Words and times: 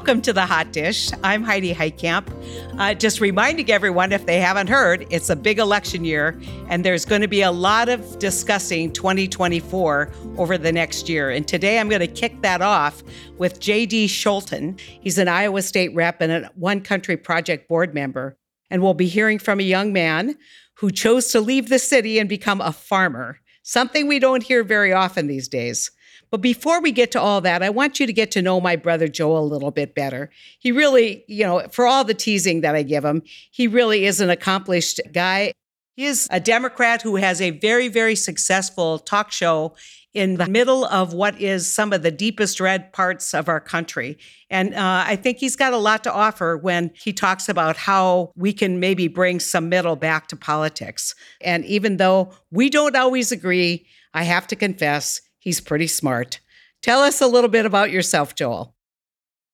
Welcome 0.00 0.22
to 0.22 0.32
the 0.32 0.46
Hot 0.46 0.72
Dish. 0.72 1.10
I'm 1.22 1.42
Heidi 1.42 1.74
Heitkamp. 1.74 2.26
Uh, 2.80 2.94
just 2.94 3.20
reminding 3.20 3.70
everyone, 3.70 4.12
if 4.12 4.24
they 4.24 4.40
haven't 4.40 4.68
heard, 4.68 5.06
it's 5.10 5.28
a 5.28 5.36
big 5.36 5.58
election 5.58 6.06
year, 6.06 6.40
and 6.70 6.82
there's 6.82 7.04
going 7.04 7.20
to 7.20 7.28
be 7.28 7.42
a 7.42 7.50
lot 7.50 7.90
of 7.90 8.18
discussing 8.18 8.94
2024 8.94 10.10
over 10.38 10.56
the 10.56 10.72
next 10.72 11.10
year. 11.10 11.28
And 11.28 11.46
today 11.46 11.78
I'm 11.78 11.90
going 11.90 12.00
to 12.00 12.06
kick 12.06 12.40
that 12.40 12.62
off 12.62 13.02
with 13.36 13.60
J.D. 13.60 14.06
Scholten. 14.06 14.80
He's 14.80 15.18
an 15.18 15.28
Iowa 15.28 15.60
State 15.60 15.94
rep 15.94 16.22
and 16.22 16.32
a 16.32 16.50
One 16.54 16.80
Country 16.80 17.18
Project 17.18 17.68
board 17.68 17.92
member. 17.92 18.38
And 18.70 18.80
we'll 18.80 18.94
be 18.94 19.06
hearing 19.06 19.38
from 19.38 19.60
a 19.60 19.64
young 19.64 19.92
man 19.92 20.38
who 20.76 20.90
chose 20.90 21.30
to 21.32 21.42
leave 21.42 21.68
the 21.68 21.78
city 21.78 22.18
and 22.18 22.26
become 22.26 22.62
a 22.62 22.72
farmer, 22.72 23.38
something 23.62 24.08
we 24.08 24.18
don't 24.18 24.44
hear 24.44 24.64
very 24.64 24.94
often 24.94 25.26
these 25.26 25.46
days. 25.46 25.90
But 26.30 26.40
before 26.40 26.80
we 26.80 26.92
get 26.92 27.10
to 27.12 27.20
all 27.20 27.40
that, 27.40 27.62
I 27.62 27.70
want 27.70 27.98
you 27.98 28.06
to 28.06 28.12
get 28.12 28.30
to 28.32 28.42
know 28.42 28.60
my 28.60 28.76
brother 28.76 29.08
Joe 29.08 29.36
a 29.36 29.40
little 29.40 29.70
bit 29.70 29.94
better. 29.94 30.30
He 30.58 30.70
really, 30.70 31.24
you 31.26 31.44
know, 31.44 31.66
for 31.70 31.86
all 31.86 32.04
the 32.04 32.14
teasing 32.14 32.60
that 32.60 32.74
I 32.74 32.82
give 32.82 33.04
him, 33.04 33.22
he 33.50 33.66
really 33.66 34.06
is 34.06 34.20
an 34.20 34.30
accomplished 34.30 35.00
guy. 35.12 35.52
He 35.96 36.06
is 36.06 36.28
a 36.30 36.40
Democrat 36.40 37.02
who 37.02 37.16
has 37.16 37.40
a 37.40 37.50
very, 37.50 37.88
very 37.88 38.14
successful 38.14 38.98
talk 38.98 39.32
show 39.32 39.74
in 40.12 40.36
the 40.36 40.48
middle 40.48 40.84
of 40.86 41.14
what 41.14 41.40
is 41.40 41.72
some 41.72 41.92
of 41.92 42.02
the 42.02 42.10
deepest 42.10 42.58
red 42.58 42.92
parts 42.92 43.32
of 43.32 43.48
our 43.48 43.60
country. 43.60 44.18
And 44.48 44.74
uh, 44.74 45.04
I 45.06 45.16
think 45.16 45.38
he's 45.38 45.56
got 45.56 45.72
a 45.72 45.78
lot 45.78 46.02
to 46.04 46.12
offer 46.12 46.56
when 46.56 46.90
he 46.94 47.12
talks 47.12 47.48
about 47.48 47.76
how 47.76 48.32
we 48.34 48.52
can 48.52 48.80
maybe 48.80 49.06
bring 49.06 49.38
some 49.38 49.68
middle 49.68 49.96
back 49.96 50.26
to 50.28 50.36
politics. 50.36 51.14
And 51.40 51.64
even 51.64 51.98
though 51.98 52.32
we 52.50 52.70
don't 52.70 52.96
always 52.96 53.30
agree, 53.30 53.86
I 54.12 54.24
have 54.24 54.48
to 54.48 54.56
confess, 54.56 55.20
He's 55.40 55.60
pretty 55.60 55.86
smart. 55.86 56.40
Tell 56.82 57.00
us 57.00 57.20
a 57.20 57.26
little 57.26 57.50
bit 57.50 57.66
about 57.66 57.90
yourself, 57.90 58.34
Joel. 58.34 58.74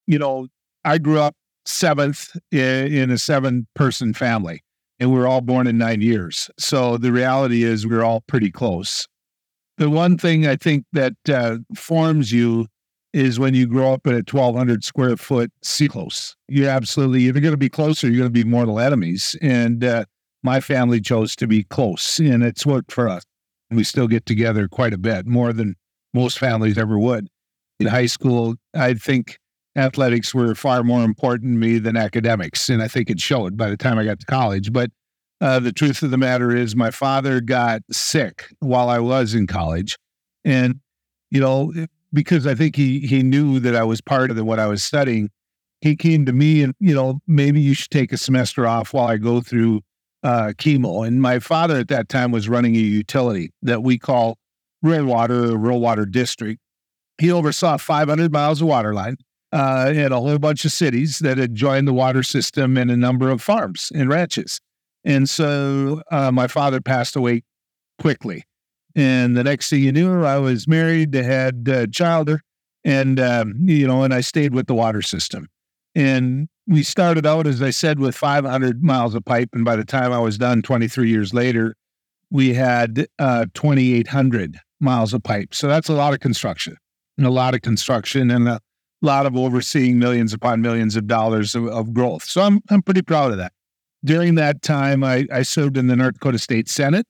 You 0.06 0.18
know, 0.18 0.48
I 0.84 0.98
grew 0.98 1.18
up 1.18 1.34
seventh 1.64 2.36
in 2.52 3.10
a 3.10 3.18
seven 3.18 3.66
person 3.74 4.14
family, 4.14 4.62
and 5.00 5.12
we 5.12 5.18
are 5.18 5.26
all 5.26 5.40
born 5.40 5.66
in 5.66 5.78
nine 5.78 6.00
years. 6.00 6.50
So 6.58 6.96
the 6.96 7.12
reality 7.12 7.64
is 7.64 7.86
we're 7.86 8.04
all 8.04 8.22
pretty 8.26 8.50
close. 8.50 9.06
The 9.78 9.90
one 9.90 10.18
thing 10.18 10.46
I 10.46 10.56
think 10.56 10.84
that 10.92 11.14
uh, 11.28 11.58
forms 11.74 12.32
you 12.32 12.66
is 13.12 13.38
when 13.38 13.54
you 13.54 13.66
grow 13.66 13.92
up 13.92 14.06
in 14.06 14.12
a 14.12 14.16
1,200 14.16 14.84
square 14.84 15.16
foot 15.16 15.50
sea 15.62 15.88
close. 15.88 16.36
You're 16.48 16.68
absolutely 16.68 17.22
you're 17.22 17.32
going 17.32 17.50
to 17.50 17.56
be 17.56 17.70
closer, 17.70 18.08
you're 18.08 18.18
going 18.18 18.32
to 18.32 18.44
be 18.44 18.48
mortal 18.48 18.78
enemies. 18.78 19.34
And 19.40 19.82
uh, 19.82 20.04
my 20.42 20.60
family 20.60 21.00
chose 21.00 21.34
to 21.36 21.46
be 21.46 21.64
close, 21.64 22.18
and 22.18 22.42
it's 22.42 22.66
worked 22.66 22.92
for 22.92 23.08
us. 23.08 23.24
We 23.70 23.84
still 23.84 24.08
get 24.08 24.26
together 24.26 24.68
quite 24.68 24.92
a 24.92 24.98
bit, 24.98 25.26
more 25.26 25.52
than 25.52 25.76
most 26.14 26.38
families 26.38 26.78
ever 26.78 26.98
would. 26.98 27.28
In 27.80 27.88
high 27.88 28.06
school, 28.06 28.54
I 28.74 28.94
think 28.94 29.38
athletics 29.76 30.34
were 30.34 30.54
far 30.54 30.82
more 30.82 31.04
important 31.04 31.54
to 31.54 31.58
me 31.58 31.78
than 31.78 31.96
academics. 31.96 32.68
And 32.68 32.82
I 32.82 32.88
think 32.88 33.10
it 33.10 33.20
showed 33.20 33.56
by 33.56 33.68
the 33.68 33.76
time 33.76 33.98
I 33.98 34.04
got 34.04 34.20
to 34.20 34.26
college. 34.26 34.72
But 34.72 34.90
uh, 35.40 35.60
the 35.60 35.72
truth 35.72 36.02
of 36.02 36.10
the 36.10 36.16
matter 36.16 36.54
is, 36.54 36.74
my 36.74 36.90
father 36.90 37.40
got 37.40 37.82
sick 37.90 38.48
while 38.60 38.88
I 38.88 38.98
was 38.98 39.34
in 39.34 39.46
college. 39.46 39.96
And, 40.44 40.80
you 41.30 41.40
know, 41.40 41.72
because 42.12 42.46
I 42.46 42.54
think 42.54 42.76
he, 42.76 43.00
he 43.00 43.22
knew 43.22 43.60
that 43.60 43.76
I 43.76 43.82
was 43.82 44.00
part 44.00 44.30
of 44.30 44.36
the, 44.36 44.44
what 44.44 44.58
I 44.58 44.66
was 44.66 44.82
studying, 44.82 45.28
he 45.82 45.94
came 45.94 46.24
to 46.24 46.32
me 46.32 46.62
and, 46.62 46.72
you 46.80 46.94
know, 46.94 47.20
maybe 47.26 47.60
you 47.60 47.74
should 47.74 47.90
take 47.90 48.12
a 48.12 48.16
semester 48.16 48.66
off 48.66 48.94
while 48.94 49.08
I 49.08 49.18
go 49.18 49.42
through 49.42 49.82
uh, 50.26 50.52
chemo. 50.58 51.06
And 51.06 51.22
my 51.22 51.38
father 51.38 51.76
at 51.78 51.86
that 51.86 52.08
time 52.08 52.32
was 52.32 52.48
running 52.48 52.74
a 52.74 52.80
utility 52.80 53.52
that 53.62 53.84
we 53.84 53.96
call 53.96 54.38
Railwater, 54.82 55.56
Rural 55.56 55.78
Water 55.78 56.04
District. 56.04 56.60
He 57.18 57.30
oversaw 57.30 57.76
500 57.76 58.32
miles 58.32 58.60
of 58.60 58.66
water 58.66 58.92
line 58.92 59.18
uh, 59.52 59.92
and 59.94 60.12
a 60.12 60.20
whole 60.20 60.38
bunch 60.38 60.64
of 60.64 60.72
cities 60.72 61.20
that 61.20 61.38
had 61.38 61.54
joined 61.54 61.86
the 61.86 61.92
water 61.92 62.24
system 62.24 62.76
and 62.76 62.90
a 62.90 62.96
number 62.96 63.30
of 63.30 63.40
farms 63.40 63.92
and 63.94 64.10
ranches. 64.10 64.60
And 65.04 65.30
so 65.30 66.02
uh, 66.10 66.32
my 66.32 66.48
father 66.48 66.80
passed 66.80 67.14
away 67.14 67.44
quickly. 68.00 68.42
And 68.96 69.36
the 69.36 69.44
next 69.44 69.70
thing 69.70 69.84
you 69.84 69.92
knew, 69.92 70.24
I 70.24 70.38
was 70.38 70.66
married, 70.66 71.14
had 71.14 71.68
a 71.68 71.86
child, 71.86 72.30
and 72.84 73.20
um, 73.20 73.54
you 73.60 73.86
know, 73.86 74.02
and 74.02 74.12
I 74.12 74.22
stayed 74.22 74.54
with 74.54 74.66
the 74.66 74.74
water 74.74 75.02
system. 75.02 75.48
And 75.96 76.48
we 76.66 76.82
started 76.82 77.24
out, 77.24 77.46
as 77.46 77.62
I 77.62 77.70
said, 77.70 77.98
with 77.98 78.14
500 78.14 78.84
miles 78.84 79.14
of 79.14 79.24
pipe. 79.24 79.48
And 79.54 79.64
by 79.64 79.76
the 79.76 79.84
time 79.84 80.12
I 80.12 80.18
was 80.18 80.36
done 80.36 80.60
23 80.60 81.08
years 81.08 81.32
later, 81.32 81.74
we 82.30 82.52
had 82.52 83.06
uh, 83.18 83.46
2,800 83.54 84.58
miles 84.78 85.14
of 85.14 85.22
pipe. 85.22 85.54
So 85.54 85.68
that's 85.68 85.88
a 85.88 85.94
lot 85.94 86.12
of 86.12 86.20
construction 86.20 86.76
and 87.16 87.26
a 87.26 87.30
lot 87.30 87.54
of 87.54 87.62
construction 87.62 88.30
and 88.30 88.46
a 88.46 88.60
lot 89.00 89.24
of 89.24 89.36
overseeing 89.38 89.98
millions 89.98 90.34
upon 90.34 90.60
millions 90.60 90.96
of 90.96 91.06
dollars 91.06 91.54
of, 91.54 91.66
of 91.68 91.94
growth. 91.94 92.24
So 92.24 92.42
I'm, 92.42 92.60
I'm 92.68 92.82
pretty 92.82 93.02
proud 93.02 93.30
of 93.30 93.38
that. 93.38 93.52
During 94.04 94.34
that 94.34 94.60
time, 94.60 95.02
I, 95.02 95.26
I 95.32 95.42
served 95.42 95.78
in 95.78 95.86
the 95.86 95.96
North 95.96 96.14
Dakota 96.14 96.38
State 96.38 96.68
Senate, 96.68 97.06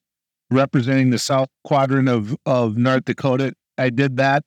representing 0.49 1.11
the 1.11 1.19
South 1.19 1.49
Quadrant 1.65 2.09
of, 2.09 2.37
of 2.47 2.77
North 2.77 3.05
Dakota. 3.05 3.53
I 3.79 3.91
did 3.91 4.17
that 4.19 4.45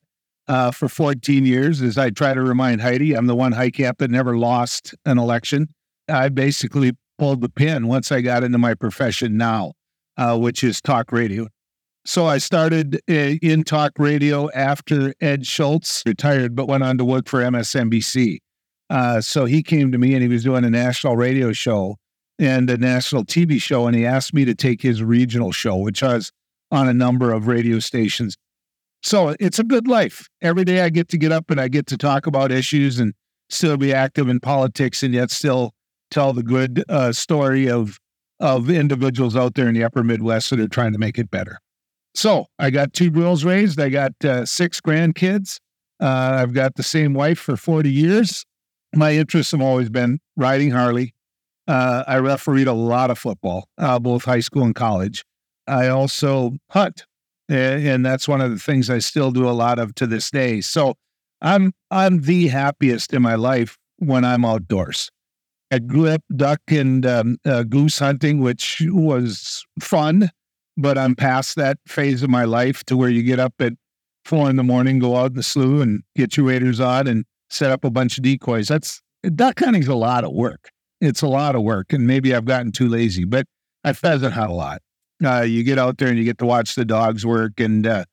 uh, 0.50 0.72
for 0.72 0.88
14 0.88 1.46
years. 1.46 1.80
As 1.80 1.96
I 1.96 2.10
try 2.10 2.34
to 2.34 2.42
remind 2.42 2.80
Heidi, 2.80 3.14
I'm 3.14 3.26
the 3.26 3.36
one 3.36 3.52
Heitkamp 3.52 3.98
that 3.98 4.10
never 4.10 4.36
lost 4.36 4.96
an 5.06 5.16
election. 5.16 5.68
I 6.08 6.28
basically 6.28 6.92
pulled 7.18 7.40
the 7.40 7.48
pin 7.48 7.86
once 7.86 8.10
I 8.10 8.20
got 8.20 8.42
into 8.42 8.58
my 8.58 8.74
profession 8.74 9.36
now, 9.36 9.74
uh, 10.16 10.36
which 10.36 10.64
is 10.64 10.80
talk 10.80 11.12
radio. 11.12 11.46
So 12.04 12.26
I 12.26 12.38
started 12.38 12.96
uh, 13.08 13.38
in 13.40 13.62
talk 13.62 13.92
radio 13.96 14.50
after 14.50 15.14
Ed 15.20 15.46
Schultz 15.46 16.02
retired, 16.04 16.56
but 16.56 16.66
went 16.66 16.82
on 16.82 16.98
to 16.98 17.04
work 17.04 17.28
for 17.28 17.40
MSNBC. 17.42 18.38
Uh, 18.88 19.20
so 19.20 19.44
he 19.44 19.62
came 19.62 19.92
to 19.92 19.98
me 19.98 20.14
and 20.14 20.22
he 20.22 20.28
was 20.28 20.42
doing 20.42 20.64
a 20.64 20.70
national 20.70 21.16
radio 21.16 21.52
show 21.52 21.96
and 22.40 22.68
a 22.68 22.76
national 22.76 23.24
TV 23.24 23.62
show, 23.62 23.86
and 23.86 23.94
he 23.94 24.04
asked 24.04 24.34
me 24.34 24.44
to 24.46 24.56
take 24.56 24.82
his 24.82 25.00
regional 25.00 25.52
show, 25.52 25.76
which 25.76 26.02
was 26.02 26.32
on 26.72 26.88
a 26.88 26.94
number 26.94 27.32
of 27.32 27.46
radio 27.46 27.78
stations 27.78 28.36
so 29.02 29.34
it's 29.40 29.58
a 29.58 29.64
good 29.64 29.88
life. 29.88 30.28
Every 30.42 30.64
day 30.64 30.82
I 30.82 30.90
get 30.90 31.08
to 31.08 31.18
get 31.18 31.32
up 31.32 31.50
and 31.50 31.60
I 31.60 31.68
get 31.68 31.86
to 31.88 31.96
talk 31.96 32.26
about 32.26 32.52
issues 32.52 32.98
and 32.98 33.14
still 33.48 33.76
be 33.76 33.92
active 33.92 34.28
in 34.28 34.40
politics 34.40 35.02
and 35.02 35.14
yet 35.14 35.30
still 35.30 35.72
tell 36.10 36.32
the 36.32 36.42
good 36.42 36.84
uh, 36.88 37.12
story 37.12 37.68
of 37.68 37.98
of 38.40 38.70
individuals 38.70 39.36
out 39.36 39.54
there 39.54 39.68
in 39.68 39.74
the 39.74 39.84
upper 39.84 40.02
Midwest 40.02 40.48
that 40.48 40.60
are 40.60 40.68
trying 40.68 40.92
to 40.92 40.98
make 40.98 41.18
it 41.18 41.30
better. 41.30 41.58
So 42.14 42.46
I 42.58 42.70
got 42.70 42.94
two 42.94 43.10
girls 43.10 43.44
raised. 43.44 43.78
I 43.78 43.90
got 43.90 44.12
uh, 44.24 44.46
six 44.46 44.80
grandkids. 44.80 45.58
Uh, 46.00 46.38
I've 46.40 46.54
got 46.54 46.76
the 46.76 46.82
same 46.82 47.12
wife 47.12 47.38
for 47.38 47.58
40 47.58 47.90
years. 47.90 48.46
My 48.94 49.12
interests 49.12 49.52
have 49.52 49.60
always 49.60 49.90
been 49.90 50.20
riding 50.36 50.70
Harley. 50.70 51.14
Uh, 51.68 52.02
I 52.06 52.16
refereed 52.16 52.66
a 52.66 52.72
lot 52.72 53.10
of 53.10 53.18
football, 53.18 53.68
uh, 53.76 53.98
both 53.98 54.24
high 54.24 54.40
school 54.40 54.64
and 54.64 54.74
college. 54.74 55.22
I 55.66 55.88
also 55.88 56.56
hunt 56.70 57.04
and 57.50 58.06
that's 58.06 58.28
one 58.28 58.40
of 58.40 58.50
the 58.50 58.58
things 58.58 58.88
I 58.88 58.98
still 58.98 59.30
do 59.30 59.48
a 59.48 59.50
lot 59.50 59.78
of 59.78 59.94
to 59.96 60.06
this 60.06 60.30
day. 60.30 60.60
So 60.60 60.94
I'm 61.42 61.72
I'm 61.90 62.22
the 62.22 62.48
happiest 62.48 63.12
in 63.12 63.22
my 63.22 63.34
life 63.34 63.76
when 63.98 64.24
I'm 64.24 64.44
outdoors. 64.44 65.10
I 65.72 65.78
grew 65.78 66.08
up 66.08 66.22
duck 66.34 66.60
and 66.68 67.06
um, 67.06 67.38
uh, 67.44 67.62
goose 67.62 67.98
hunting, 67.98 68.40
which 68.40 68.82
was 68.90 69.64
fun, 69.80 70.30
but 70.76 70.98
I'm 70.98 71.14
past 71.14 71.56
that 71.56 71.78
phase 71.86 72.22
of 72.22 72.30
my 72.30 72.44
life 72.44 72.82
to 72.84 72.96
where 72.96 73.10
you 73.10 73.22
get 73.22 73.38
up 73.38 73.54
at 73.60 73.74
four 74.24 74.50
in 74.50 74.56
the 74.56 74.64
morning, 74.64 74.98
go 74.98 75.16
out 75.16 75.30
in 75.30 75.36
the 75.36 75.42
slough 75.42 75.80
and 75.80 76.02
get 76.16 76.36
your 76.36 76.46
waders 76.46 76.80
on 76.80 77.06
and 77.06 77.24
set 77.50 77.70
up 77.70 77.84
a 77.84 77.90
bunch 77.90 78.18
of 78.18 78.24
decoys. 78.24 78.68
That's 78.68 79.00
duck 79.34 79.60
hunting's 79.60 79.88
a 79.88 79.94
lot 79.94 80.24
of 80.24 80.32
work. 80.32 80.70
It's 81.00 81.22
a 81.22 81.28
lot 81.28 81.54
of 81.54 81.62
work, 81.62 81.92
and 81.92 82.06
maybe 82.06 82.34
I've 82.34 82.44
gotten 82.44 82.72
too 82.72 82.88
lazy, 82.88 83.24
but 83.24 83.46
I 83.84 83.92
pheasant 83.92 84.34
hunt 84.34 84.50
a 84.50 84.54
lot. 84.54 84.82
Uh, 85.24 85.42
you 85.42 85.62
get 85.62 85.78
out 85.78 85.98
there 85.98 86.08
and 86.08 86.18
you 86.18 86.24
get 86.24 86.38
to 86.38 86.46
watch 86.46 86.74
the 86.74 86.84
dogs 86.84 87.26
work. 87.26 87.60
And, 87.60 87.86
uh, 87.86 88.04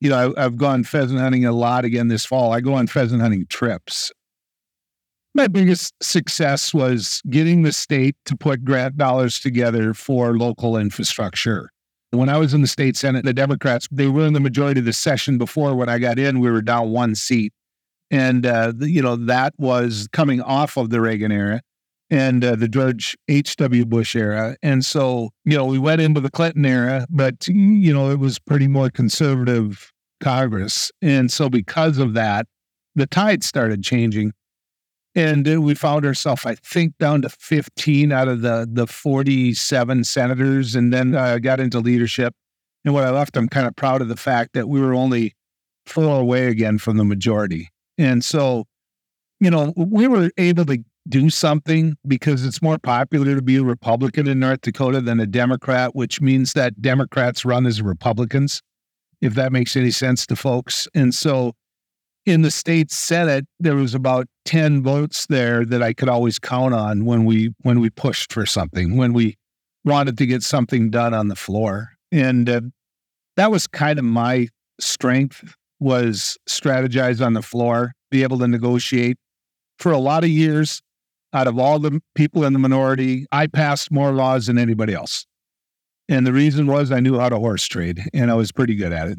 you 0.00 0.10
know, 0.10 0.32
I, 0.36 0.44
I've 0.44 0.56
gone 0.56 0.84
pheasant 0.84 1.20
hunting 1.20 1.44
a 1.44 1.52
lot 1.52 1.84
again 1.84 2.08
this 2.08 2.24
fall. 2.24 2.52
I 2.52 2.60
go 2.60 2.74
on 2.74 2.86
pheasant 2.86 3.22
hunting 3.22 3.46
trips. 3.48 4.12
My 5.34 5.46
biggest 5.46 5.94
success 6.02 6.74
was 6.74 7.22
getting 7.30 7.62
the 7.62 7.72
state 7.72 8.16
to 8.26 8.36
put 8.36 8.64
grant 8.64 8.96
dollars 8.96 9.38
together 9.38 9.94
for 9.94 10.36
local 10.36 10.76
infrastructure. 10.76 11.70
When 12.10 12.28
I 12.28 12.36
was 12.36 12.52
in 12.52 12.62
the 12.62 12.66
state 12.66 12.96
senate, 12.96 13.24
the 13.24 13.32
Democrats, 13.32 13.86
they 13.92 14.08
were 14.08 14.26
in 14.26 14.32
the 14.32 14.40
majority 14.40 14.80
of 14.80 14.86
the 14.86 14.92
session 14.92 15.38
before 15.38 15.76
when 15.76 15.88
I 15.88 16.00
got 16.00 16.18
in, 16.18 16.40
we 16.40 16.50
were 16.50 16.62
down 16.62 16.90
one 16.90 17.14
seat. 17.14 17.52
And, 18.10 18.44
uh, 18.44 18.72
you 18.80 19.00
know, 19.00 19.14
that 19.14 19.54
was 19.56 20.08
coming 20.12 20.40
off 20.40 20.76
of 20.76 20.90
the 20.90 21.00
Reagan 21.00 21.30
era 21.30 21.62
and 22.10 22.44
uh, 22.44 22.56
the 22.56 22.68
George 22.68 23.16
H.W. 23.28 23.86
Bush 23.86 24.16
era. 24.16 24.56
And 24.62 24.84
so, 24.84 25.30
you 25.44 25.56
know, 25.56 25.64
we 25.64 25.78
went 25.78 26.00
into 26.00 26.20
the 26.20 26.30
Clinton 26.30 26.66
era, 26.66 27.06
but, 27.08 27.46
you 27.46 27.92
know, 27.92 28.10
it 28.10 28.18
was 28.18 28.38
pretty 28.38 28.66
more 28.66 28.90
conservative 28.90 29.92
Congress. 30.20 30.90
And 31.00 31.30
so, 31.30 31.48
because 31.48 31.98
of 31.98 32.14
that, 32.14 32.46
the 32.94 33.06
tide 33.06 33.44
started 33.44 33.82
changing. 33.82 34.32
And 35.14 35.64
we 35.64 35.74
found 35.74 36.06
ourselves, 36.06 36.46
I 36.46 36.54
think, 36.54 36.96
down 36.98 37.22
to 37.22 37.28
15 37.28 38.12
out 38.12 38.28
of 38.28 38.42
the, 38.42 38.68
the 38.70 38.86
47 38.86 40.04
senators, 40.04 40.74
and 40.76 40.92
then 40.92 41.16
uh, 41.16 41.38
got 41.38 41.58
into 41.58 41.80
leadership. 41.80 42.34
And 42.84 42.94
when 42.94 43.04
I 43.04 43.10
left, 43.10 43.36
I'm 43.36 43.48
kind 43.48 43.66
of 43.66 43.74
proud 43.74 44.02
of 44.02 44.08
the 44.08 44.16
fact 44.16 44.52
that 44.54 44.68
we 44.68 44.80
were 44.80 44.94
only 44.94 45.34
four 45.86 46.20
away 46.20 46.46
again 46.46 46.78
from 46.78 46.96
the 46.96 47.04
majority. 47.04 47.70
And 47.98 48.24
so, 48.24 48.66
you 49.40 49.50
know, 49.50 49.72
we 49.76 50.06
were 50.06 50.30
able 50.38 50.64
to 50.66 50.84
do 51.08 51.30
something 51.30 51.96
because 52.06 52.44
it's 52.44 52.62
more 52.62 52.78
popular 52.78 53.34
to 53.34 53.42
be 53.42 53.56
a 53.56 53.62
Republican 53.62 54.28
in 54.28 54.38
North 54.38 54.60
Dakota 54.60 55.00
than 55.00 55.20
a 55.20 55.26
Democrat, 55.26 55.94
which 55.94 56.20
means 56.20 56.52
that 56.52 56.80
Democrats 56.80 57.44
run 57.44 57.66
as 57.66 57.82
Republicans, 57.82 58.62
if 59.20 59.34
that 59.34 59.52
makes 59.52 59.76
any 59.76 59.90
sense 59.90 60.26
to 60.26 60.36
folks. 60.36 60.86
And 60.94 61.14
so 61.14 61.54
in 62.26 62.42
the 62.42 62.50
state 62.50 62.90
Senate, 62.90 63.46
there 63.58 63.76
was 63.76 63.94
about 63.94 64.26
10 64.44 64.82
votes 64.82 65.26
there 65.26 65.64
that 65.64 65.82
I 65.82 65.92
could 65.92 66.08
always 66.08 66.38
count 66.38 66.74
on 66.74 67.04
when 67.04 67.24
we 67.24 67.52
when 67.62 67.80
we 67.80 67.90
pushed 67.90 68.32
for 68.32 68.44
something, 68.46 68.96
when 68.96 69.12
we 69.12 69.36
wanted 69.84 70.18
to 70.18 70.26
get 70.26 70.42
something 70.42 70.90
done 70.90 71.14
on 71.14 71.28
the 71.28 71.36
floor. 71.36 71.90
And 72.12 72.48
uh, 72.48 72.60
that 73.36 73.50
was 73.50 73.66
kind 73.66 73.98
of 73.98 74.04
my 74.04 74.48
strength 74.78 75.54
was 75.78 76.36
strategize 76.48 77.24
on 77.24 77.32
the 77.32 77.42
floor, 77.42 77.92
be 78.10 78.22
able 78.22 78.38
to 78.40 78.48
negotiate. 78.48 79.16
For 79.78 79.92
a 79.92 79.98
lot 79.98 80.24
of 80.24 80.30
years, 80.30 80.82
out 81.32 81.46
of 81.46 81.58
all 81.58 81.78
the 81.78 82.00
people 82.14 82.44
in 82.44 82.52
the 82.52 82.58
minority, 82.58 83.26
I 83.32 83.46
passed 83.46 83.90
more 83.90 84.12
laws 84.12 84.46
than 84.46 84.58
anybody 84.58 84.94
else. 84.94 85.26
And 86.08 86.26
the 86.26 86.32
reason 86.32 86.66
was 86.66 86.90
I 86.90 87.00
knew 87.00 87.18
how 87.18 87.28
to 87.28 87.38
horse 87.38 87.66
trade 87.66 88.02
and 88.12 88.30
I 88.30 88.34
was 88.34 88.50
pretty 88.50 88.74
good 88.74 88.92
at 88.92 89.08
it. 89.08 89.18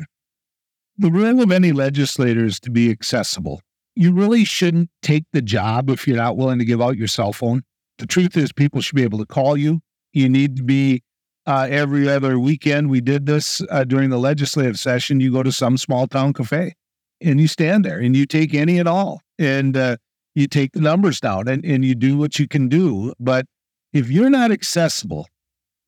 The 0.97 1.11
role 1.11 1.41
of 1.41 1.51
any 1.51 1.71
legislator 1.71 2.45
is 2.45 2.59
to 2.61 2.69
be 2.69 2.91
accessible. 2.91 3.61
You 3.95 4.13
really 4.13 4.43
shouldn't 4.43 4.89
take 5.01 5.23
the 5.31 5.41
job 5.41 5.89
if 5.89 6.07
you're 6.07 6.17
not 6.17 6.37
willing 6.37 6.59
to 6.59 6.65
give 6.65 6.81
out 6.81 6.97
your 6.97 7.07
cell 7.07 7.33
phone. 7.33 7.63
The 7.97 8.07
truth 8.07 8.35
is, 8.35 8.51
people 8.51 8.81
should 8.81 8.95
be 8.95 9.03
able 9.03 9.19
to 9.19 9.25
call 9.25 9.55
you. 9.55 9.79
You 10.11 10.27
need 10.27 10.57
to 10.57 10.63
be 10.63 11.03
uh, 11.45 11.67
every 11.69 12.09
other 12.09 12.37
weekend. 12.39 12.89
We 12.89 13.01
did 13.01 13.25
this 13.25 13.61
uh, 13.69 13.83
during 13.83 14.09
the 14.09 14.19
legislative 14.19 14.79
session. 14.79 15.19
You 15.19 15.31
go 15.31 15.43
to 15.43 15.51
some 15.51 15.77
small 15.77 16.07
town 16.07 16.33
cafe 16.33 16.73
and 17.21 17.39
you 17.39 17.47
stand 17.47 17.85
there 17.85 17.99
and 17.99 18.15
you 18.15 18.25
take 18.25 18.53
any 18.53 18.79
and 18.79 18.87
all. 18.87 19.21
And 19.39 19.77
uh, 19.77 19.97
you 20.35 20.47
take 20.47 20.71
the 20.73 20.81
numbers 20.81 21.19
down 21.19 21.47
and, 21.47 21.63
and 21.65 21.83
you 21.83 21.95
do 21.95 22.17
what 22.17 22.39
you 22.39 22.47
can 22.47 22.67
do. 22.67 23.13
But 23.19 23.45
if 23.93 24.09
you're 24.09 24.29
not 24.29 24.51
accessible, 24.51 25.27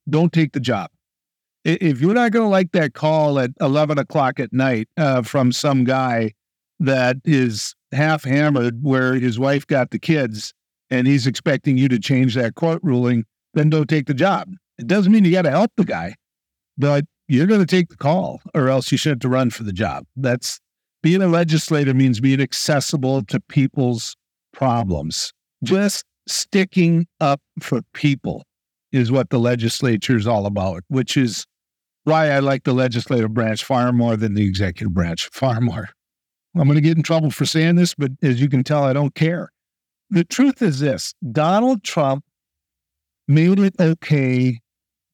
don't 0.10 0.34
take 0.34 0.54
the 0.54 0.60
job. 0.60 0.90
If 1.64 2.02
you're 2.02 2.14
not 2.14 2.32
going 2.32 2.46
to 2.46 2.50
like 2.50 2.74
that 2.74 2.94
call 2.94 3.40
at 3.40 3.52
11 3.62 3.98
o'clock 3.98 4.40
at 4.40 4.52
night 4.52 4.90
uh, 4.98 5.22
from 5.22 5.54
some 5.54 5.86
guy 5.86 6.34
that 6.80 7.18
is 7.24 7.74
half 7.94 8.26
hammered 8.26 8.80
where 8.84 9.16
his 9.16 9.40
wife 9.40 9.66
got 9.66 9.92
the 9.92 10.00
kids 10.00 10.54
and 10.90 11.08
he's 11.08 11.26
expecting 11.26 11.78
you 11.78 11.88
to 11.88 12.00
change 12.00 12.36
that 12.36 12.56
court 12.56 12.82
ruling, 12.84 13.24
then 13.54 13.70
don't 13.70 13.88
take 13.88 14.08
the 14.08 14.14
job. 14.14 14.50
It 14.78 14.88
doesn't 14.88 15.12
mean 15.12 15.24
you 15.24 15.32
got 15.32 15.44
to 15.44 15.52
help 15.52 15.72
the 15.78 15.86
guy, 15.86 16.16
but 16.78 17.06
you're 17.30 17.48
going 17.48 17.62
to 17.62 17.66
take 17.66 17.88
the 17.88 17.96
call 17.96 18.42
or 18.54 18.68
else 18.68 18.92
you 18.92 18.98
shouldn't 18.98 19.24
run 19.24 19.50
for 19.50 19.64
the 19.64 19.72
job. 19.72 20.06
That's 20.18 20.60
being 21.02 21.22
a 21.22 21.28
legislator 21.28 21.94
means 21.94 22.20
being 22.20 22.42
accessible 22.42 23.24
to 23.26 23.40
people's 23.40 24.16
problems. 24.54 25.34
Just 25.64 26.06
sticking 26.28 27.08
up 27.20 27.42
for 27.62 27.82
people 27.94 28.46
is 28.92 29.12
what 29.12 29.30
the 29.30 29.40
legislature 29.40 30.16
is 30.16 30.28
all 30.28 30.46
about, 30.46 30.84
which 30.88 31.18
is 31.18 31.46
why 32.06 32.30
I 32.30 32.40
like 32.40 32.64
the 32.64 32.74
legislative 32.74 33.34
branch 33.34 33.64
far 33.64 33.92
more 33.92 34.16
than 34.16 34.36
the 34.36 34.46
executive 34.46 34.94
branch, 34.94 35.30
far 35.32 35.60
more. 35.60 35.90
I'm 36.56 36.66
going 36.66 36.76
to 36.76 36.82
get 36.82 36.98
in 36.98 37.04
trouble 37.04 37.32
for 37.32 37.46
saying 37.46 37.76
this, 37.76 37.96
but 37.96 38.12
as 38.22 38.40
you 38.40 38.48
can 38.48 38.64
tell, 38.64 38.84
I 38.84 38.94
don't 38.94 39.16
care. 39.16 39.50
The 40.10 40.24
truth 40.24 40.62
is 40.62 40.80
this 40.80 41.14
Donald 41.32 41.84
Trump 41.84 42.24
made 43.28 43.60
it 43.60 43.74
okay 43.80 44.60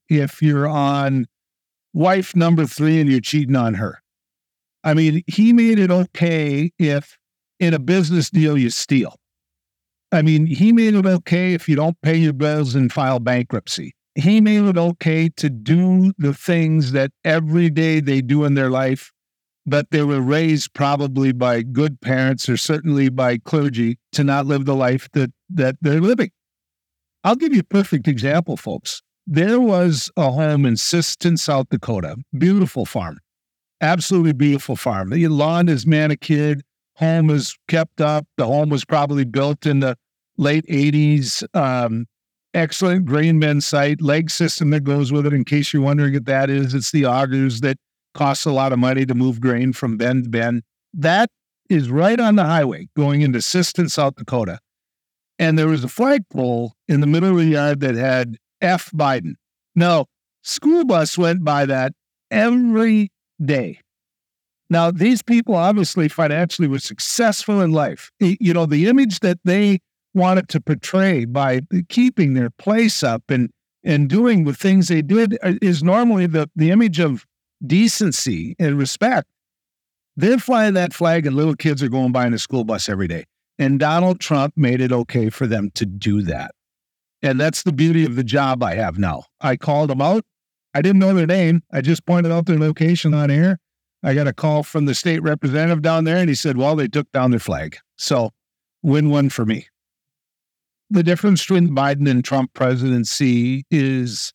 if 0.10 0.42
you're 0.42 0.68
on 0.68 1.28
wife 1.94 2.36
number 2.36 2.66
three 2.66 3.00
and 3.00 3.10
you're 3.10 3.22
cheating 3.22 3.56
on 3.56 3.76
her. 3.76 4.02
I 4.84 4.94
mean, 4.94 5.24
he 5.28 5.54
made 5.54 5.80
it 5.80 5.92
okay 5.92 6.72
if 6.80 7.18
in 7.60 7.74
a 7.74 7.80
business 7.80 8.30
deal 8.30 8.58
you 8.58 8.70
steal. 8.70 9.16
I 10.12 10.22
mean, 10.22 10.48
he 10.48 10.72
made 10.74 10.96
it 10.96 11.06
okay 11.06 11.54
if 11.54 11.70
you 11.70 11.76
don't 11.76 12.00
pay 12.02 12.18
your 12.18 12.34
bills 12.34 12.76
and 12.76 12.92
file 12.92 13.20
bankruptcy. 13.20 13.94
He 14.16 14.42
made 14.42 14.64
it 14.64 14.78
okay 14.78 15.30
to 15.38 15.50
do 15.50 16.14
the 16.18 16.34
things 16.34 16.92
that 16.94 17.12
every 17.24 17.70
day 17.70 18.00
they 18.00 18.22
do 18.22 18.44
in 18.44 18.56
their 18.56 18.70
life, 18.70 19.12
but 19.66 19.92
they 19.92 20.04
were 20.04 20.22
raised 20.22 20.74
probably 20.74 21.32
by 21.32 21.62
good 21.62 22.02
parents 22.02 22.50
or 22.50 22.58
certainly 22.58 23.10
by 23.10 23.38
clergy 23.38 23.98
to 24.14 24.24
not 24.24 24.48
live 24.48 24.66
the 24.66 24.76
life 24.76 25.08
that, 25.14 25.32
that 25.50 25.76
they're 25.82 26.02
living. 26.02 26.32
I'll 27.24 27.36
give 27.36 27.54
you 27.54 27.60
a 27.60 27.64
perfect 27.64 28.08
example, 28.08 28.58
folks. 28.58 29.02
There 29.28 29.60
was 29.60 30.10
a 30.18 30.32
home 30.32 30.66
in 30.66 30.74
Sisseton, 30.74 31.38
South 31.38 31.68
Dakota, 31.70 32.18
beautiful 32.36 32.86
farm, 32.86 33.20
absolutely 33.80 34.34
beautiful 34.34 34.76
farm. 34.76 35.12
The 35.12 35.28
lawn 35.28 35.70
is 35.70 35.86
manicured, 35.86 36.64
home 37.00 37.30
is 37.30 37.58
kept 37.68 38.02
up. 38.02 38.28
The 38.38 38.46
home 38.46 38.70
was 38.70 38.86
probably 38.86 39.24
built 39.24 39.66
in 39.66 39.80
the 39.80 39.98
late 40.38 40.66
80s. 40.68 41.44
Um, 41.56 42.08
excellent 42.54 43.06
grain 43.06 43.40
bin 43.40 43.62
site, 43.62 44.02
leg 44.02 44.30
system 44.30 44.70
that 44.72 44.84
goes 44.84 45.12
with 45.12 45.26
it. 45.26 45.34
In 45.34 45.46
case 45.46 45.74
you're 45.74 45.82
wondering 45.82 46.14
what 46.14 46.26
that 46.26 46.50
is, 46.50 46.74
it's 46.74 46.92
the 46.92 47.06
augers 47.06 47.62
that 47.62 47.78
costs 48.14 48.46
a 48.46 48.52
lot 48.52 48.74
of 48.74 48.80
money 48.80 49.06
to 49.06 49.16
move 49.16 49.40
grain 49.40 49.72
from 49.72 49.98
bin 49.98 50.24
to 50.24 50.30
bin. 50.30 50.64
That 50.94 51.30
is 51.70 51.90
right 51.90 52.20
on 52.20 52.36
the 52.36 52.46
highway 52.46 52.90
going 52.96 53.22
into 53.22 53.40
Sisseton, 53.40 53.90
South 53.90 54.16
Dakota. 54.16 54.60
And 55.38 55.58
there 55.58 55.68
was 55.68 55.84
a 55.86 55.88
flagpole 55.88 56.74
in 56.90 57.00
the 57.00 57.08
middle 57.08 57.30
of 57.30 57.38
the 57.38 57.46
yard 57.46 57.80
that 57.80 57.96
had 57.96 58.38
F 58.60 58.92
Biden. 58.92 59.36
No, 59.74 60.08
school 60.42 60.84
bus 60.84 61.18
went 61.18 61.46
by 61.46 61.66
that 61.66 61.94
every 62.30 63.12
day. 63.44 63.80
Now, 64.70 64.92
these 64.92 65.24
people 65.24 65.56
obviously 65.56 66.08
financially 66.08 66.68
were 66.68 66.80
successful 66.80 67.62
in 67.62 67.72
life. 67.72 68.12
You 68.20 68.54
know, 68.54 68.66
the 68.66 68.88
image 68.88 69.20
that 69.22 69.40
they 69.44 69.80
wanted 70.14 70.50
to 70.50 70.62
portray 70.62 71.26
by 71.26 71.62
keeping 71.90 72.34
their 72.34 72.50
place 72.50 73.04
up 73.04 73.24
and 73.30 73.50
and 73.84 74.10
doing 74.10 74.44
the 74.44 74.54
things 74.54 74.90
they 74.90 75.02
did 75.02 75.38
uh, 75.42 75.54
is 75.62 75.82
normally 75.82 76.28
the, 76.28 76.50
the 76.54 76.70
image 76.70 77.00
of 77.00 77.26
decency 77.66 78.56
and 78.60 78.78
respect. 78.78 79.30
They're 80.18 80.38
flying 80.38 80.74
that 80.74 80.94
flag 80.94 81.26
and 81.26 81.34
little 81.34 81.56
kids 81.56 81.82
are 81.82 81.88
going 81.88 82.12
by 82.12 82.28
in 82.28 82.34
a 82.34 82.40
school 82.40 82.66
bus 82.66 82.90
every 82.90 83.08
day. 83.08 83.24
And 83.58 83.80
Donald 83.80 84.20
Trump 84.20 84.54
made 84.58 84.82
it 84.82 84.92
okay 84.92 85.30
for 85.30 85.48
them 85.48 85.72
to 85.76 85.86
do 85.86 86.22
that. 86.24 86.52
And 87.22 87.40
that's 87.40 87.64
the 87.64 87.72
beauty 87.72 88.06
of 88.06 88.18
the 88.18 88.24
job 88.24 88.64
I 88.64 88.76
have 88.76 88.98
now. 88.98 89.24
I 89.40 89.56
called 89.56 89.90
them 89.90 90.02
out. 90.02 90.26
I 90.74 90.82
didn't 90.82 91.00
know 91.00 91.14
their 91.14 91.26
name. 91.26 91.64
I 91.72 91.82
just 91.82 92.06
pointed 92.06 92.32
out 92.32 92.46
their 92.46 92.60
location 92.60 93.14
on 93.14 93.32
air. 93.32 93.60
I 94.04 94.14
got 94.14 94.28
a 94.28 94.34
call 94.34 94.64
from 94.64 94.86
the 94.86 94.96
state 94.96 95.22
representative 95.22 95.82
down 95.82 96.06
there, 96.06 96.18
and 96.18 96.30
he 96.30 96.36
said, 96.36 96.58
Well, 96.58 96.76
they 96.76 96.88
took 96.88 97.12
down 97.12 97.32
their 97.32 97.40
flag. 97.40 97.78
So, 97.98 98.32
win 98.82 99.10
win 99.10 99.30
for 99.30 99.46
me. 99.46 99.68
The 100.90 101.04
difference 101.04 101.42
between 101.42 101.76
Biden 101.76 102.10
and 102.10 102.24
Trump 102.24 102.54
presidency 102.54 103.66
is 103.70 104.34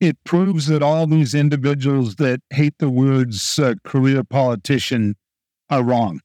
it 0.00 0.16
proves 0.24 0.66
that 0.66 0.82
all 0.82 1.06
these 1.06 1.34
individuals 1.34 2.16
that 2.16 2.40
hate 2.50 2.74
the 2.78 2.90
words 2.90 3.58
uh, 3.58 3.74
career 3.84 4.22
politician 4.22 5.16
are 5.70 5.82
wrong. 5.82 6.20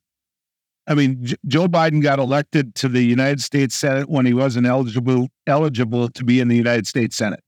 I 0.86 0.96
mean, 0.96 1.26
J- 1.26 1.36
Joe 1.48 1.68
Biden 1.68 2.02
got 2.02 2.20
elected 2.20 2.76
to 2.76 2.90
the 2.90 3.02
United 3.02 3.42
States 3.42 3.76
Senate 3.76 4.10
when 4.10 4.26
he 4.26 4.34
wasn't 4.34 4.68
eligible 4.68 5.30
eligible 5.48 6.10
to 6.10 6.24
be 6.24 6.40
in 6.40 6.50
the 6.50 6.58
United 6.58 6.88
States 6.88 7.16
Senate. 7.16 7.40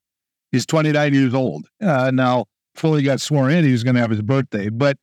He's 0.52 0.66
29 0.66 1.14
years 1.14 1.34
old 1.34 1.68
uh, 1.82 2.12
now. 2.14 2.46
Fully 2.76 3.04
got 3.04 3.22
sworn 3.22 3.52
in. 3.52 3.64
He 3.64 3.72
was 3.72 3.84
going 3.84 3.96
to 3.96 4.02
have 4.02 4.10
his 4.10 4.22
birthday, 4.22 4.68
but 4.68 4.98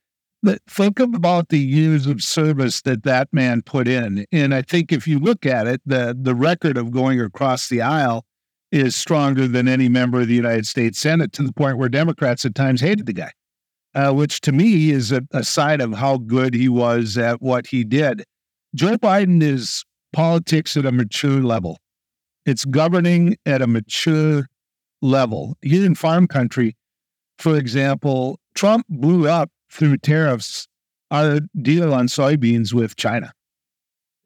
think 0.68 0.98
about 0.98 1.48
the 1.48 1.58
years 1.58 2.06
of 2.06 2.22
service 2.22 2.82
that 2.82 3.04
that 3.04 3.28
man 3.32 3.62
put 3.62 3.86
in. 3.86 4.26
And 4.32 4.54
I 4.54 4.62
think 4.62 4.92
if 4.92 5.06
you 5.06 5.18
look 5.18 5.46
at 5.46 5.66
it, 5.66 5.80
the, 5.86 6.16
the 6.20 6.34
record 6.34 6.76
of 6.76 6.90
going 6.90 7.20
across 7.20 7.68
the 7.68 7.82
aisle 7.82 8.24
is 8.70 8.96
stronger 8.96 9.46
than 9.46 9.68
any 9.68 9.88
member 9.88 10.20
of 10.20 10.28
the 10.28 10.34
United 10.34 10.66
States 10.66 10.98
Senate 10.98 11.32
to 11.34 11.42
the 11.42 11.52
point 11.52 11.78
where 11.78 11.88
Democrats 11.88 12.44
at 12.44 12.54
times 12.54 12.80
hated 12.80 13.06
the 13.06 13.12
guy, 13.12 13.30
uh, 13.94 14.12
which 14.12 14.40
to 14.40 14.52
me 14.52 14.90
is 14.90 15.12
a, 15.12 15.22
a 15.32 15.44
sign 15.44 15.80
of 15.80 15.92
how 15.92 16.16
good 16.16 16.54
he 16.54 16.68
was 16.68 17.18
at 17.18 17.40
what 17.42 17.66
he 17.66 17.84
did. 17.84 18.24
Joe 18.74 18.96
Biden 18.96 19.42
is 19.42 19.84
politics 20.12 20.76
at 20.76 20.86
a 20.86 20.92
mature 20.92 21.42
level. 21.42 21.78
It's 22.46 22.64
governing 22.64 23.36
at 23.46 23.62
a 23.62 23.66
mature 23.66 24.46
level. 25.02 25.56
Here 25.60 25.84
in 25.84 25.94
farm 25.94 26.26
country, 26.26 26.74
for 27.38 27.56
example, 27.56 28.40
Trump 28.54 28.86
blew 28.88 29.28
up 29.28 29.50
through 29.72 29.96
tariffs 29.96 30.68
our 31.10 31.40
deal 31.60 31.92
on 31.92 32.06
soybeans 32.06 32.72
with 32.72 32.96
China. 32.96 33.32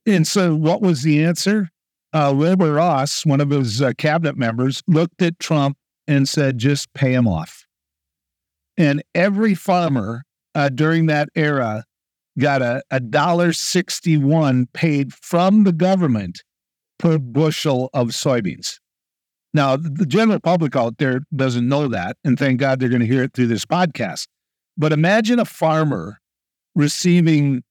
And 0.04 0.26
so, 0.26 0.54
what 0.54 0.82
was 0.82 1.02
the 1.02 1.24
answer? 1.24 1.70
Uh, 2.12 2.32
Wilbur 2.36 2.74
Ross, 2.74 3.24
one 3.26 3.40
of 3.40 3.50
his 3.50 3.82
uh, 3.82 3.92
cabinet 3.98 4.36
members, 4.36 4.82
looked 4.86 5.22
at 5.22 5.38
Trump 5.38 5.76
and 6.06 6.28
said, 6.28 6.58
just 6.58 6.92
pay 6.94 7.12
him 7.12 7.26
off. 7.26 7.66
And 8.76 9.02
every 9.14 9.54
farmer 9.54 10.22
uh, 10.54 10.68
during 10.68 11.06
that 11.06 11.28
era 11.34 11.84
got 12.38 12.62
a, 12.62 12.82
a 12.90 13.00
dollar 13.00 13.52
sixty-one 13.52 14.66
paid 14.72 15.12
from 15.12 15.64
the 15.64 15.72
government 15.72 16.42
per 16.98 17.18
bushel 17.18 17.90
of 17.92 18.08
soybeans. 18.08 18.78
Now, 19.52 19.76
the 19.76 20.06
general 20.06 20.40
public 20.40 20.76
out 20.76 20.98
there 20.98 21.22
doesn't 21.34 21.66
know 21.66 21.88
that, 21.88 22.16
and 22.24 22.38
thank 22.38 22.60
God 22.60 22.78
they're 22.78 22.90
going 22.90 23.00
to 23.00 23.06
hear 23.06 23.22
it 23.24 23.32
through 23.34 23.48
this 23.48 23.64
podcast. 23.64 24.26
But 24.76 24.92
imagine 24.92 25.38
a 25.38 25.44
farmer 25.44 26.20
receiving 26.74 27.62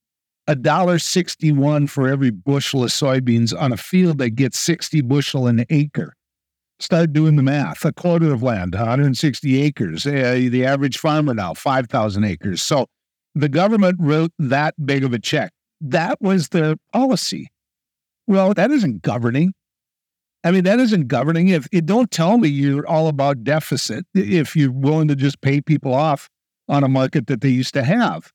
a 0.48 0.56
dollar 0.56 1.00
sixty-one 1.00 1.88
for 1.88 2.08
every 2.08 2.30
bushel 2.30 2.84
of 2.84 2.90
soybeans 2.90 3.60
on 3.60 3.72
a 3.72 3.78
field 3.78 4.18
that 4.20 4.32
gets 4.32 4.60
sixty 4.60 5.02
bushel 5.02 5.48
an 5.48 5.66
acre. 5.70 6.14
Start 6.80 7.14
doing 7.14 7.38
the 7.38 7.44
math. 7.44 7.86
A 7.86 7.94
quarter 7.94 8.34
of 8.34 8.44
land, 8.44 8.76
160 8.76 9.62
acres. 9.62 10.06
Uh, 10.06 10.50
the 10.52 10.66
average 10.66 10.98
farmer 10.98 11.34
now, 11.34 11.54
5,000 11.54 12.26
acres. 12.26 12.62
So 12.62 12.88
the 13.34 13.48
government 13.48 13.96
wrote 14.00 14.32
that 14.40 14.74
big 14.86 15.06
of 15.06 15.14
a 15.14 15.20
check. 15.20 15.54
That 15.80 16.18
was 16.20 16.50
their 16.50 16.76
policy. 16.92 17.48
Well, 18.28 18.54
that 18.54 18.72
isn't 18.72 19.04
governing. 19.04 19.54
I 20.44 20.52
mean, 20.52 20.64
that 20.66 20.80
isn't 20.80 21.08
governing. 21.08 21.48
If 21.48 21.68
you 21.72 21.82
don't 21.82 22.12
tell 22.12 22.38
me 22.38 22.50
you're 22.50 22.88
all 22.88 23.08
about 23.08 23.44
deficit, 23.44 24.06
if 24.14 24.56
you're 24.56 24.72
willing 24.72 25.08
to 25.08 25.16
just 25.16 25.42
pay 25.42 25.62
people 25.62 25.94
off 25.94 26.30
on 26.68 26.84
a 26.84 26.88
market 26.88 27.28
that 27.28 27.42
they 27.42 27.50
used 27.50 27.74
to 27.74 27.84
have. 27.84 28.32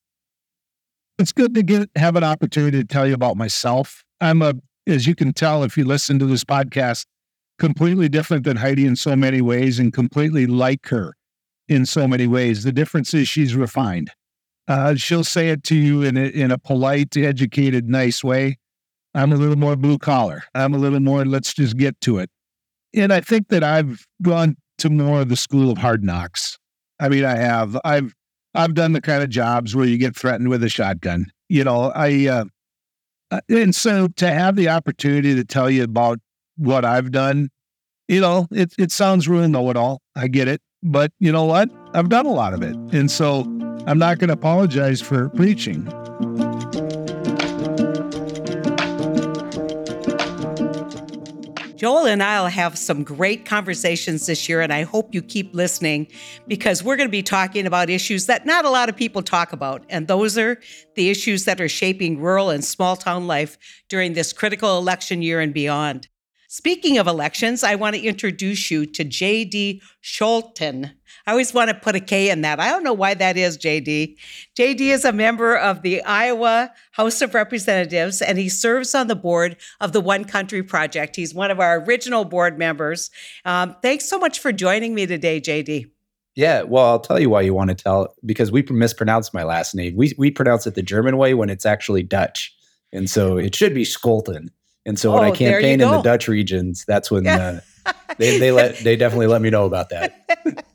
It's 1.19 1.33
good 1.33 1.55
to 1.55 1.63
get 1.63 1.91
have 1.97 2.17
an 2.17 2.25
opportunity 2.25 2.79
to 2.79 2.85
tell 2.85 3.07
you 3.07 3.15
about 3.15 3.37
myself. 3.37 4.05
I'm 4.21 4.43
a, 4.43 4.55
as 4.87 5.07
you 5.07 5.15
can 5.15 5.33
tell 5.33 5.65
if 5.65 5.77
you 5.77 5.85
listen 5.85 6.19
to 6.19 6.27
this 6.27 6.45
podcast, 6.45 7.05
completely 7.59 8.09
different 8.09 8.45
than 8.45 8.57
Heidi 8.57 8.87
in 8.87 8.97
so 8.97 9.15
many 9.15 9.41
ways 9.41 9.79
and 9.79 9.93
completely 9.93 10.47
like 10.47 10.89
her 10.89 11.15
in 11.69 11.87
so 11.87 12.09
many 12.09 12.27
ways. 12.27 12.65
The 12.65 12.73
difference 12.73 13.15
is 13.15 13.29
she's 13.29 13.55
refined. 13.55 14.11
Uh, 14.67 14.95
she'll 14.95 15.25
say 15.25 15.51
it 15.51 15.63
to 15.65 15.77
you 15.77 16.03
in 16.03 16.17
a, 16.17 16.27
in 16.27 16.51
a 16.51 16.59
polite, 16.59 17.17
educated, 17.17 17.89
nice 17.89 18.25
way. 18.25 18.59
I'm 19.15 19.33
a 19.33 19.37
little 19.37 19.57
more 19.57 19.77
blue 19.77 19.99
collar. 19.99 20.45
I'm 20.55 20.75
a 20.75 20.79
little 20.79 21.01
more, 21.01 21.25
let's 21.25 21.53
just 21.53 21.77
get 21.77 22.01
to 22.03 22.19
it. 22.19 22.31
And 22.95 23.13
I 23.13 23.21
think 23.21 23.49
that 23.49 23.63
I've 23.65 24.07
gone 24.23 24.57
to 24.79 24.91
more 24.91 25.23
of 25.23 25.29
the 25.29 25.37
school 25.37 25.71
of 25.71 25.79
hard 25.79 26.03
knocks. 26.05 26.59
I 26.99 27.09
mean, 27.09 27.25
I 27.25 27.37
have. 27.37 27.79
I've 27.85 28.15
I've 28.55 28.75
done 28.75 28.93
the 28.93 29.01
kind 29.01 29.23
of 29.23 29.31
jobs 29.31 29.75
where 29.77 29.87
you 29.87 29.99
get 29.99 30.17
threatened 30.17 30.49
with 30.49 30.63
a 30.65 30.69
shotgun. 30.69 31.27
You 31.49 31.65
know, 31.65 31.93
I 31.95 32.27
uh, 32.27 32.45
uh 33.31 33.41
and 33.49 33.75
so 33.75 34.09
to 34.17 34.31
have 34.31 34.57
the 34.57 34.69
opportunity 34.69 35.35
to 35.35 35.45
tell 35.45 35.71
you 35.71 35.85
about 35.85 36.19
what 36.57 36.85
I've 36.85 37.11
done, 37.11 37.51
you 38.09 38.21
know, 38.21 38.47
it 38.51 38.75
it 38.79 38.93
sounds 38.93 39.29
really 39.29 39.49
know 39.49 39.71
it 39.71 39.77
all. 39.77 40.01
I 40.17 40.29
get 40.29 40.49
it, 40.49 40.61
but 40.83 41.13
you 41.21 41.33
know 41.33 41.45
what? 41.45 41.71
I've 41.95 42.09
done 42.09 42.27
a 42.27 42.33
lot 42.33 42.55
of 42.55 42.63
it, 42.63 42.77
and 42.93 43.11
so 43.11 43.41
I'm 43.87 43.99
not 43.99 44.19
going 44.19 44.29
to 44.29 44.35
apologize 44.35 45.01
for 45.01 45.29
preaching. 45.31 45.89
Joel 51.81 52.09
and 52.09 52.23
I'll 52.23 52.49
have 52.49 52.77
some 52.77 53.03
great 53.03 53.47
conversations 53.47 54.27
this 54.27 54.51
year, 54.51 54.61
and 54.61 54.71
I 54.71 54.83
hope 54.83 55.15
you 55.15 55.23
keep 55.23 55.55
listening 55.55 56.09
because 56.47 56.85
we're 56.85 56.99
going 56.99 57.09
to 57.09 57.11
be 57.11 57.23
talking 57.23 57.67
about 57.67 57.89
issues 57.89 58.27
that 58.27 58.45
not 58.45 58.67
a 58.67 58.71
lot 58.71 58.91
of 58.91 58.97
people 58.99 59.23
talk 59.23 59.55
about. 59.55 59.87
And 59.89 60.07
those 60.07 60.37
are 60.37 60.61
the 60.95 61.09
issues 61.09 61.47
that 61.47 61.59
are 61.59 61.71
shaping 61.71 62.21
rural 62.21 62.51
and 62.51 62.63
small 62.63 62.97
town 62.97 63.27
life 63.27 63.57
during 63.89 64.13
this 64.13 64.35
critical 64.35 64.77
election 64.77 65.23
year 65.23 65.41
and 65.41 65.55
beyond. 65.55 66.09
Speaking 66.49 66.99
of 66.99 67.07
elections, 67.07 67.65
I 67.65 67.77
want 67.77 67.97
to 67.97 68.03
introduce 68.03 68.71
you 68.71 68.85
to 68.85 69.03
J.D. 69.03 69.81
Scholten. 70.03 70.93
I 71.31 71.33
always 71.33 71.55
want 71.55 71.71
to 71.71 71.77
put 71.77 71.95
a 71.95 72.01
K 72.01 72.29
in 72.29 72.41
that. 72.41 72.59
I 72.59 72.71
don't 72.71 72.83
know 72.83 72.93
why 72.93 73.15
that 73.15 73.37
is, 73.37 73.57
JD. 73.57 74.17
JD 74.59 74.81
is 74.81 75.05
a 75.05 75.13
member 75.13 75.57
of 75.57 75.83
the 75.83 76.03
Iowa 76.03 76.73
House 76.91 77.23
of 77.23 77.35
Representatives 77.35 78.21
and 78.21 78.37
he 78.37 78.49
serves 78.49 78.97
on 78.97 79.07
the 79.07 79.15
board 79.15 79.57
of 79.81 79.93
the 79.93 80.01
One 80.01 80.25
Country 80.25 80.65
Project. 80.65 81.15
He's 81.15 81.33
one 81.33 81.53
of 81.53 81.61
our 81.61 81.79
original 81.85 82.25
board 82.25 82.59
members. 82.59 83.13
Um, 83.45 83.77
thanks 83.81 84.09
so 84.09 84.19
much 84.19 84.41
for 84.41 84.51
joining 84.51 84.93
me 84.93 85.07
today, 85.07 85.41
JD. 85.41 85.89
Yeah, 86.35 86.63
well, 86.63 86.87
I'll 86.87 86.99
tell 86.99 87.21
you 87.21 87.31
why 87.31 87.43
you 87.43 87.55
want 87.55 87.69
to 87.69 87.77
tell 87.77 88.13
because 88.27 88.51
we 88.51 88.63
mispronounced 88.63 89.33
my 89.33 89.45
last 89.45 89.73
name. 89.73 89.95
We 89.95 90.13
we 90.19 90.33
pronounce 90.33 90.67
it 90.67 90.75
the 90.75 90.83
German 90.83 91.17
way 91.17 91.35
when 91.35 91.49
it's 91.49 91.65
actually 91.65 92.03
Dutch, 92.03 92.53
and 92.93 93.09
so 93.09 93.37
it 93.37 93.55
should 93.55 93.73
be 93.73 93.85
Scholten. 93.85 94.49
And 94.85 94.99
so 94.99 95.13
when 95.13 95.23
oh, 95.23 95.27
I 95.29 95.31
campaign 95.31 95.81
in 95.81 95.91
the 95.91 96.03
Dutch 96.03 96.27
regions, 96.27 96.85
that's 96.89 97.09
when 97.09 97.27
uh, 97.29 97.61
they 98.19 98.39
they 98.39 98.51
let 98.51 98.79
they 98.79 98.97
definitely 98.97 99.29
let 99.29 99.43
me 99.43 99.51
know 99.51 99.65
about 99.65 99.91
that. 99.91 100.67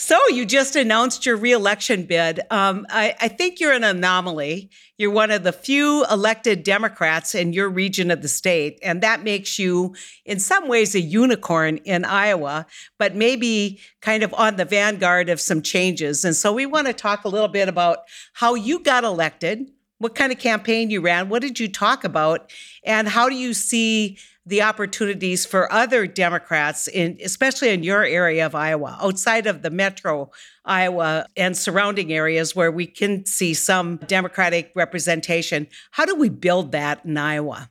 So 0.00 0.16
you 0.28 0.46
just 0.46 0.76
announced 0.76 1.26
your 1.26 1.36
reelection 1.36 2.04
bid. 2.04 2.38
Um, 2.52 2.86
I, 2.88 3.16
I, 3.20 3.26
think 3.26 3.58
you're 3.58 3.72
an 3.72 3.82
anomaly. 3.82 4.70
You're 4.96 5.10
one 5.10 5.32
of 5.32 5.42
the 5.42 5.52
few 5.52 6.04
elected 6.08 6.62
Democrats 6.62 7.34
in 7.34 7.52
your 7.52 7.68
region 7.68 8.12
of 8.12 8.22
the 8.22 8.28
state, 8.28 8.78
and 8.80 9.02
that 9.02 9.24
makes 9.24 9.58
you, 9.58 9.96
in 10.24 10.38
some 10.38 10.68
ways, 10.68 10.94
a 10.94 11.00
unicorn 11.00 11.78
in 11.78 12.04
Iowa, 12.04 12.66
but 12.96 13.16
maybe 13.16 13.80
kind 14.00 14.22
of 14.22 14.32
on 14.34 14.54
the 14.54 14.64
vanguard 14.64 15.28
of 15.28 15.40
some 15.40 15.62
changes. 15.62 16.24
And 16.24 16.36
so 16.36 16.52
we 16.52 16.64
want 16.64 16.86
to 16.86 16.92
talk 16.92 17.24
a 17.24 17.28
little 17.28 17.48
bit 17.48 17.68
about 17.68 18.04
how 18.34 18.54
you 18.54 18.78
got 18.78 19.02
elected, 19.02 19.68
what 19.98 20.14
kind 20.14 20.30
of 20.30 20.38
campaign 20.38 20.90
you 20.90 21.00
ran, 21.00 21.28
what 21.28 21.42
did 21.42 21.58
you 21.58 21.66
talk 21.66 22.04
about, 22.04 22.52
and 22.84 23.08
how 23.08 23.28
do 23.28 23.34
you 23.34 23.52
see 23.52 24.16
the 24.48 24.62
opportunities 24.62 25.44
for 25.44 25.70
other 25.70 26.06
Democrats, 26.06 26.88
in, 26.88 27.18
especially 27.22 27.68
in 27.68 27.82
your 27.82 28.02
area 28.02 28.46
of 28.46 28.54
Iowa, 28.54 28.98
outside 29.00 29.46
of 29.46 29.60
the 29.60 29.68
metro 29.68 30.30
Iowa 30.64 31.26
and 31.36 31.56
surrounding 31.56 32.12
areas 32.12 32.56
where 32.56 32.72
we 32.72 32.86
can 32.86 33.26
see 33.26 33.52
some 33.52 33.98
Democratic 34.06 34.72
representation. 34.74 35.68
How 35.90 36.06
do 36.06 36.14
we 36.14 36.30
build 36.30 36.72
that 36.72 37.04
in 37.04 37.18
Iowa? 37.18 37.68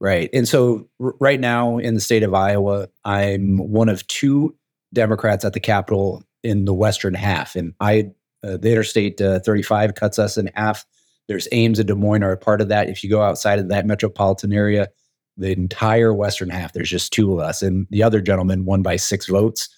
Right. 0.00 0.30
And 0.32 0.48
so, 0.48 0.88
r- 1.00 1.14
right 1.20 1.40
now 1.40 1.76
in 1.78 1.94
the 1.94 2.00
state 2.00 2.22
of 2.22 2.32
Iowa, 2.32 2.88
I'm 3.04 3.58
one 3.58 3.90
of 3.90 4.06
two 4.06 4.56
Democrats 4.94 5.44
at 5.44 5.52
the 5.52 5.60
Capitol 5.60 6.22
in 6.42 6.64
the 6.64 6.74
western 6.74 7.14
half. 7.14 7.56
And 7.56 7.74
I, 7.80 8.10
uh, 8.42 8.56
the 8.56 8.70
Interstate 8.70 9.20
uh, 9.20 9.40
35 9.40 9.94
cuts 9.94 10.18
us 10.18 10.38
in 10.38 10.50
half. 10.54 10.86
There's 11.28 11.48
Ames 11.52 11.78
and 11.78 11.88
Des 11.88 11.94
Moines 11.94 12.22
are 12.22 12.32
a 12.32 12.38
part 12.38 12.62
of 12.62 12.68
that. 12.68 12.88
If 12.88 13.04
you 13.04 13.10
go 13.10 13.22
outside 13.22 13.58
of 13.58 13.68
that 13.68 13.84
metropolitan 13.84 14.52
area, 14.52 14.88
the 15.36 15.52
entire 15.52 16.14
western 16.14 16.50
half, 16.50 16.72
there's 16.72 16.90
just 16.90 17.12
two 17.12 17.32
of 17.32 17.40
us, 17.40 17.62
and 17.62 17.86
the 17.90 18.02
other 18.02 18.20
gentleman 18.20 18.64
won 18.64 18.82
by 18.82 18.96
six 18.96 19.26
votes. 19.26 19.68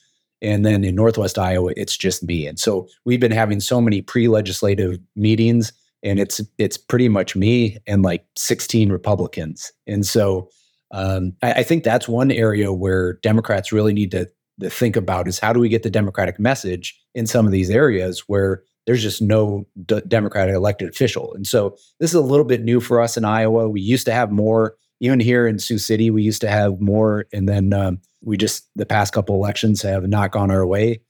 And 0.40 0.64
then 0.64 0.84
in 0.84 0.94
Northwest 0.94 1.38
Iowa, 1.38 1.72
it's 1.76 1.96
just 1.96 2.22
me. 2.22 2.46
And 2.46 2.60
so 2.60 2.88
we've 3.04 3.18
been 3.18 3.32
having 3.32 3.58
so 3.58 3.80
many 3.80 4.02
pre-legislative 4.02 4.98
meetings, 5.16 5.72
and 6.02 6.20
it's 6.20 6.40
it's 6.58 6.76
pretty 6.76 7.08
much 7.08 7.34
me 7.34 7.78
and 7.86 8.02
like 8.02 8.24
16 8.36 8.92
Republicans. 8.92 9.72
And 9.86 10.06
so 10.06 10.48
um, 10.92 11.32
I, 11.42 11.54
I, 11.54 11.62
think 11.64 11.84
that's 11.84 12.08
one 12.08 12.30
area 12.30 12.72
where 12.72 13.14
Democrats 13.14 13.72
really 13.72 13.92
need 13.92 14.10
to, 14.12 14.26
to 14.60 14.70
think 14.70 14.96
about 14.96 15.28
is 15.28 15.38
how 15.38 15.52
do 15.52 15.60
we 15.60 15.68
get 15.68 15.82
the 15.82 15.90
Democratic 15.90 16.38
message 16.38 16.98
in 17.14 17.26
some 17.26 17.44
of 17.44 17.52
these 17.52 17.68
areas 17.68 18.20
where 18.26 18.62
there's 18.86 19.02
just 19.02 19.20
no 19.20 19.66
d- 19.84 20.00
Democratic 20.08 20.54
elected 20.54 20.88
official. 20.88 21.34
And 21.34 21.46
so 21.46 21.76
this 22.00 22.10
is 22.10 22.14
a 22.14 22.22
little 22.22 22.46
bit 22.46 22.62
new 22.62 22.80
for 22.80 23.02
us 23.02 23.18
in 23.18 23.24
Iowa. 23.24 23.68
We 23.68 23.82
used 23.82 24.06
to 24.06 24.14
have 24.14 24.32
more 24.32 24.76
even 25.00 25.20
here 25.20 25.46
in 25.46 25.58
Sioux 25.58 25.78
City, 25.78 26.10
we 26.10 26.22
used 26.22 26.40
to 26.40 26.48
have 26.48 26.80
more, 26.80 27.26
and 27.32 27.48
then 27.48 27.72
um, 27.72 28.00
we 28.22 28.36
just 28.36 28.68
the 28.76 28.86
past 28.86 29.12
couple 29.12 29.34
elections 29.34 29.82
have 29.82 30.08
not 30.08 30.32
gone 30.32 30.50
our 30.50 30.66
way, 30.66 31.00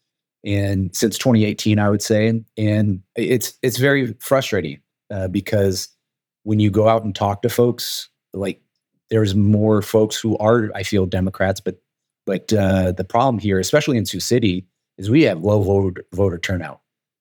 and 0.45 0.95
since 0.95 1.19
2018, 1.19 1.79
I 1.79 1.91
would 1.91 2.03
say, 2.03 2.43
and 2.57 3.03
it's 3.17 3.55
it's 3.63 3.79
very 3.79 4.15
frustrating 4.21 4.81
uh, 5.11 5.29
because 5.29 5.89
when 6.45 6.61
you 6.61 6.71
go 6.71 6.89
out 6.89 7.05
and 7.05 7.15
talk 7.15 7.43
to 7.43 7.49
folks, 7.49 8.09
like 8.33 8.61
there's 9.11 9.35
more 9.35 9.83
folks 9.83 10.17
who 10.17 10.37
are, 10.39 10.71
I 10.75 10.83
feel, 10.83 11.07
Democrats, 11.07 11.61
but 11.61 11.81
but 12.27 12.53
uh, 12.53 12.93
the 12.93 13.05
problem 13.05 13.39
here, 13.39 13.59
especially 13.59 13.97
in 13.97 14.05
Sioux 14.05 14.21
City, 14.21 14.67
is 14.99 15.09
we 15.09 15.23
have 15.23 15.41
low 15.41 15.63
voter, 15.63 16.05
voter 16.13 16.39
turnout. 16.39 16.81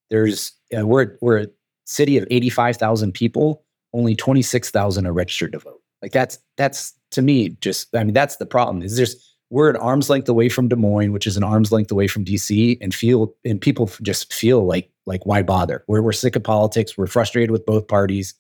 There's 0.10 0.52
uh, 0.78 0.86
we're 0.86 1.18
we're 1.22 1.44
a 1.44 1.48
city 1.86 2.18
of 2.18 2.28
85,000 2.30 3.14
people, 3.14 3.64
only 3.94 4.16
26,000 4.16 5.08
are 5.08 5.14
registered 5.14 5.54
to 5.54 5.60
vote. 5.60 5.82
Like 6.02 6.12
that's 6.12 6.40
that's 6.58 6.94
to 7.12 7.22
me 7.22 7.50
just 7.62 7.96
I 7.96 8.04
mean 8.04 8.14
that's 8.14 8.38
the 8.38 8.46
problem. 8.46 8.82
Is 8.82 8.98
there's 8.98 9.24
we're 9.50 9.70
an 9.70 9.78
arm's 9.78 10.10
length 10.10 10.28
away 10.28 10.50
from 10.50 10.68
Des 10.68 10.76
Moines, 10.76 11.14
which 11.14 11.26
is 11.26 11.38
an 11.38 11.44
arm's 11.44 11.72
length 11.72 11.92
away 11.92 12.08
from 12.08 12.26
DC, 12.26 12.78
and 12.82 12.94
feel 12.94 13.34
and 13.46 13.62
people 13.62 13.90
just 14.02 14.34
feel 14.34 14.66
like 14.66 14.92
like 15.06 15.26
why 15.26 15.42
bother? 15.42 15.84
We're 15.88 16.02
we're 16.02 16.12
sick 16.12 16.36
of 16.36 16.44
politics. 16.44 16.98
We're 16.98 17.08
frustrated 17.08 17.52
with 17.52 17.66
both 17.66 17.88
parties. 17.88 18.34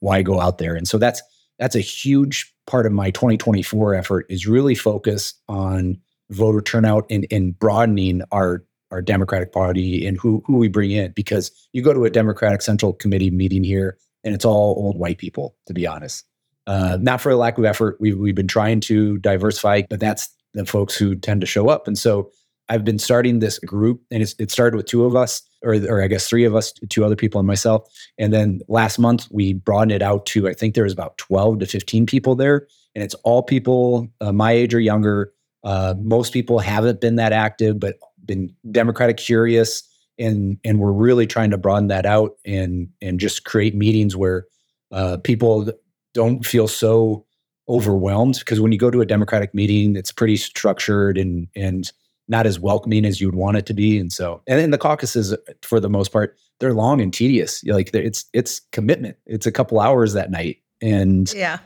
Why 0.00 0.22
go 0.22 0.40
out 0.40 0.58
there? 0.58 0.74
And 0.74 0.88
so 0.88 0.98
that's 0.98 1.22
that's 1.58 1.76
a 1.76 1.80
huge 1.80 2.52
part 2.66 2.86
of 2.86 2.92
my 2.92 3.10
2024 3.10 3.94
effort 3.94 4.26
is 4.28 4.46
really 4.46 4.74
focus 4.74 5.34
on 5.48 5.98
voter 6.30 6.60
turnout 6.60 7.06
and, 7.10 7.26
and 7.30 7.58
broadening 7.58 8.22
our 8.32 8.64
our 8.90 9.02
Democratic 9.02 9.52
Party 9.52 10.06
and 10.06 10.18
who 10.18 10.42
who 10.46 10.56
we 10.56 10.68
bring 10.68 10.92
in. 10.92 11.12
Because 11.12 11.50
you 11.72 11.82
go 11.82 11.92
to 11.92 12.04
a 12.04 12.10
Democratic 12.10 12.62
Central 12.62 12.92
Committee 12.92 13.30
meeting 13.30 13.64
here, 13.64 13.98
and 14.22 14.34
it's 14.34 14.44
all 14.44 14.74
old 14.78 14.96
white 14.96 15.18
people, 15.18 15.56
to 15.66 15.74
be 15.74 15.86
honest. 15.86 16.24
Uh, 16.66 16.96
not 17.00 17.20
for 17.20 17.30
a 17.30 17.36
lack 17.36 17.58
of 17.58 17.64
effort. 17.64 17.96
We've, 18.00 18.18
we've 18.18 18.34
been 18.34 18.48
trying 18.48 18.80
to 18.82 19.18
diversify, 19.18 19.82
but 19.90 20.00
that's 20.00 20.28
the 20.54 20.64
folks 20.64 20.96
who 20.96 21.14
tend 21.14 21.40
to 21.42 21.46
show 21.46 21.68
up. 21.68 21.86
And 21.86 21.98
so 21.98 22.30
I've 22.70 22.84
been 22.84 22.98
starting 22.98 23.40
this 23.40 23.58
group, 23.58 24.00
and 24.10 24.22
it 24.22 24.50
started 24.50 24.76
with 24.76 24.86
two 24.86 25.04
of 25.04 25.14
us, 25.14 25.42
or, 25.62 25.74
or 25.74 26.02
I 26.02 26.06
guess 26.06 26.26
three 26.26 26.44
of 26.44 26.54
us, 26.54 26.72
two 26.88 27.04
other 27.04 27.16
people 27.16 27.38
and 27.38 27.46
myself. 27.46 27.86
And 28.18 28.32
then 28.32 28.60
last 28.68 28.98
month, 28.98 29.28
we 29.30 29.52
broadened 29.52 29.92
it 29.92 30.00
out 30.00 30.24
to, 30.26 30.48
I 30.48 30.54
think 30.54 30.74
there 30.74 30.84
was 30.84 30.92
about 30.94 31.18
12 31.18 31.58
to 31.58 31.66
15 31.66 32.06
people 32.06 32.34
there. 32.34 32.66
And 32.94 33.04
it's 33.04 33.14
all 33.16 33.42
people 33.42 34.08
uh, 34.22 34.32
my 34.32 34.52
age 34.52 34.74
or 34.74 34.80
younger. 34.80 35.32
Uh, 35.64 35.94
most 36.00 36.32
people 36.32 36.58
haven't 36.58 37.00
been 37.02 37.16
that 37.16 37.32
active, 37.32 37.78
but 37.78 37.96
been 38.24 38.54
Democratic 38.70 39.18
curious. 39.18 39.82
And, 40.18 40.58
and 40.64 40.78
we're 40.78 40.92
really 40.92 41.26
trying 41.26 41.50
to 41.50 41.58
broaden 41.58 41.88
that 41.88 42.06
out 42.06 42.36
and, 42.46 42.88
and 43.02 43.20
just 43.20 43.44
create 43.44 43.74
meetings 43.74 44.16
where 44.16 44.46
Uh, 44.92 45.16
people 45.16 45.66
don't 46.14 46.46
feel 46.46 46.68
so 46.68 47.26
overwhelmed 47.68 48.38
because 48.38 48.60
when 48.60 48.72
you 48.72 48.78
go 48.78 48.90
to 48.90 49.00
a 49.00 49.06
Democratic 49.06 49.54
meeting, 49.54 49.96
it's 49.96 50.12
pretty 50.12 50.36
structured 50.36 51.18
and 51.18 51.48
and 51.56 51.92
not 52.28 52.46
as 52.46 52.58
welcoming 52.58 53.04
as 53.04 53.20
you 53.20 53.26
would 53.28 53.34
want 53.34 53.56
it 53.58 53.66
to 53.66 53.74
be. 53.74 53.98
And 53.98 54.10
so, 54.10 54.40
and 54.46 54.58
in 54.58 54.70
the 54.70 54.78
caucuses, 54.78 55.36
for 55.62 55.78
the 55.78 55.90
most 55.90 56.10
part, 56.10 56.36
they're 56.58 56.72
long 56.72 57.00
and 57.02 57.12
tedious. 57.12 57.62
Like 57.64 57.90
it's 57.94 58.24
it's 58.32 58.60
commitment. 58.72 59.16
It's 59.26 59.46
a 59.46 59.52
couple 59.52 59.78
hours 59.80 60.14
that 60.14 60.30
night, 60.30 60.58
and 60.80 61.30
yeah. 61.34 61.58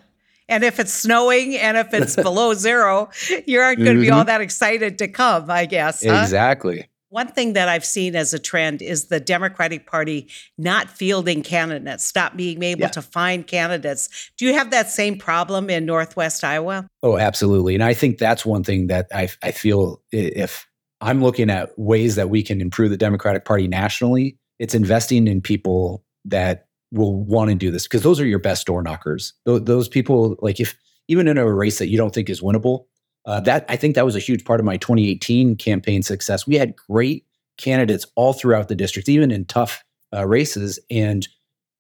And 0.51 0.65
if 0.65 0.81
it's 0.81 0.93
snowing 0.95 1.57
and 1.57 1.77
if 1.77 1.93
it's 1.93 2.17
below 2.23 2.55
zero, 2.55 3.11
you 3.47 3.61
aren't 3.61 3.81
going 3.85 3.97
to 3.97 4.01
be 4.01 4.11
all 4.11 4.21
Mm-hmm. 4.21 4.29
that 4.29 4.41
excited 4.41 4.97
to 4.99 5.07
come, 5.09 5.51
I 5.51 5.67
guess. 5.67 6.03
huh? 6.03 6.21
exactly. 6.23 6.89
One 7.11 7.29
thing 7.29 7.55
that 7.55 7.69
I've 7.69 7.85
seen 7.87 8.15
as 8.15 8.35
a 8.35 8.39
trend 8.39 8.83
is 8.83 9.07
the 9.07 9.19
Democratic 9.19 9.87
Party 9.87 10.29
not 10.59 10.91
fielding 10.91 11.43
candidates, 11.43 12.05
stop 12.05 12.37
being 12.37 12.63
able 12.63 12.83
Yeah. 12.83 12.89
to 12.89 13.03
find 13.03 13.47
candidates. 13.47 14.31
Do 14.37 14.45
you 14.45 14.53
have 14.53 14.71
that 14.73 14.91
same 14.91 15.17
problem 15.17 15.71
in 15.71 15.87
Northwest 15.87 16.45
Iowa? 16.45 16.87
Oh, 17.03 17.17
absolutely. 17.17 17.75
And 17.75 17.83
I 17.83 17.95
think 17.95 18.19
that's 18.19 18.45
one 18.45 18.63
thing 18.63 18.89
that 18.89 19.07
I, 19.15 19.29
I 19.43 19.53
feel 19.53 20.03
if 20.13 20.67
I'm 21.01 21.23
looking 21.23 21.49
at 21.49 21.71
ways 21.79 22.17
that 22.17 22.29
we 22.29 22.43
can 22.43 22.61
improve 22.61 22.91
the 22.91 22.97
Democratic 22.99 23.47
Party 23.47 23.69
nationally, 23.69 24.37
it's 24.59 24.75
investing 24.75 25.27
in 25.29 25.41
people 25.41 26.05
that 26.27 26.67
will 26.93 27.15
want 27.15 27.49
to 27.51 27.55
do 27.55 27.71
this 27.71 27.85
because 27.85 28.03
those 28.03 28.21
are 28.21 28.27
your 28.27 28.39
best 28.39 28.67
door 28.67 28.83
knockers. 28.83 29.33
Those, 29.47 29.65
those 29.65 29.89
people, 29.89 30.37
like 30.41 30.61
if 30.61 30.77
even 31.07 31.27
in 31.27 31.39
a 31.39 31.51
race 31.51 31.79
that 31.79 31.89
you 31.89 31.97
don't 31.97 32.13
think 32.13 32.29
is 32.29 32.43
winnable, 32.43 32.85
uh, 33.29 33.41
that 33.41 33.67
I 33.69 33.77
think 33.77 33.95
that 33.95 34.07
was 34.07 34.17
a 34.17 34.21
huge 34.21 34.47
part 34.47 34.59
of 34.59 34.65
my 34.65 34.79
2018 34.79 35.57
campaign 35.57 36.03
success. 36.03 36.47
We 36.47 36.55
had 36.55 36.75
great 36.75 37.27
candidates 37.59 38.07
all 38.15 38.33
throughout 38.33 38.69
the 38.69 38.75
district, 38.75 39.07
even 39.07 39.31
in 39.31 39.45
tough 39.45 39.85
uh, 40.15 40.27
races, 40.27 40.79
and 40.91 41.29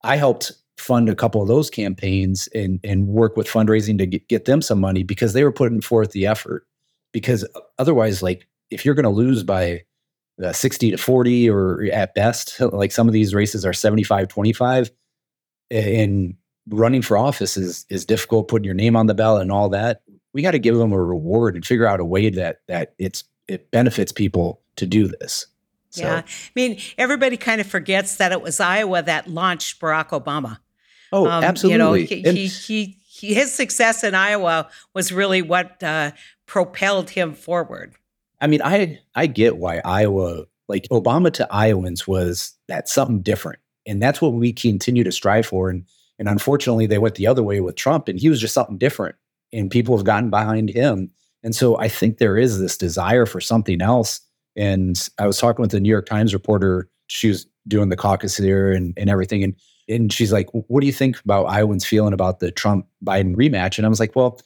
I 0.04 0.16
helped 0.16 0.52
fund 0.76 1.08
a 1.08 1.14
couple 1.14 1.40
of 1.40 1.48
those 1.48 1.70
campaigns 1.70 2.48
and 2.54 2.78
and 2.84 3.08
work 3.08 3.38
with 3.38 3.48
fundraising 3.48 3.96
to 3.96 4.04
get, 4.04 4.28
get 4.28 4.44
them 4.44 4.60
some 4.60 4.78
money 4.78 5.02
because 5.02 5.32
they 5.32 5.42
were 5.42 5.50
putting 5.50 5.80
forth 5.80 6.12
the 6.12 6.26
effort. 6.26 6.66
Because 7.14 7.48
otherwise, 7.78 8.22
like 8.22 8.46
if 8.70 8.84
you're 8.84 8.94
going 8.94 9.04
to 9.04 9.08
lose 9.08 9.42
by 9.42 9.84
uh, 10.44 10.52
60 10.52 10.90
to 10.90 10.98
40 10.98 11.48
or 11.48 11.84
at 11.90 12.14
best, 12.14 12.60
like 12.60 12.92
some 12.92 13.08
of 13.08 13.14
these 13.14 13.34
races 13.34 13.64
are 13.64 13.72
75 13.72 14.28
25, 14.28 14.90
and 15.70 16.34
running 16.68 17.00
for 17.00 17.16
office 17.16 17.56
is 17.56 17.86
is 17.88 18.04
difficult. 18.04 18.48
Putting 18.48 18.66
your 18.66 18.74
name 18.74 18.96
on 18.96 19.06
the 19.06 19.14
ballot 19.14 19.40
and 19.40 19.52
all 19.52 19.70
that, 19.70 20.02
we 20.32 20.42
got 20.42 20.52
to 20.52 20.58
give 20.58 20.76
them 20.76 20.92
a 20.92 21.02
reward 21.02 21.54
and 21.54 21.64
figure 21.64 21.86
out 21.86 22.00
a 22.00 22.04
way 22.04 22.30
that 22.30 22.60
that 22.68 22.94
it's 22.98 23.24
it 23.46 23.70
benefits 23.70 24.12
people 24.12 24.60
to 24.76 24.86
do 24.86 25.08
this. 25.08 25.46
So, 25.90 26.02
Yeah. 26.02 26.16
I 26.18 26.50
mean, 26.54 26.78
everybody 26.98 27.36
kind 27.38 27.60
of 27.60 27.66
forgets 27.66 28.16
that 28.16 28.30
it 28.32 28.42
was 28.42 28.60
Iowa 28.60 29.02
that 29.02 29.28
launched 29.28 29.80
Barack 29.80 30.08
Obama. 30.10 30.58
Oh, 31.12 31.26
Um, 31.26 31.42
absolutely. 31.42 31.72
You 31.72 31.78
know, 31.78 31.92
he, 31.94 32.24
And- 32.26 32.36
he, 32.36 32.46
he, 32.46 32.98
he, 33.08 33.32
his 33.34 33.54
success 33.54 34.04
in 34.04 34.14
Iowa 34.14 34.68
was 34.94 35.10
really 35.12 35.40
what 35.40 35.82
uh, 35.82 36.10
propelled 36.46 37.08
him 37.10 37.32
forward. 37.32 37.94
I 38.40 38.46
mean, 38.46 38.60
I 38.62 39.00
I 39.14 39.26
get 39.26 39.56
why 39.56 39.80
Iowa, 39.84 40.44
like 40.68 40.86
Obama 40.90 41.32
to 41.32 41.48
Iowans, 41.50 42.06
was 42.06 42.52
that 42.68 42.88
something 42.88 43.20
different, 43.20 43.58
and 43.86 44.00
that's 44.00 44.20
what 44.22 44.34
we 44.34 44.52
continue 44.52 45.02
to 45.04 45.10
strive 45.10 45.46
for. 45.46 45.70
And 45.70 45.86
and 46.18 46.28
unfortunately, 46.28 46.86
they 46.86 46.98
went 46.98 47.14
the 47.16 47.26
other 47.26 47.42
way 47.42 47.60
with 47.60 47.74
Trump, 47.76 48.06
and 48.08 48.20
he 48.20 48.28
was 48.28 48.40
just 48.40 48.54
something 48.54 48.76
different, 48.78 49.16
and 49.52 49.70
people 49.70 49.96
have 49.96 50.04
gotten 50.04 50.30
behind 50.30 50.70
him. 50.70 51.10
And 51.42 51.54
so 51.54 51.78
I 51.78 51.88
think 51.88 52.18
there 52.18 52.36
is 52.36 52.58
this 52.58 52.76
desire 52.76 53.26
for 53.26 53.40
something 53.40 53.80
else. 53.80 54.20
And 54.56 55.08
I 55.18 55.26
was 55.26 55.38
talking 55.38 55.62
with 55.62 55.70
the 55.70 55.80
New 55.80 55.88
York 55.88 56.06
Times 56.06 56.34
reporter. 56.34 56.88
She 57.06 57.28
was 57.28 57.46
doing 57.68 57.88
the 57.88 57.96
caucus 57.96 58.36
here 58.36 58.72
and, 58.72 58.92
and 58.96 59.08
everything, 59.08 59.44
and 59.44 59.54
and 59.88 60.12
she's 60.12 60.32
like, 60.32 60.48
"What 60.52 60.80
do 60.80 60.86
you 60.86 60.92
think 60.92 61.18
about 61.20 61.46
Iowans 61.46 61.86
feeling 61.86 62.12
about 62.12 62.40
the 62.40 62.50
Trump 62.50 62.86
Biden 63.04 63.36
rematch?" 63.36 63.78
And 63.78 63.86
I 63.86 63.88
was 63.88 64.00
like, 64.00 64.14
"Well." 64.16 64.40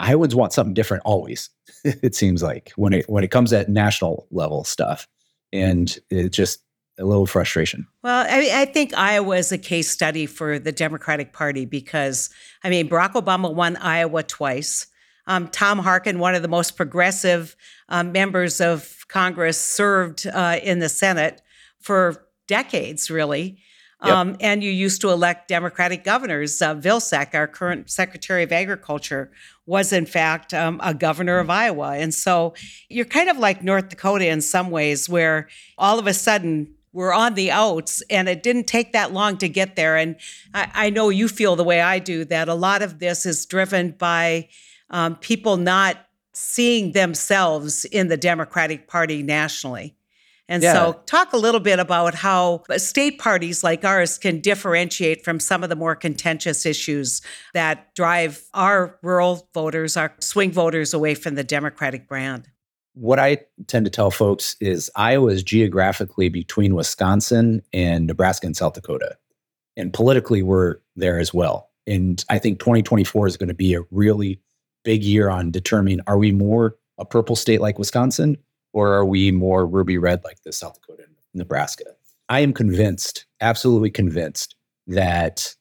Iowans 0.00 0.32
want 0.32 0.52
something 0.52 0.74
different 0.74 1.02
always. 1.04 1.50
it 1.84 2.14
seems 2.14 2.40
like 2.40 2.70
when 2.76 2.92
it 2.92 3.10
when 3.10 3.24
it 3.24 3.32
comes 3.32 3.52
at 3.52 3.68
national 3.68 4.28
level 4.30 4.62
stuff, 4.62 5.08
and 5.52 5.98
it 6.08 6.28
just 6.28 6.60
a 6.98 7.04
little 7.04 7.26
frustration. 7.26 7.86
Well, 8.02 8.26
I, 8.28 8.62
I 8.62 8.64
think 8.64 8.92
Iowa 8.94 9.36
is 9.36 9.52
a 9.52 9.58
case 9.58 9.90
study 9.90 10.26
for 10.26 10.58
the 10.58 10.72
Democratic 10.72 11.32
Party 11.32 11.64
because, 11.64 12.30
I 12.64 12.70
mean, 12.70 12.88
Barack 12.88 13.12
Obama 13.12 13.54
won 13.54 13.76
Iowa 13.76 14.22
twice. 14.22 14.88
Um, 15.26 15.48
Tom 15.48 15.78
Harkin, 15.78 16.18
one 16.18 16.34
of 16.34 16.42
the 16.42 16.48
most 16.48 16.76
progressive 16.76 17.54
um, 17.88 18.12
members 18.12 18.60
of 18.60 19.04
Congress, 19.08 19.60
served 19.60 20.26
uh, 20.26 20.58
in 20.62 20.78
the 20.78 20.88
Senate 20.88 21.42
for 21.80 22.26
decades, 22.46 23.10
really. 23.10 23.58
Yep. 24.04 24.14
Um, 24.14 24.36
and 24.40 24.62
you 24.62 24.70
used 24.70 25.00
to 25.00 25.10
elect 25.10 25.48
Democratic 25.48 26.04
governors. 26.04 26.62
Uh, 26.62 26.74
Vilsack, 26.76 27.34
our 27.34 27.48
current 27.48 27.90
Secretary 27.90 28.44
of 28.44 28.52
Agriculture, 28.52 29.32
was 29.66 29.92
in 29.92 30.06
fact 30.06 30.54
um, 30.54 30.80
a 30.82 30.94
governor 30.94 31.40
of 31.40 31.50
Iowa. 31.50 31.96
And 31.96 32.14
so 32.14 32.54
you're 32.88 33.04
kind 33.04 33.28
of 33.28 33.38
like 33.38 33.62
North 33.62 33.88
Dakota 33.88 34.28
in 34.28 34.40
some 34.40 34.70
ways, 34.70 35.08
where 35.08 35.48
all 35.76 35.98
of 35.98 36.06
a 36.06 36.14
sudden 36.14 36.74
we're 36.92 37.12
on 37.12 37.34
the 37.34 37.50
outs 37.50 38.02
and 38.10 38.28
it 38.28 38.42
didn't 38.42 38.66
take 38.66 38.92
that 38.92 39.12
long 39.12 39.36
to 39.38 39.48
get 39.48 39.76
there. 39.76 39.96
And 39.96 40.16
I, 40.54 40.70
I 40.74 40.90
know 40.90 41.08
you 41.08 41.28
feel 41.28 41.56
the 41.56 41.64
way 41.64 41.80
I 41.80 41.98
do 41.98 42.24
that 42.26 42.48
a 42.48 42.54
lot 42.54 42.82
of 42.82 42.98
this 42.98 43.26
is 43.26 43.46
driven 43.46 43.92
by 43.92 44.48
um, 44.90 45.16
people 45.16 45.56
not 45.56 45.96
seeing 46.32 46.92
themselves 46.92 47.84
in 47.86 48.08
the 48.08 48.16
Democratic 48.16 48.88
Party 48.88 49.22
nationally. 49.22 49.94
And 50.50 50.62
Yeah. 50.62 50.72
so, 50.72 51.00
talk 51.04 51.34
a 51.34 51.36
little 51.36 51.60
bit 51.60 51.78
about 51.78 52.14
how 52.14 52.62
state 52.78 53.18
parties 53.18 53.62
like 53.62 53.84
ours 53.84 54.16
can 54.16 54.40
differentiate 54.40 55.22
from 55.22 55.40
some 55.40 55.62
of 55.62 55.68
the 55.68 55.76
more 55.76 55.94
contentious 55.94 56.64
issues 56.64 57.20
that 57.52 57.94
drive 57.94 58.44
our 58.54 58.98
rural 59.02 59.46
voters, 59.52 59.96
our 59.96 60.14
swing 60.20 60.50
voters 60.50 60.94
away 60.94 61.14
from 61.14 61.34
the 61.34 61.44
Democratic 61.44 62.08
brand. 62.08 62.48
What 62.98 63.20
I 63.20 63.38
tend 63.68 63.84
to 63.86 63.90
tell 63.90 64.10
folks 64.10 64.56
is 64.60 64.90
Iowa 64.96 65.28
is 65.28 65.44
geographically 65.44 66.28
between 66.28 66.74
Wisconsin 66.74 67.62
and 67.72 68.08
Nebraska 68.08 68.46
and 68.46 68.56
South 68.56 68.72
Dakota, 68.72 69.16
and 69.76 69.92
politically 69.92 70.42
we're 70.42 70.78
there 70.96 71.20
as 71.20 71.32
well. 71.32 71.70
And 71.86 72.24
I 72.28 72.38
think 72.40 72.58
2024 72.58 73.28
is 73.28 73.36
going 73.36 73.48
to 73.50 73.54
be 73.54 73.74
a 73.74 73.84
really 73.92 74.40
big 74.82 75.04
year 75.04 75.28
on 75.28 75.52
determining 75.52 76.00
are 76.08 76.18
we 76.18 76.32
more 76.32 76.76
a 76.98 77.04
purple 77.04 77.36
state 77.36 77.60
like 77.60 77.78
Wisconsin 77.78 78.36
or 78.72 78.92
are 78.92 79.04
we 79.04 79.30
more 79.30 79.64
ruby 79.64 79.96
red 79.96 80.24
like 80.24 80.42
the 80.42 80.52
South 80.52 80.74
Dakota 80.74 81.04
and 81.04 81.14
Nebraska? 81.34 81.84
I 82.28 82.40
am 82.40 82.52
convinced, 82.52 83.26
absolutely 83.40 83.90
convinced, 83.90 84.56
that 84.88 85.54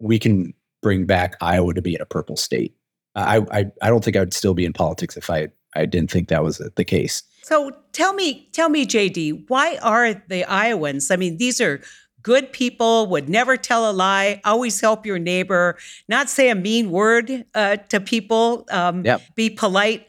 we 0.00 0.20
can 0.20 0.54
bring 0.82 1.04
back 1.04 1.36
Iowa 1.40 1.74
to 1.74 1.82
being 1.82 2.00
a 2.00 2.06
purple 2.06 2.36
state. 2.36 2.76
I, 3.16 3.38
I, 3.50 3.66
I 3.82 3.88
don't 3.88 4.04
think 4.04 4.16
I 4.16 4.20
would 4.20 4.34
still 4.34 4.54
be 4.54 4.64
in 4.64 4.72
politics 4.72 5.16
if 5.16 5.30
I, 5.30 5.48
I 5.76 5.86
didn't 5.86 6.10
think 6.10 6.28
that 6.28 6.42
was 6.42 6.58
the 6.76 6.84
case. 6.84 7.22
So 7.42 7.70
tell 7.92 8.12
me, 8.12 8.48
tell 8.52 8.68
me, 8.68 8.86
JD, 8.86 9.48
why 9.48 9.78
are 9.82 10.14
the 10.28 10.44
Iowans? 10.44 11.10
I 11.10 11.16
mean, 11.16 11.36
these 11.36 11.60
are 11.60 11.80
good 12.22 12.52
people, 12.52 13.06
would 13.06 13.28
never 13.28 13.56
tell 13.56 13.88
a 13.88 13.92
lie, 13.92 14.40
always 14.44 14.80
help 14.80 15.06
your 15.06 15.18
neighbor, 15.18 15.76
not 16.08 16.28
say 16.28 16.50
a 16.50 16.56
mean 16.56 16.90
word 16.90 17.44
uh, 17.54 17.76
to 17.88 18.00
people, 18.00 18.66
um, 18.72 19.04
Yep. 19.04 19.22
be 19.36 19.48
polite. 19.48 20.08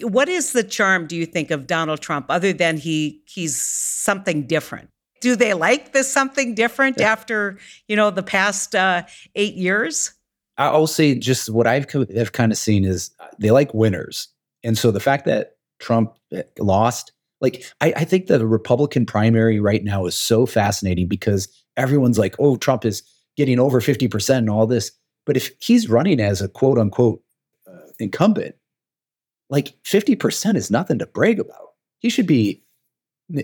What 0.00 0.30
is 0.30 0.52
the 0.52 0.64
charm, 0.64 1.06
do 1.06 1.14
you 1.14 1.26
think, 1.26 1.50
of 1.50 1.66
Donald 1.66 2.00
Trump, 2.00 2.26
other 2.30 2.54
than 2.54 2.78
he 2.78 3.22
he's 3.26 3.60
something 3.60 4.46
different? 4.46 4.88
Do 5.20 5.36
they 5.36 5.52
like 5.52 5.92
this 5.92 6.10
something 6.10 6.54
different 6.54 7.00
after 7.00 7.58
you 7.86 7.96
know 7.96 8.10
the 8.10 8.22
past 8.22 8.74
uh, 8.74 9.02
eight 9.34 9.54
years? 9.54 10.14
I'll 10.56 10.86
say 10.86 11.14
just 11.14 11.50
what 11.50 11.66
I've 11.66 11.86
co- 11.86 12.06
have 12.16 12.32
kind 12.32 12.50
of 12.50 12.58
seen 12.58 12.84
is 12.84 13.10
they 13.38 13.50
like 13.50 13.72
winners, 13.74 14.28
and 14.64 14.76
so 14.76 14.90
the 14.90 15.00
fact 15.00 15.24
that 15.26 15.52
Trump 15.78 16.14
eh, 16.32 16.42
lost, 16.58 17.12
like 17.40 17.64
I, 17.80 17.92
I 17.96 18.04
think 18.04 18.26
the 18.26 18.46
Republican 18.46 19.06
primary 19.06 19.60
right 19.60 19.84
now 19.84 20.06
is 20.06 20.16
so 20.16 20.46
fascinating 20.46 21.06
because 21.08 21.48
everyone's 21.76 22.18
like, 22.18 22.34
"Oh, 22.38 22.56
Trump 22.56 22.84
is 22.84 23.02
getting 23.36 23.58
over 23.60 23.80
fifty 23.80 24.08
percent 24.08 24.38
and 24.44 24.50
all 24.50 24.66
this," 24.66 24.90
but 25.26 25.36
if 25.36 25.50
he's 25.60 25.88
running 25.88 26.20
as 26.20 26.42
a 26.42 26.48
quote 26.48 26.78
unquote 26.78 27.22
uh, 27.66 27.90
incumbent, 27.98 28.56
like 29.50 29.74
fifty 29.84 30.16
percent 30.16 30.56
is 30.56 30.70
nothing 30.70 30.98
to 30.98 31.06
brag 31.06 31.38
about. 31.38 31.68
He 32.00 32.10
should 32.10 32.26
be 32.26 32.62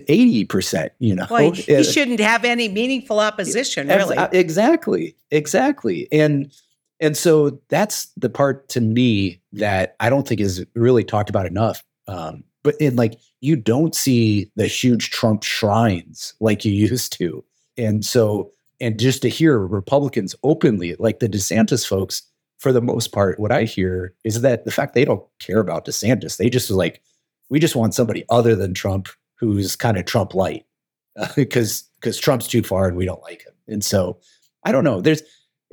eighty 0.07 0.43
percent. 0.45 0.91
You 0.99 1.15
know, 1.15 1.27
Well, 1.29 1.51
he 1.51 1.75
Uh, 1.77 1.83
shouldn't 1.83 2.19
have 2.19 2.43
any 2.43 2.67
meaningful 2.67 3.19
opposition, 3.19 3.87
really. 3.87 4.17
Exactly. 4.33 5.15
Exactly. 5.31 6.07
And 6.11 6.51
and 6.99 7.17
so 7.17 7.59
that's 7.69 8.07
the 8.17 8.29
part 8.29 8.69
to 8.69 8.81
me 8.81 9.41
that 9.53 9.95
I 9.99 10.09
don't 10.09 10.27
think 10.27 10.39
is 10.39 10.65
really 10.75 11.03
talked 11.03 11.29
about 11.29 11.45
enough. 11.45 11.83
Um, 12.07 12.43
but 12.63 12.75
in 12.79 12.95
like 12.95 13.19
you 13.41 13.55
don't 13.55 13.93
see 13.93 14.51
the 14.55 14.67
huge 14.67 15.11
Trump 15.11 15.43
shrines 15.43 16.33
like 16.39 16.65
you 16.65 16.71
used 16.89 17.13
to. 17.13 17.43
And 17.77 18.05
so 18.05 18.51
and 18.79 18.99
just 18.99 19.21
to 19.21 19.29
hear 19.29 19.59
Republicans 19.59 20.35
openly, 20.43 20.95
like 20.99 21.19
the 21.19 21.29
DeSantis 21.29 21.87
folks, 21.87 22.23
for 22.57 22.71
the 22.71 22.81
most 22.81 23.11
part, 23.11 23.39
what 23.39 23.51
I 23.51 23.63
hear 23.63 24.13
is 24.23 24.41
that 24.41 24.65
the 24.65 24.71
fact 24.71 24.93
they 24.93 25.05
don't 25.05 25.23
care 25.39 25.59
about 25.59 25.85
DeSantis, 25.85 26.37
they 26.37 26.49
just 26.49 26.69
like, 26.71 27.01
we 27.49 27.59
just 27.59 27.75
want 27.75 27.93
somebody 27.93 28.25
other 28.29 28.55
than 28.55 28.73
Trump 28.73 29.07
who's 29.35 29.75
kind 29.75 29.97
of 29.97 30.05
Trump 30.05 30.33
light 30.33 30.65
because 31.35 31.83
because 31.99 32.17
Trump's 32.17 32.47
too 32.47 32.63
far 32.63 32.87
and 32.87 32.97
we 32.97 33.05
don't 33.05 33.21
like 33.21 33.45
him. 33.45 33.53
And 33.67 33.83
so 33.83 34.17
I 34.63 34.71
don't 34.71 34.83
know. 34.83 35.01
There's 35.01 35.21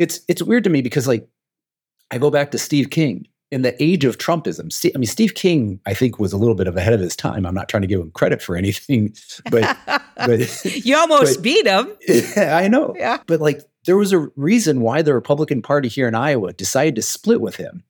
it's 0.02 0.20
it's 0.28 0.42
weird 0.42 0.64
to 0.64 0.70
me 0.70 0.82
because 0.82 1.08
like 1.08 1.26
I 2.10 2.18
go 2.18 2.30
back 2.30 2.50
to 2.50 2.58
Steve 2.58 2.90
King 2.90 3.26
in 3.52 3.62
the 3.62 3.80
age 3.82 4.04
of 4.04 4.18
Trumpism. 4.18 4.94
I 4.94 4.98
mean, 4.98 5.06
Steve 5.06 5.34
King, 5.34 5.78
I 5.84 5.94
think, 5.94 6.18
was 6.18 6.32
a 6.32 6.38
little 6.38 6.54
bit 6.54 6.66
of 6.66 6.76
ahead 6.76 6.94
of 6.94 7.00
his 7.00 7.14
time. 7.14 7.44
I'm 7.46 7.54
not 7.54 7.68
trying 7.68 7.82
to 7.82 7.86
give 7.86 8.00
him 8.00 8.10
credit 8.10 8.42
for 8.42 8.56
anything, 8.56 9.14
but 9.50 9.76
but 10.16 10.64
you 10.84 10.96
almost 10.96 11.36
but, 11.36 11.42
beat 11.42 11.66
him. 11.66 11.92
Yeah, 12.08 12.56
I 12.56 12.68
know. 12.68 12.94
Yeah, 12.98 13.18
but 13.26 13.40
like 13.40 13.60
there 13.84 13.96
was 13.96 14.12
a 14.12 14.28
reason 14.36 14.80
why 14.80 15.02
the 15.02 15.14
Republican 15.14 15.62
Party 15.62 15.88
here 15.88 16.08
in 16.08 16.14
Iowa 16.14 16.52
decided 16.52 16.96
to 16.96 17.02
split 17.02 17.40
with 17.40 17.56
him, 17.56 17.84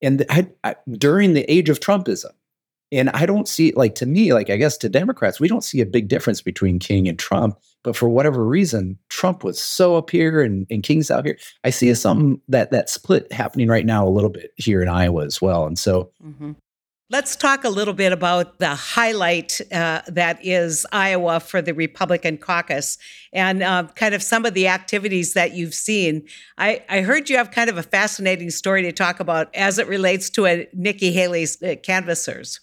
and 0.00 0.24
I, 0.30 0.48
I, 0.62 0.76
during 0.90 1.34
the 1.34 1.50
age 1.50 1.68
of 1.68 1.80
Trumpism. 1.80 2.32
And 2.90 3.10
I 3.10 3.26
don't 3.26 3.48
see, 3.48 3.72
like, 3.76 3.94
to 3.96 4.06
me, 4.06 4.32
like, 4.32 4.50
I 4.50 4.56
guess 4.56 4.76
to 4.78 4.88
Democrats, 4.88 5.40
we 5.40 5.48
don't 5.48 5.64
see 5.64 5.80
a 5.80 5.86
big 5.86 6.08
difference 6.08 6.40
between 6.40 6.78
King 6.78 7.06
and 7.08 7.18
Trump. 7.18 7.58
But 7.84 7.96
for 7.96 8.08
whatever 8.08 8.44
reason, 8.44 8.98
Trump 9.08 9.44
was 9.44 9.60
so 9.60 9.96
up 9.96 10.10
here 10.10 10.42
and, 10.42 10.66
and 10.70 10.82
King's 10.82 11.10
out 11.10 11.24
here. 11.24 11.38
I 11.64 11.70
see 11.70 11.92
something 11.94 12.40
that 12.48 12.70
that 12.70 12.90
split 12.90 13.32
happening 13.32 13.68
right 13.68 13.86
now 13.86 14.06
a 14.06 14.10
little 14.10 14.30
bit 14.30 14.50
here 14.56 14.82
in 14.82 14.88
Iowa 14.88 15.24
as 15.24 15.40
well. 15.40 15.66
And 15.66 15.78
so 15.78 16.10
mm-hmm. 16.24 16.52
Let's 17.10 17.36
talk 17.36 17.64
a 17.64 17.70
little 17.70 17.94
bit 17.94 18.12
about 18.12 18.58
the 18.58 18.74
highlight 18.74 19.62
uh, 19.72 20.02
that 20.08 20.44
is 20.44 20.86
Iowa 20.92 21.40
for 21.40 21.62
the 21.62 21.72
Republican 21.72 22.36
caucus 22.36 22.98
and 23.32 23.62
uh, 23.62 23.84
kind 23.94 24.14
of 24.14 24.22
some 24.22 24.44
of 24.44 24.52
the 24.52 24.68
activities 24.68 25.32
that 25.32 25.54
you've 25.54 25.72
seen. 25.72 26.26
I, 26.58 26.84
I, 26.90 27.00
heard 27.00 27.30
you 27.30 27.38
have 27.38 27.50
kind 27.50 27.70
of 27.70 27.78
a 27.78 27.82
fascinating 27.82 28.50
story 28.50 28.82
to 28.82 28.92
talk 28.92 29.20
about 29.20 29.48
as 29.54 29.78
it 29.78 29.88
relates 29.88 30.28
to 30.30 30.44
a 30.44 30.68
Nikki 30.74 31.10
Haley's 31.10 31.62
uh, 31.62 31.76
canvassers. 31.82 32.60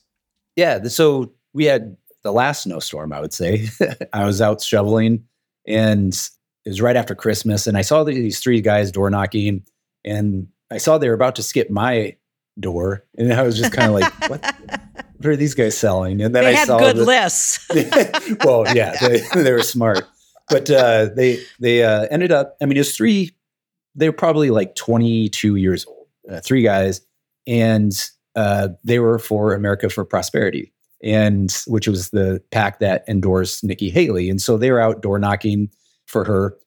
Yeah. 0.56 0.84
So 0.84 1.34
we 1.54 1.66
had 1.66 1.98
the 2.24 2.32
last 2.32 2.64
snowstorm, 2.64 3.14
I 3.14 3.22
would 3.22 3.34
say. 3.34 3.70
I 4.14 4.26
was 4.26 4.42
out 4.42 4.62
shoveling 4.62 5.26
and 5.68 6.14
it 6.66 6.70
was 6.70 6.82
right 6.82 6.96
after 6.96 7.16
Christmas. 7.16 7.68
And 7.68 7.78
I 7.78 7.82
saw 7.82 8.04
these 8.04 8.40
three 8.40 8.62
guys 8.62 8.92
door 8.92 9.10
knocking 9.10 9.64
and 10.04 10.48
I 10.72 10.78
saw 10.78 10.98
they 10.98 11.08
were 11.08 11.14
about 11.14 11.36
to 11.36 11.44
skip 11.44 11.70
my 11.70 12.16
door. 12.60 13.06
And 13.18 13.32
I 13.34 13.44
was 13.44 13.58
just 13.58 13.72
kind 13.72 13.90
of 13.90 14.00
like, 14.00 14.14
what, 14.30 14.42
what 15.18 15.26
are 15.26 15.36
these 15.36 15.54
guys 15.54 15.78
selling? 15.78 16.22
And 16.22 16.34
then 16.34 16.44
they 16.44 16.52
I 16.52 16.54
had 16.54 16.68
saw 16.68 16.80
good 16.80 16.98
the, 16.98 17.06
lists. 17.06 17.68
well, 18.44 18.66
yeah, 18.76 18.96
they, 19.00 19.22
they, 19.36 19.52
were 19.52 19.62
smart. 19.62 20.06
But 20.50 20.70
uh, 20.70 21.10
they 21.16 21.40
they 21.60 21.84
uh, 21.84 22.08
ended 22.12 22.32
up, 22.32 22.56
I 22.62 22.66
mean, 22.66 22.78
it 22.78 22.82
was 22.82 22.96
three, 22.96 23.36
they 23.96 24.10
were 24.10 24.14
probably 24.14 24.52
like 24.52 24.76
22 24.76 25.56
years 25.56 25.86
old, 25.86 26.08
uh, 26.30 26.40
three 26.40 26.62
guys. 26.62 27.02
And 27.48 27.94
uh, 28.36 28.70
they 28.84 29.00
were 29.00 29.20
for 29.20 29.54
America 29.54 29.90
for 29.90 30.06
Prosperity 30.06 30.74
and 31.04 31.56
which 31.68 31.88
was 31.88 32.10
the 32.10 32.42
PAC 32.52 32.80
that 32.80 33.04
endorsed 33.08 33.64
Nikki 33.64 33.90
Haley. 33.90 34.30
And 34.30 34.42
so 34.42 34.58
they 34.58 34.72
were 34.72 34.80
out 34.80 35.02
door 35.02 35.20
knocking 35.20 35.70
for 36.06 36.24
her. 36.24 36.58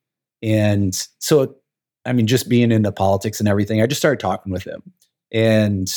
And 0.43 0.95
so, 1.19 1.57
I 2.05 2.13
mean, 2.13 2.27
just 2.27 2.49
being 2.49 2.71
into 2.71 2.93
politics 2.93 3.41
and 3.41 3.49
everything, 3.49 3.83
I 3.83 3.87
just 3.87 4.01
started 4.01 4.21
talking 4.21 4.53
with 4.53 4.65
them. 4.65 4.83
And 5.33 5.93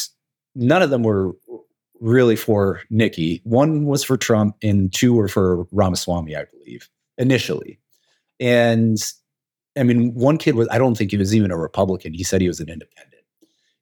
none 0.55 0.81
of 0.81 0.89
them 0.89 1.03
were 1.03 1.33
really 1.99 2.35
for 2.35 2.81
Nikki. 2.89 3.41
One 3.43 3.85
was 3.85 4.03
for 4.03 4.17
Trump, 4.17 4.55
and 4.63 4.91
two 4.91 5.13
were 5.13 5.27
for 5.27 5.65
Ramaswamy, 5.71 6.35
I 6.35 6.45
believe, 6.45 6.89
initially. 7.17 7.79
And 8.39 8.97
I 9.77 9.83
mean, 9.83 10.13
one 10.15 10.37
kid 10.37 10.55
was, 10.55 10.67
I 10.71 10.79
don't 10.79 10.97
think 10.97 11.11
he 11.11 11.17
was 11.17 11.35
even 11.35 11.51
a 11.51 11.57
Republican. 11.57 12.13
He 12.13 12.23
said 12.23 12.41
he 12.41 12.47
was 12.47 12.59
an 12.59 12.69
independent. 12.69 13.10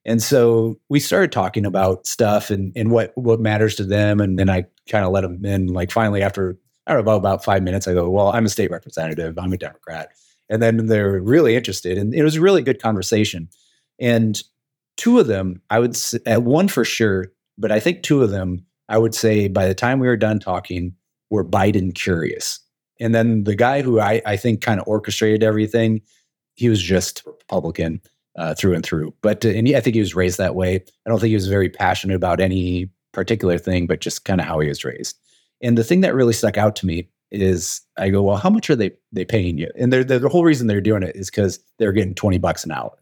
And 0.04 0.22
so 0.22 0.78
we 0.88 0.98
started 0.98 1.30
talking 1.30 1.66
about 1.66 2.06
stuff 2.06 2.50
and, 2.50 2.72
and 2.74 2.90
what, 2.90 3.12
what 3.16 3.40
matters 3.40 3.74
to 3.76 3.84
them. 3.84 4.20
And 4.20 4.38
then 4.38 4.48
I 4.48 4.64
kind 4.88 5.04
of 5.04 5.12
let 5.12 5.22
them 5.22 5.44
in. 5.44 5.66
Like 5.68 5.90
finally, 5.90 6.22
after 6.22 6.58
I 6.86 6.94
don't 6.94 7.04
know, 7.04 7.16
about 7.16 7.44
five 7.44 7.62
minutes, 7.62 7.86
I 7.86 7.94
go, 7.94 8.08
Well, 8.08 8.32
I'm 8.32 8.46
a 8.46 8.48
state 8.48 8.70
representative, 8.70 9.38
I'm 9.38 9.52
a 9.52 9.58
Democrat. 9.58 10.10
And 10.48 10.60
then 10.60 10.86
they're 10.86 11.20
really 11.20 11.54
interested. 11.54 11.96
And 11.96 12.12
it 12.14 12.24
was 12.24 12.36
a 12.36 12.40
really 12.40 12.62
good 12.62 12.82
conversation. 12.82 13.48
And 14.00 14.42
two 14.96 15.20
of 15.20 15.28
them, 15.28 15.62
I 15.70 15.78
would 15.78 15.94
say, 15.96 16.18
uh, 16.26 16.40
one 16.40 16.66
for 16.66 16.84
sure, 16.84 17.26
but 17.56 17.70
I 17.70 17.78
think 17.78 18.02
two 18.02 18.22
of 18.22 18.30
them, 18.30 18.66
I 18.88 18.98
would 18.98 19.14
say 19.14 19.46
by 19.46 19.68
the 19.68 19.74
time 19.74 20.00
we 20.00 20.08
were 20.08 20.16
done 20.16 20.40
talking, 20.40 20.94
were 21.30 21.44
Biden 21.44 21.94
curious. 21.94 22.58
And 22.98 23.14
then 23.14 23.44
the 23.44 23.54
guy 23.54 23.82
who 23.82 24.00
I, 24.00 24.20
I 24.26 24.36
think 24.36 24.60
kind 24.60 24.80
of 24.80 24.88
orchestrated 24.88 25.44
everything, 25.44 26.00
he 26.54 26.68
was 26.68 26.82
just 26.82 27.22
Republican 27.24 28.00
uh, 28.36 28.54
through 28.54 28.74
and 28.74 28.84
through. 28.84 29.14
But 29.22 29.44
uh, 29.44 29.50
and 29.50 29.66
he, 29.66 29.76
I 29.76 29.80
think 29.80 29.94
he 29.94 30.00
was 30.00 30.14
raised 30.14 30.38
that 30.38 30.54
way. 30.54 30.76
I 30.76 31.10
don't 31.10 31.18
think 31.18 31.28
he 31.30 31.34
was 31.34 31.48
very 31.48 31.68
passionate 31.68 32.14
about 32.14 32.40
any 32.40 32.90
particular 33.12 33.58
thing, 33.58 33.86
but 33.86 34.00
just 34.00 34.24
kind 34.24 34.40
of 34.40 34.46
how 34.46 34.60
he 34.60 34.68
was 34.68 34.84
raised. 34.84 35.18
And 35.62 35.76
the 35.76 35.84
thing 35.84 36.00
that 36.02 36.14
really 36.14 36.32
stuck 36.32 36.56
out 36.56 36.76
to 36.76 36.86
me 36.86 37.08
is 37.30 37.80
I 37.96 38.08
go, 38.08 38.22
well, 38.22 38.36
how 38.36 38.50
much 38.50 38.70
are 38.70 38.76
they 38.76 38.92
they 39.12 39.24
paying 39.24 39.58
you? 39.58 39.68
And 39.78 39.92
they're, 39.92 40.04
they're, 40.04 40.18
the 40.18 40.28
whole 40.28 40.44
reason 40.44 40.66
they're 40.66 40.80
doing 40.80 41.02
it 41.02 41.14
is 41.16 41.30
because 41.30 41.60
they're 41.78 41.92
getting 41.92 42.14
twenty 42.14 42.38
bucks 42.38 42.64
an 42.64 42.72
hour. 42.72 42.92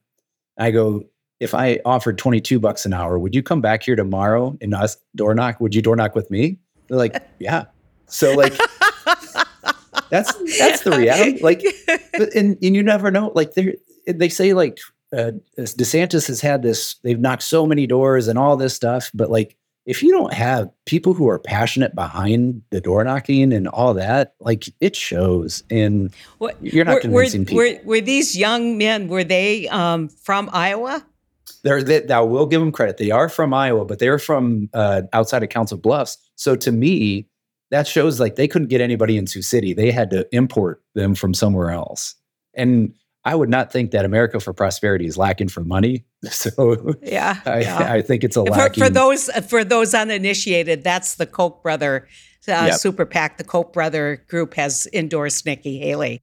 I 0.58 0.70
go, 0.70 1.04
if 1.40 1.54
I 1.54 1.80
offered 1.84 2.18
twenty 2.18 2.40
two 2.40 2.58
bucks 2.58 2.84
an 2.84 2.92
hour, 2.92 3.18
would 3.18 3.34
you 3.34 3.42
come 3.42 3.60
back 3.60 3.82
here 3.82 3.96
tomorrow 3.96 4.56
and 4.60 4.74
us 4.74 4.96
door 5.14 5.34
knock? 5.34 5.60
Would 5.60 5.74
you 5.74 5.82
door 5.82 5.96
knock 5.96 6.14
with 6.14 6.30
me? 6.30 6.58
They're 6.88 6.98
like, 6.98 7.16
yeah. 7.38 7.66
So 8.06 8.34
like. 8.34 8.54
that's 10.10 10.32
that's 10.58 10.82
the 10.82 10.90
reality. 10.96 11.42
Like, 11.42 11.62
and, 12.34 12.56
and 12.62 12.76
you 12.76 12.82
never 12.82 13.10
know. 13.10 13.32
Like 13.34 13.54
they 13.54 13.76
they 14.06 14.28
say 14.28 14.54
like 14.54 14.78
uh, 15.16 15.32
DeSantis 15.58 16.26
has 16.28 16.40
had 16.40 16.62
this, 16.62 16.96
they've 17.02 17.18
knocked 17.18 17.42
so 17.42 17.66
many 17.66 17.86
doors 17.86 18.28
and 18.28 18.38
all 18.38 18.56
this 18.56 18.74
stuff, 18.74 19.10
but 19.14 19.30
like, 19.30 19.56
if 19.86 20.02
you 20.02 20.12
don't 20.12 20.34
have 20.34 20.68
people 20.84 21.14
who 21.14 21.30
are 21.30 21.38
passionate 21.38 21.94
behind 21.94 22.60
the 22.68 22.78
door 22.78 23.02
knocking 23.04 23.54
and 23.54 23.66
all 23.66 23.94
that, 23.94 24.34
like 24.38 24.64
it 24.80 24.94
shows. 24.94 25.62
And 25.70 26.12
what, 26.36 26.58
you're 26.60 26.84
not 26.84 26.96
were, 26.96 27.00
convincing 27.00 27.40
were, 27.40 27.46
people. 27.46 27.56
Were, 27.56 27.96
were, 27.96 28.00
these 28.02 28.36
young 28.36 28.76
men, 28.76 29.08
were 29.08 29.24
they 29.24 29.66
um, 29.68 30.10
from 30.10 30.50
Iowa? 30.52 31.06
They're, 31.62 31.82
they, 31.82 32.06
I 32.06 32.20
will 32.20 32.44
give 32.44 32.60
them 32.60 32.70
credit. 32.70 32.98
They 32.98 33.10
are 33.10 33.30
from 33.30 33.54
Iowa, 33.54 33.86
but 33.86 33.98
they're 33.98 34.18
from 34.18 34.68
uh, 34.74 35.02
outside 35.14 35.42
of 35.42 35.48
Council 35.48 35.78
Bluffs. 35.78 36.18
So 36.36 36.54
to 36.56 36.70
me, 36.70 37.26
that 37.70 37.86
shows 37.86 38.20
like 38.20 38.36
they 38.36 38.46
couldn't 38.46 38.68
get 38.68 38.82
anybody 38.82 39.16
in 39.16 39.26
Sioux 39.26 39.40
City. 39.40 39.72
They 39.72 39.90
had 39.90 40.10
to 40.10 40.28
import 40.36 40.82
them 40.94 41.14
from 41.14 41.32
somewhere 41.32 41.70
else. 41.70 42.14
And 42.52 42.92
I 43.28 43.34
would 43.34 43.50
not 43.50 43.70
think 43.70 43.90
that 43.90 44.06
America 44.06 44.40
for 44.40 44.54
Prosperity 44.54 45.06
is 45.06 45.18
lacking 45.18 45.48
for 45.48 45.62
money. 45.62 46.04
So 46.30 46.96
yeah, 47.00 47.40
I, 47.46 47.60
yeah. 47.60 47.92
I 47.92 48.02
think 48.02 48.24
it's 48.24 48.34
a 48.34 48.42
lacking. 48.42 48.82
For, 48.82 48.88
for, 48.88 48.90
those 48.90 49.30
for 49.48 49.62
those 49.62 49.94
uninitiated, 49.94 50.82
that's 50.82 51.14
the 51.14 51.26
Koch 51.26 51.62
brother 51.62 52.08
uh, 52.48 52.66
yep. 52.66 52.74
super 52.74 53.06
PAC. 53.06 53.38
The 53.38 53.44
Koch 53.44 53.72
brother 53.72 54.24
group 54.28 54.54
has 54.54 54.88
endorsed 54.92 55.46
Nikki 55.46 55.78
Haley. 55.78 56.20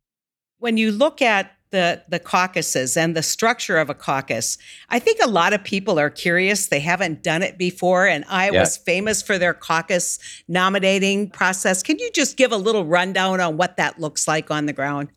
When 0.57 0.75
you 0.75 0.91
look 0.91 1.21
at 1.21 1.51
the 1.71 2.03
the 2.09 2.19
caucuses 2.19 2.97
and 2.97 3.15
the 3.15 3.23
structure 3.23 3.77
of 3.77 3.89
a 3.89 3.93
caucus, 3.93 4.57
I 4.89 4.99
think 4.99 5.19
a 5.23 5.29
lot 5.29 5.53
of 5.53 5.63
people 5.63 5.97
are 5.97 6.09
curious. 6.09 6.67
They 6.67 6.81
haven't 6.81 7.23
done 7.23 7.41
it 7.41 7.57
before, 7.57 8.05
and 8.05 8.25
Iowa's 8.27 8.77
yep. 8.77 8.85
famous 8.85 9.21
for 9.21 9.37
their 9.37 9.53
caucus 9.53 10.19
nominating 10.49 11.29
process. 11.29 11.83
Can 11.83 11.99
you 11.99 12.11
just 12.11 12.35
give 12.35 12.51
a 12.51 12.57
little 12.57 12.83
rundown 12.83 13.39
on 13.39 13.55
what 13.55 13.77
that 13.77 13.97
looks 13.99 14.27
like 14.27 14.51
on 14.51 14.65
the 14.65 14.73
ground? 14.73 15.09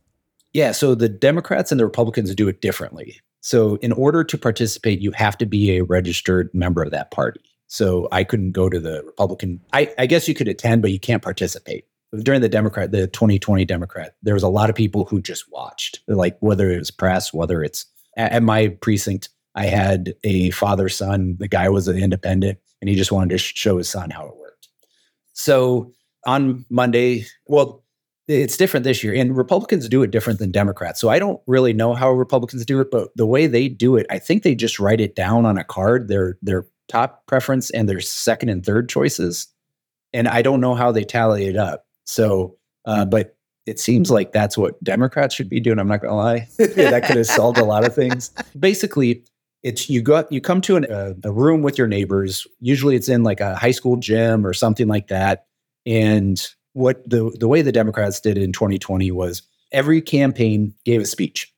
Yeah, 0.59 0.73
so 0.73 0.97
the 0.97 1.09
Democrats 1.09 1.71
and 1.71 1.79
the 1.79 1.85
Republicans 1.85 2.35
do 2.35 2.49
it 2.49 2.61
differently. 2.61 3.21
So, 3.43 3.77
in 3.77 3.93
order 3.93 4.25
to 4.25 4.37
participate, 4.37 5.01
you 5.01 5.13
have 5.13 5.39
to 5.39 5.47
be 5.47 5.77
a 5.77 5.85
registered 5.85 6.53
member 6.53 6.83
of 6.83 6.91
that 6.91 7.13
party. 7.13 7.41
So, 7.69 8.09
I 8.11 8.25
couldn't 8.25 8.51
go 8.51 8.69
to 8.69 8.81
the 8.81 9.05
Republican. 9.05 9.61
I, 9.73 9.95
I 9.99 10.07
guess 10.07 10.27
you 10.27 10.35
could 10.35 10.49
attend, 10.49 10.83
but 10.83 10.91
you 10.91 10.99
can't 10.99 11.23
participate. 11.23 11.85
During 12.25 12.41
the 12.41 12.49
Democrat, 12.49 12.91
the 12.91 13.07
2020 13.07 13.65
Democrat, 13.67 14.17
there 14.25 14.35
was 14.35 14.43
a 14.43 14.49
lot 14.49 14.69
of 14.69 14.75
people 14.75 15.05
who 15.05 15.21
just 15.21 15.45
watched, 15.53 16.01
like 16.09 16.37
whether 16.41 16.69
it 16.73 16.79
was 16.81 16.91
press, 16.91 17.33
whether 17.33 17.63
it's 17.63 17.87
at 18.17 18.43
my 18.43 18.67
precinct. 18.81 19.29
I 19.55 19.67
had 19.67 20.15
a 20.25 20.51
father 20.51 20.89
son. 20.89 21.37
The 21.39 21.47
guy 21.47 21.69
was 21.69 21.87
an 21.87 21.99
independent, 21.99 22.59
and 22.81 22.91
he 22.91 22.97
just 22.97 23.13
wanted 23.13 23.31
to 23.31 23.39
show 23.39 23.79
his 23.79 23.89
son 23.89 24.11
how 24.11 24.27
it 24.27 24.37
worked. 24.37 24.67
So 25.35 25.93
on 26.27 26.65
Monday, 26.69 27.27
well, 27.47 27.85
it's 28.29 28.57
different 28.57 28.85
this 28.85 29.03
year 29.03 29.15
and 29.15 29.37
republicans 29.37 29.89
do 29.89 30.03
it 30.03 30.11
different 30.11 30.39
than 30.39 30.51
democrats. 30.51 31.01
So 31.01 31.09
i 31.09 31.19
don't 31.19 31.41
really 31.47 31.73
know 31.73 31.95
how 31.95 32.11
republicans 32.11 32.65
do 32.65 32.81
it 32.81 32.91
but 32.91 33.09
the 33.17 33.27
way 33.27 33.47
they 33.47 33.69
do 33.69 33.97
it 33.97 34.07
i 34.11 34.19
think 34.19 34.43
they 34.43 34.55
just 34.55 34.79
write 34.79 35.01
it 35.01 35.17
down 35.17 35.47
on 35.47 35.59
a 35.59 35.65
card 35.65 36.09
their 36.09 36.39
their 36.43 36.67
top 36.89 37.27
preference 37.27 37.71
and 37.71 37.89
their 37.89 38.01
second 38.01 38.49
and 38.49 38.65
third 38.65 38.89
choices 38.89 39.49
and 40.13 40.29
i 40.29 40.43
don't 40.43 40.61
know 40.61 40.75
how 40.75 40.93
they 40.93 41.05
tally 41.05 41.47
it 41.47 41.57
up. 41.57 41.87
So 42.05 42.57
uh, 42.85 43.05
but 43.05 43.37
it 43.67 43.79
seems 43.79 44.11
like 44.11 44.33
that's 44.33 44.57
what 44.57 44.83
democrats 44.85 45.35
should 45.35 45.49
be 45.49 45.61
doing 45.61 45.79
i'm 45.79 45.89
not 45.89 46.03
gonna 46.03 46.17
lie. 46.17 46.49
That 46.59 47.05
could 47.07 47.17
have 47.17 47.27
solved 47.27 47.59
a 47.59 47.65
lot 47.65 47.85
of 47.85 47.95
things. 47.95 48.31
Basically 48.59 49.25
it's 49.63 49.91
you 49.91 50.03
go 50.03 50.25
you 50.31 50.41
come 50.41 50.61
to 50.63 50.77
an, 50.77 50.85
uh, 50.87 51.15
a 51.25 51.33
room 51.33 51.63
with 51.63 51.79
your 51.79 51.87
neighbors 51.87 52.47
usually 52.61 52.97
it's 52.97 53.09
in 53.09 53.23
like 53.23 53.41
a 53.41 53.57
high 53.57 53.73
school 53.73 53.97
gym 53.97 54.47
or 54.47 54.53
something 54.53 54.87
like 54.87 55.09
that 55.09 55.47
and 55.85 56.49
what 56.73 57.09
the 57.09 57.35
the 57.39 57.49
way 57.49 57.63
the 57.63 57.73
Democrats 57.73 58.21
did 58.21 58.39
in 58.39 58.53
2020 58.53 59.11
was 59.11 59.43
every 59.73 60.01
campaign 60.01 60.75
gave 60.85 61.01
a 61.01 61.07
speech. 61.07 61.53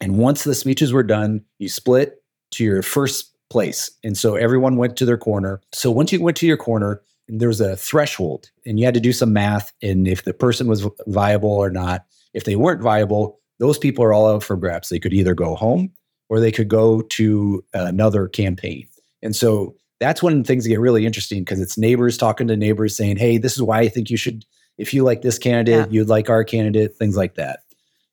And 0.00 0.18
once 0.18 0.44
the 0.44 0.54
speeches 0.54 0.92
were 0.92 1.02
done, 1.02 1.44
you 1.58 1.68
split 1.68 2.22
to 2.52 2.64
your 2.64 2.82
first 2.82 3.32
place. 3.50 3.90
And 4.02 4.16
so 4.16 4.34
everyone 4.34 4.76
went 4.76 4.96
to 4.96 5.04
their 5.04 5.18
corner. 5.18 5.60
So 5.72 5.90
once 5.90 6.12
you 6.12 6.20
went 6.20 6.36
to 6.38 6.46
your 6.46 6.56
corner, 6.56 7.02
there 7.28 7.48
was 7.48 7.60
a 7.60 7.76
threshold 7.76 8.50
and 8.66 8.78
you 8.78 8.84
had 8.84 8.94
to 8.94 9.00
do 9.00 9.12
some 9.12 9.32
math. 9.32 9.72
And 9.82 10.08
if 10.08 10.24
the 10.24 10.34
person 10.34 10.66
was 10.66 10.86
viable 11.06 11.50
or 11.50 11.70
not, 11.70 12.04
if 12.34 12.44
they 12.44 12.56
weren't 12.56 12.82
viable, 12.82 13.38
those 13.58 13.78
people 13.78 14.04
are 14.04 14.12
all 14.12 14.26
out 14.26 14.42
for 14.42 14.56
grabs. 14.56 14.88
They 14.88 14.98
could 14.98 15.12
either 15.12 15.34
go 15.34 15.54
home 15.54 15.92
or 16.28 16.40
they 16.40 16.50
could 16.50 16.68
go 16.68 17.02
to 17.02 17.64
another 17.74 18.26
campaign. 18.26 18.88
And 19.22 19.36
so 19.36 19.76
that's 20.02 20.20
when 20.20 20.42
things 20.42 20.66
get 20.66 20.80
really 20.80 21.06
interesting 21.06 21.42
because 21.42 21.60
it's 21.60 21.78
neighbors 21.78 22.18
talking 22.18 22.48
to 22.48 22.56
neighbors 22.56 22.96
saying, 22.96 23.18
Hey, 23.18 23.38
this 23.38 23.54
is 23.54 23.62
why 23.62 23.78
I 23.78 23.88
think 23.88 24.10
you 24.10 24.16
should, 24.16 24.44
if 24.76 24.92
you 24.92 25.04
like 25.04 25.22
this 25.22 25.38
candidate, 25.38 25.86
yeah. 25.86 25.86
you'd 25.88 26.08
like 26.08 26.28
our 26.28 26.42
candidate, 26.42 26.96
things 26.96 27.16
like 27.16 27.36
that. 27.36 27.60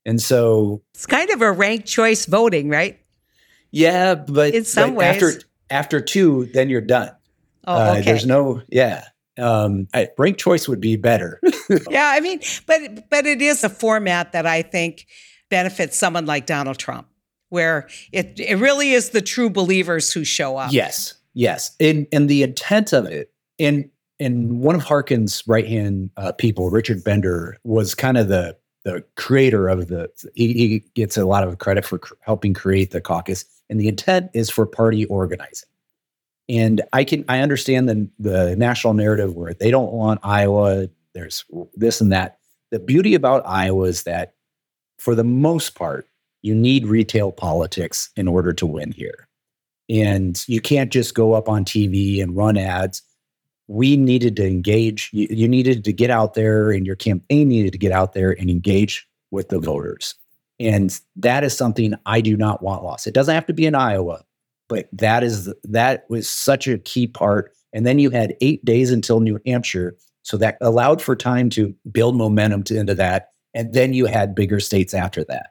And 0.06 0.21
so 0.21 0.84
it's 0.93 1.08
kind 1.08 1.32
of 1.32 1.41
a 1.41 1.52
ranked 1.52 1.88
choice 1.88 2.28
voting, 2.28 2.69
right? 2.69 2.99
Yeah, 3.71 4.13
but 4.13 4.54
in 4.54 4.65
some 4.65 4.91
but 4.91 4.97
ways, 4.97 5.15
after 5.15 5.41
after 5.71 6.02
two, 6.02 6.45
then 6.54 6.69
you're 6.69 6.82
done. 6.82 7.12
Oh, 7.65 7.91
okay. 7.91 7.99
Uh, 7.99 8.04
there's 8.04 8.25
no, 8.25 8.62
yeah. 8.69 9.06
Um, 9.38 9.88
I, 9.93 10.10
ranked 10.17 10.39
choice 10.39 10.67
would 10.67 10.82
be 10.82 10.95
better. 10.95 11.39
yeah, 11.89 12.12
I 12.13 12.19
mean, 12.19 12.39
but 12.67 13.10
but 13.10 13.25
it 13.25 13.41
is 13.41 13.63
a 13.63 13.69
format 13.69 14.34
that 14.34 14.45
I 14.45 14.62
think 14.62 15.08
benefits 15.49 15.97
someone 15.97 16.28
like 16.28 16.45
Donald 16.45 16.78
Trump, 16.78 17.08
where 17.49 17.88
it 18.12 18.39
it 18.39 18.60
really 18.60 18.91
is 18.91 19.10
the 19.10 19.21
true 19.21 19.49
believers 19.49 20.13
who 20.13 20.23
show 20.23 20.58
up. 20.58 20.71
Yes, 20.71 21.15
yes, 21.34 21.76
and 21.80 22.08
and 22.12 22.30
the 22.30 22.44
intent 22.44 22.94
of 22.94 23.06
it, 23.06 23.32
and 23.58 23.89
and 24.20 24.60
one 24.60 24.76
of 24.76 24.84
Harkin's 24.84 25.44
right 25.48 25.68
hand 25.68 26.10
uh, 26.18 26.32
people, 26.34 26.70
Richard 26.70 27.04
Bender, 27.04 27.58
was 27.63 27.96
kind 27.96 28.18
of 28.18 28.28
the 28.28 28.58
the 28.84 29.04
creator 29.15 29.68
of 29.68 29.88
the. 29.88 30.10
He, 30.36 30.54
he 30.54 30.84
gets 30.96 31.18
a 31.18 31.26
lot 31.26 31.48
of 31.48 31.58
credit 31.60 31.86
for 31.86 32.00
cr- 32.00 32.13
helping 32.22 32.54
create 32.54 32.92
the 32.92 33.02
caucus, 33.02 33.46
and 33.70 33.80
the 33.80 33.88
intent 33.88 34.32
is 34.34 34.50
for 34.50 34.65
party 34.65 35.06
organizing. 35.06 35.70
And 36.48 36.82
I 36.94 37.04
can 37.04 37.24
I 37.30 37.39
understand 37.39 37.88
the 37.88 38.10
the 38.20 38.56
national 38.56 38.94
narrative 38.96 39.36
where 39.36 39.54
they 39.54 39.72
don't 39.72 39.94
want 39.94 40.20
Iowa. 40.24 40.88
There's 41.13 41.46
this 41.76 42.02
and 42.02 42.12
that. 42.12 42.39
The 42.72 42.80
beauty 42.80 43.15
about 43.15 43.42
Iowa 43.46 43.86
is 43.86 44.04
that, 44.04 44.34
for 45.00 45.15
the 45.15 45.24
most 45.24 45.74
part, 45.76 46.08
you 46.42 46.54
need 46.54 46.86
retail 46.86 47.32
politics 47.32 48.10
in 48.15 48.28
order 48.28 48.54
to 48.54 48.65
win 48.65 48.92
here, 48.92 49.28
and 49.89 50.43
you 50.47 50.62
can't 50.62 50.91
just 50.91 51.15
go 51.15 51.34
up 51.34 51.49
on 51.49 51.65
TV 51.65 52.21
and 52.21 52.36
run 52.36 52.58
ads. 52.58 53.02
We 53.67 53.97
needed 53.97 54.36
to 54.38 54.47
engage. 54.47 55.10
You, 55.13 55.28
you 55.30 55.47
needed 55.47 55.84
to 55.84 55.93
get 55.93 56.10
out 56.10 56.34
there, 56.34 56.71
and 56.71 56.86
your 56.86 56.95
campaign 56.95 57.49
needed 57.49 57.71
to 57.71 57.78
get 57.78 57.91
out 57.91 58.13
there 58.13 58.32
and 58.32 58.49
engage 58.49 59.08
with 59.32 59.49
the 59.49 59.60
voters. 59.60 60.15
And 60.60 60.99
that 61.15 61.43
is 61.43 61.56
something 61.56 61.93
I 62.06 62.21
do 62.21 62.36
not 62.36 62.62
want 62.62 62.84
lost. 62.84 63.08
It 63.08 63.13
doesn't 63.13 63.34
have 63.34 63.45
to 63.47 63.54
be 63.54 63.65
in 63.65 63.75
Iowa 63.75 64.23
but 64.69 64.88
that 64.93 65.23
is 65.23 65.54
that 65.65 66.06
was 66.10 66.30
such 66.30 66.67
a 66.67 66.78
key 66.78 67.08
part. 67.08 67.52
And 67.73 67.86
then 67.86 67.99
you 67.99 68.10
had 68.12 68.38
eight 68.39 68.63
days 68.63 68.91
until 68.91 69.19
New 69.19 69.39
Hampshire, 69.45 69.97
so 70.21 70.38
that 70.38 70.58
allowed 70.62 71.02
for 71.02 71.15
time 71.15 71.49
to 71.52 71.75
build 71.91 72.15
momentum 72.15 72.63
to, 72.63 72.80
into 72.80 72.95
that. 72.95 73.32
And 73.54 73.73
then 73.73 73.93
you 73.93 74.06
had 74.06 74.36
bigger 74.36 74.60
states 74.60 74.93
after 74.93 75.23
that. 75.25 75.47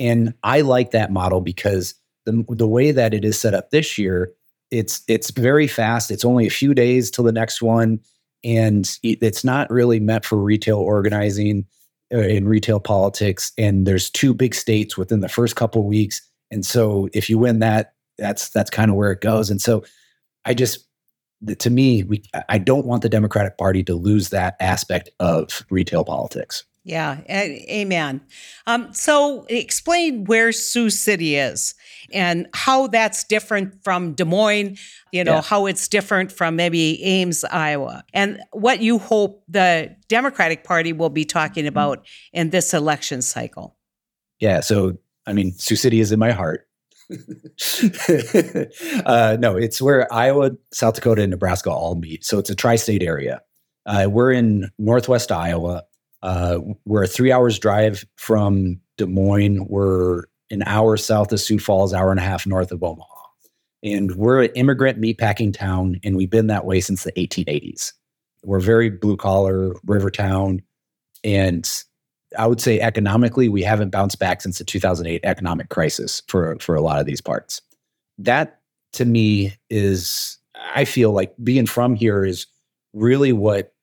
And 0.00 0.34
I 0.42 0.62
like 0.62 0.90
that 0.90 1.12
model 1.12 1.40
because 1.40 1.94
the 2.26 2.44
the 2.48 2.68
way 2.68 2.90
that 2.90 3.14
it 3.14 3.24
is 3.24 3.40
set 3.40 3.54
up 3.54 3.70
this 3.70 3.96
year, 3.96 4.32
it's 4.70 5.02
it's 5.08 5.30
very 5.30 5.66
fast. 5.66 6.10
It's 6.10 6.24
only 6.24 6.46
a 6.46 6.50
few 6.50 6.74
days 6.74 7.10
till 7.10 7.24
the 7.24 7.32
next 7.32 7.62
one, 7.62 8.00
and 8.44 8.86
it's 9.02 9.44
not 9.44 9.70
really 9.70 10.00
meant 10.00 10.24
for 10.24 10.36
retail 10.36 10.78
organizing 10.78 11.64
uh, 12.12 12.18
in 12.18 12.46
retail 12.46 12.80
politics. 12.80 13.52
And 13.56 13.86
there's 13.86 14.10
two 14.10 14.34
big 14.34 14.54
states 14.54 14.98
within 14.98 15.20
the 15.20 15.28
first 15.28 15.56
couple 15.56 15.84
weeks, 15.86 16.20
and 16.50 16.66
so 16.66 17.08
if 17.14 17.30
you 17.30 17.38
win 17.38 17.60
that, 17.60 17.94
that's 18.18 18.50
that's 18.50 18.70
kind 18.70 18.90
of 18.90 18.96
where 18.96 19.12
it 19.12 19.22
goes. 19.22 19.50
And 19.50 19.62
so 19.62 19.84
I 20.44 20.52
just 20.52 20.86
to 21.58 21.70
me, 21.70 22.02
we 22.02 22.22
I 22.48 22.58
don't 22.58 22.86
want 22.86 23.02
the 23.02 23.08
Democratic 23.08 23.58
Party 23.58 23.82
to 23.84 23.94
lose 23.94 24.30
that 24.30 24.56
aspect 24.60 25.10
of 25.20 25.64
retail 25.70 26.04
politics. 26.04 26.64
Yeah, 26.86 27.20
amen. 27.28 28.20
Um, 28.68 28.94
so 28.94 29.44
explain 29.48 30.22
where 30.22 30.52
Sioux 30.52 30.88
City 30.88 31.34
is 31.34 31.74
and 32.12 32.46
how 32.54 32.86
that's 32.86 33.24
different 33.24 33.82
from 33.82 34.12
Des 34.12 34.24
Moines, 34.24 34.78
you 35.10 35.24
know, 35.24 35.34
yeah. 35.34 35.42
how 35.42 35.66
it's 35.66 35.88
different 35.88 36.30
from 36.30 36.54
maybe 36.54 37.02
Ames, 37.02 37.42
Iowa, 37.42 38.04
and 38.14 38.40
what 38.52 38.82
you 38.82 39.00
hope 39.00 39.42
the 39.48 39.96
Democratic 40.06 40.62
Party 40.62 40.92
will 40.92 41.10
be 41.10 41.24
talking 41.24 41.66
about 41.66 42.06
in 42.32 42.50
this 42.50 42.72
election 42.72 43.20
cycle. 43.20 43.76
Yeah, 44.38 44.60
so 44.60 44.96
I 45.26 45.32
mean, 45.32 45.54
Sioux 45.58 45.74
City 45.74 45.98
is 45.98 46.12
in 46.12 46.20
my 46.20 46.30
heart. 46.30 46.68
uh, 49.06 49.36
no, 49.40 49.56
it's 49.56 49.82
where 49.82 50.12
Iowa, 50.14 50.52
South 50.72 50.94
Dakota, 50.94 51.22
and 51.22 51.32
Nebraska 51.32 51.68
all 51.68 51.96
meet. 51.96 52.24
So 52.24 52.38
it's 52.38 52.50
a 52.50 52.54
tri-state 52.54 53.02
area. 53.02 53.42
Uh, 53.86 54.06
we're 54.08 54.30
in 54.30 54.70
Northwest 54.78 55.32
Iowa. 55.32 55.82
Uh, 56.26 56.58
we're 56.86 57.04
a 57.04 57.06
three 57.06 57.30
hours 57.30 57.56
drive 57.56 58.04
from 58.16 58.80
Des 58.96 59.06
Moines. 59.06 59.64
We're 59.68 60.24
an 60.50 60.64
hour 60.66 60.96
south 60.96 61.30
of 61.30 61.38
Sioux 61.38 61.60
Falls, 61.60 61.94
hour 61.94 62.10
and 62.10 62.18
a 62.18 62.22
half 62.24 62.48
north 62.48 62.72
of 62.72 62.82
Omaha. 62.82 63.06
And 63.84 64.16
we're 64.16 64.42
an 64.42 64.50
immigrant 64.56 65.00
meatpacking 65.00 65.54
town, 65.54 66.00
and 66.02 66.16
we've 66.16 66.28
been 66.28 66.48
that 66.48 66.64
way 66.64 66.80
since 66.80 67.04
the 67.04 67.12
1880s. 67.12 67.92
We're 68.42 68.58
very 68.58 68.90
blue 68.90 69.16
collar, 69.16 69.76
river 69.84 70.10
town, 70.10 70.62
and 71.22 71.72
I 72.36 72.48
would 72.48 72.60
say 72.60 72.80
economically, 72.80 73.48
we 73.48 73.62
haven't 73.62 73.90
bounced 73.90 74.18
back 74.18 74.42
since 74.42 74.58
the 74.58 74.64
2008 74.64 75.20
economic 75.22 75.68
crisis 75.68 76.24
for 76.26 76.56
for 76.58 76.74
a 76.74 76.80
lot 76.80 76.98
of 76.98 77.06
these 77.06 77.20
parts. 77.20 77.62
That 78.18 78.58
to 78.94 79.04
me 79.04 79.54
is, 79.70 80.38
I 80.74 80.86
feel 80.86 81.12
like 81.12 81.34
being 81.44 81.66
from 81.66 81.94
here 81.94 82.24
is 82.24 82.48
really 82.94 83.32
what 83.32 83.75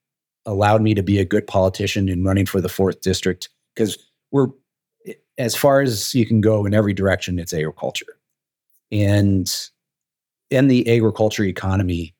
allowed 0.45 0.82
me 0.82 0.93
to 0.93 1.03
be 1.03 1.19
a 1.19 1.25
good 1.25 1.47
politician 1.47 2.10
in 2.10 2.23
running 2.23 2.45
for 2.45 2.62
the 2.62 2.69
fourth 2.69 3.01
district 3.01 3.49
because 3.75 3.97
we're 4.32 4.47
as 5.38 5.56
far 5.56 5.82
as 5.82 6.13
you 6.13 6.25
can 6.25 6.41
go 6.41 6.65
in 6.65 6.73
every 6.73 6.93
direction. 6.93 7.39
It's 7.39 7.53
agriculture, 7.53 8.17
and 8.91 9.51
in 10.49 10.67
the 10.67 10.88
agriculture 10.95 11.43
economy, 11.43 12.13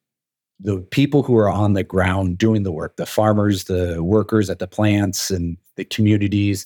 the 0.60 0.78
people 0.78 1.24
who 1.24 1.38
are 1.38 1.50
on 1.50 1.74
the 1.74 1.84
ground 1.84 2.38
doing 2.38 2.64
the 2.64 2.72
work, 2.72 2.96
the 2.96 3.06
farmers, 3.06 3.66
the 3.66 4.04
workers 4.04 4.50
at 4.50 4.60
the 4.60 4.68
plants, 4.68 5.30
and 5.30 5.58
the 5.76 5.86
communities, 5.86 6.66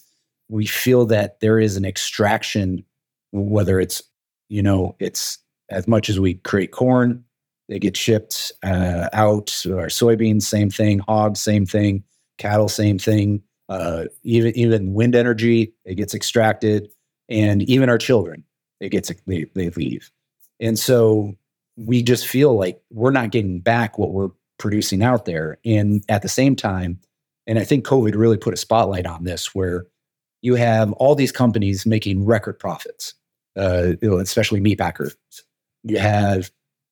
we 0.49 0.65
feel 0.65 1.05
that 1.07 1.39
there 1.39 1.59
is 1.59 1.75
an 1.75 1.85
extraction, 1.85 2.83
whether 3.31 3.79
it's, 3.79 4.01
you 4.49 4.61
know, 4.61 4.95
it's 4.99 5.39
as 5.69 5.87
much 5.87 6.09
as 6.09 6.19
we 6.19 6.35
create 6.35 6.71
corn, 6.71 7.23
they 7.69 7.80
get 7.80 7.97
shipped 7.97 8.51
uh, 8.63 9.10
out, 9.13 9.49
or 9.65 9.88
soybeans, 9.88 10.43
same 10.43 10.69
thing, 10.69 10.99
hogs, 10.99 11.39
same 11.39 11.65
thing, 11.65 12.03
cattle, 12.38 12.69
same 12.69 12.97
thing. 12.97 13.41
Uh, 13.69 14.06
even 14.23 14.58
even 14.58 14.93
wind 14.93 15.15
energy, 15.15 15.73
it 15.84 15.95
gets 15.95 16.13
extracted, 16.13 16.89
and 17.27 17.63
even 17.63 17.89
our 17.89 17.97
children, 17.97 18.43
it 18.80 18.89
gets 18.89 19.12
they, 19.25 19.45
they 19.56 19.69
leave, 19.71 20.10
and 20.60 20.80
so 20.80 21.34
we 21.75 22.01
just 22.01 22.25
feel 22.25 22.58
like 22.58 22.82
we're 22.89 23.12
not 23.12 23.32
getting 23.32 23.60
back 23.60 23.97
what 23.97 24.12
we're 24.12 24.30
producing 24.58 25.03
out 25.03 25.25
there. 25.25 25.60
And 25.63 26.03
at 26.10 26.23
the 26.23 26.30
same 26.30 26.56
time, 26.56 26.99
and 27.45 27.60
I 27.60 27.63
think 27.63 27.86
COVID 27.86 28.15
really 28.15 28.38
put 28.38 28.53
a 28.53 28.58
spotlight 28.58 29.06
on 29.06 29.25
this, 29.25 29.53
where 29.53 29.86
you 30.41 30.56
have 30.56 30.93
all 30.93 31.15
these 31.15 31.32
companies 31.32 31.86
making 31.86 32.25
record 32.25 32.58
profits, 32.58 33.13
uh, 33.58 33.93
especially 34.01 34.60
meat 34.60 34.80
packers. 34.80 35.15
You 35.84 35.99
have 35.99 36.51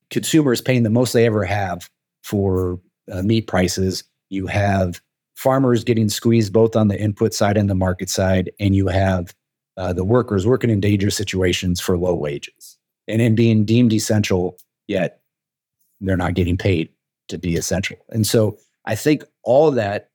consumers 0.09 0.61
paying 0.61 0.83
the 0.83 0.89
most 0.89 1.13
they 1.13 1.25
ever 1.25 1.43
have 1.43 1.89
for 2.23 2.79
uh, 3.11 3.21
meat 3.21 3.47
prices. 3.47 4.03
You 4.29 4.47
have 4.47 5.01
farmers 5.35 5.83
getting 5.83 6.09
squeezed 6.09 6.53
both 6.53 6.75
on 6.75 6.87
the 6.87 6.99
input 6.99 7.33
side 7.33 7.57
and 7.57 7.69
the 7.69 7.75
market 7.75 8.09
side, 8.09 8.51
and 8.59 8.75
you 8.75 8.87
have 8.87 9.33
uh, 9.77 9.93
the 9.93 10.05
workers 10.05 10.47
working 10.47 10.69
in 10.69 10.79
dangerous 10.79 11.15
situations 11.15 11.81
for 11.81 11.97
low 11.97 12.15
wages 12.15 12.77
and 13.07 13.21
in 13.21 13.35
being 13.35 13.65
deemed 13.65 13.93
essential 13.93 14.57
yet 14.87 15.21
they're 16.01 16.17
not 16.17 16.33
getting 16.33 16.57
paid 16.57 16.89
to 17.27 17.37
be 17.37 17.55
essential. 17.55 17.97
And 18.09 18.27
so 18.27 18.57
I 18.85 18.95
think 18.95 19.23
all 19.43 19.71
that 19.71 20.09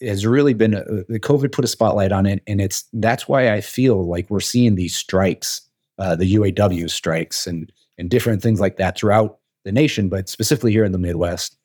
has 0.00 0.26
really 0.26 0.54
been 0.54 0.74
a, 0.74 0.84
the 1.08 1.20
COVID 1.20 1.52
put 1.52 1.64
a 1.64 1.68
spotlight 1.68 2.12
on 2.12 2.26
it, 2.26 2.42
and 2.46 2.60
it's 2.60 2.84
that's 2.92 3.28
why 3.28 3.52
I 3.52 3.60
feel 3.60 4.08
like 4.08 4.28
we're 4.28 4.40
seeing 4.40 4.74
these 4.74 4.96
strikes, 4.96 5.60
uh, 5.98 6.16
the 6.16 6.34
UAW 6.34 6.90
strikes, 6.90 7.46
and 7.46 7.70
and 7.98 8.10
different 8.10 8.42
things 8.42 8.60
like 8.60 8.76
that 8.76 8.98
throughout 8.98 9.38
the 9.64 9.72
nation, 9.72 10.08
but 10.08 10.28
specifically 10.28 10.72
here 10.72 10.84
in 10.84 10.92
the 10.92 10.98
Midwest. 10.98 11.56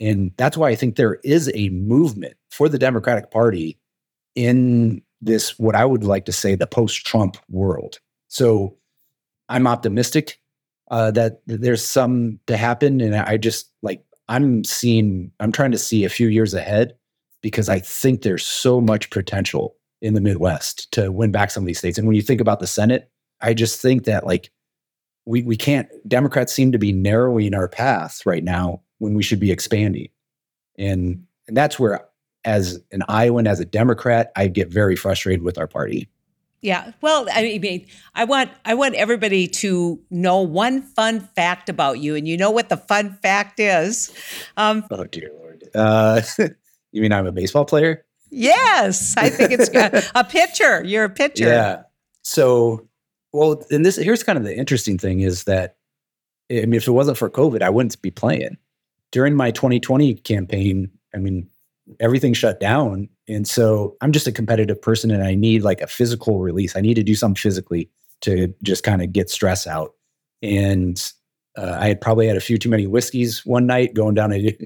And 0.00 0.32
that's 0.36 0.56
why 0.56 0.68
I 0.68 0.74
think 0.74 0.96
there 0.96 1.18
is 1.24 1.50
a 1.54 1.70
movement 1.70 2.36
for 2.50 2.68
the 2.68 2.78
Democratic 2.78 3.30
Party 3.30 3.78
in 4.34 5.02
this, 5.20 5.58
what 5.58 5.74
I 5.74 5.84
would 5.84 6.04
like 6.04 6.24
to 6.26 6.32
say, 6.32 6.54
the 6.54 6.66
post 6.66 7.04
Trump 7.04 7.36
world. 7.48 7.98
So 8.28 8.76
I'm 9.48 9.66
optimistic 9.66 10.38
uh, 10.90 11.10
that 11.12 11.40
there's 11.46 11.84
some 11.84 12.38
to 12.46 12.56
happen. 12.56 13.00
And 13.00 13.16
I 13.16 13.36
just 13.36 13.72
like, 13.82 14.04
I'm 14.28 14.62
seeing, 14.62 15.32
I'm 15.40 15.52
trying 15.52 15.72
to 15.72 15.78
see 15.78 16.04
a 16.04 16.10
few 16.10 16.28
years 16.28 16.54
ahead 16.54 16.94
because 17.42 17.68
I 17.68 17.78
think 17.80 18.22
there's 18.22 18.44
so 18.44 18.80
much 18.80 19.10
potential 19.10 19.74
in 20.00 20.14
the 20.14 20.20
Midwest 20.20 20.90
to 20.92 21.10
win 21.10 21.32
back 21.32 21.50
some 21.50 21.64
of 21.64 21.66
these 21.66 21.78
states. 21.78 21.98
And 21.98 22.06
when 22.06 22.16
you 22.16 22.22
think 22.22 22.40
about 22.40 22.60
the 22.60 22.66
Senate, 22.66 23.10
I 23.40 23.54
just 23.54 23.80
think 23.80 24.04
that 24.04 24.26
like 24.26 24.50
we, 25.28 25.42
we 25.42 25.56
can't, 25.56 25.88
Democrats 26.08 26.54
seem 26.54 26.72
to 26.72 26.78
be 26.78 26.90
narrowing 26.90 27.54
our 27.54 27.68
path 27.68 28.24
right 28.24 28.42
now 28.42 28.80
when 28.96 29.12
we 29.12 29.22
should 29.22 29.38
be 29.38 29.52
expanding. 29.52 30.08
And, 30.78 31.24
and 31.46 31.56
that's 31.56 31.78
where, 31.78 32.06
as 32.46 32.80
an 32.92 33.02
Iowan, 33.08 33.46
as 33.46 33.60
a 33.60 33.66
Democrat, 33.66 34.32
I 34.36 34.48
get 34.48 34.68
very 34.68 34.96
frustrated 34.96 35.42
with 35.42 35.58
our 35.58 35.66
party. 35.66 36.08
Yeah. 36.62 36.92
Well, 37.02 37.26
I 37.32 37.58
mean, 37.62 37.86
I 38.14 38.24
want 38.24 38.50
I 38.64 38.74
want 38.74 38.96
everybody 38.96 39.46
to 39.46 40.00
know 40.10 40.40
one 40.40 40.82
fun 40.82 41.20
fact 41.20 41.68
about 41.68 42.00
you, 42.00 42.16
and 42.16 42.26
you 42.26 42.36
know 42.36 42.50
what 42.50 42.68
the 42.68 42.76
fun 42.76 43.16
fact 43.22 43.60
is. 43.60 44.12
Um, 44.56 44.84
oh 44.90 45.04
dear 45.04 45.30
lord! 45.38 45.64
Uh, 45.72 46.22
you 46.90 47.00
mean 47.00 47.12
I'm 47.12 47.26
a 47.26 47.32
baseball 47.32 47.64
player? 47.64 48.04
Yes, 48.30 49.14
I 49.16 49.30
think 49.30 49.52
it's 49.52 49.68
a, 49.68 50.02
a 50.18 50.24
pitcher. 50.24 50.82
You're 50.82 51.04
a 51.04 51.10
pitcher. 51.10 51.46
Yeah. 51.46 51.82
So, 52.22 52.87
well, 53.38 53.62
and 53.70 53.86
this 53.86 53.96
here's 53.96 54.22
kind 54.22 54.36
of 54.36 54.44
the 54.44 54.56
interesting 54.56 54.98
thing 54.98 55.20
is 55.20 55.44
that 55.44 55.76
I 56.50 56.60
mean, 56.60 56.74
if 56.74 56.88
it 56.88 56.92
wasn't 56.92 57.18
for 57.18 57.30
COVID, 57.30 57.62
I 57.62 57.70
wouldn't 57.70 58.00
be 58.02 58.10
playing. 58.10 58.56
During 59.12 59.34
my 59.34 59.50
2020 59.50 60.14
campaign, 60.16 60.90
I 61.14 61.18
mean, 61.18 61.48
everything 62.00 62.34
shut 62.34 62.60
down. 62.60 63.08
And 63.28 63.46
so 63.46 63.96
I'm 64.00 64.12
just 64.12 64.26
a 64.26 64.32
competitive 64.32 64.80
person 64.80 65.10
and 65.10 65.22
I 65.22 65.34
need 65.34 65.62
like 65.62 65.80
a 65.80 65.86
physical 65.86 66.40
release. 66.40 66.76
I 66.76 66.80
need 66.80 66.94
to 66.94 67.02
do 67.02 67.14
something 67.14 67.40
physically 67.40 67.90
to 68.22 68.52
just 68.62 68.82
kind 68.82 69.02
of 69.02 69.12
get 69.12 69.30
stress 69.30 69.66
out. 69.66 69.94
And 70.42 71.00
uh, 71.56 71.76
I 71.78 71.88
had 71.88 72.00
probably 72.00 72.26
had 72.26 72.36
a 72.36 72.40
few 72.40 72.58
too 72.58 72.68
many 72.68 72.86
whiskeys 72.86 73.44
one 73.46 73.66
night 73.66 73.94
going 73.94 74.14
down 74.14 74.32
a, 74.32 74.56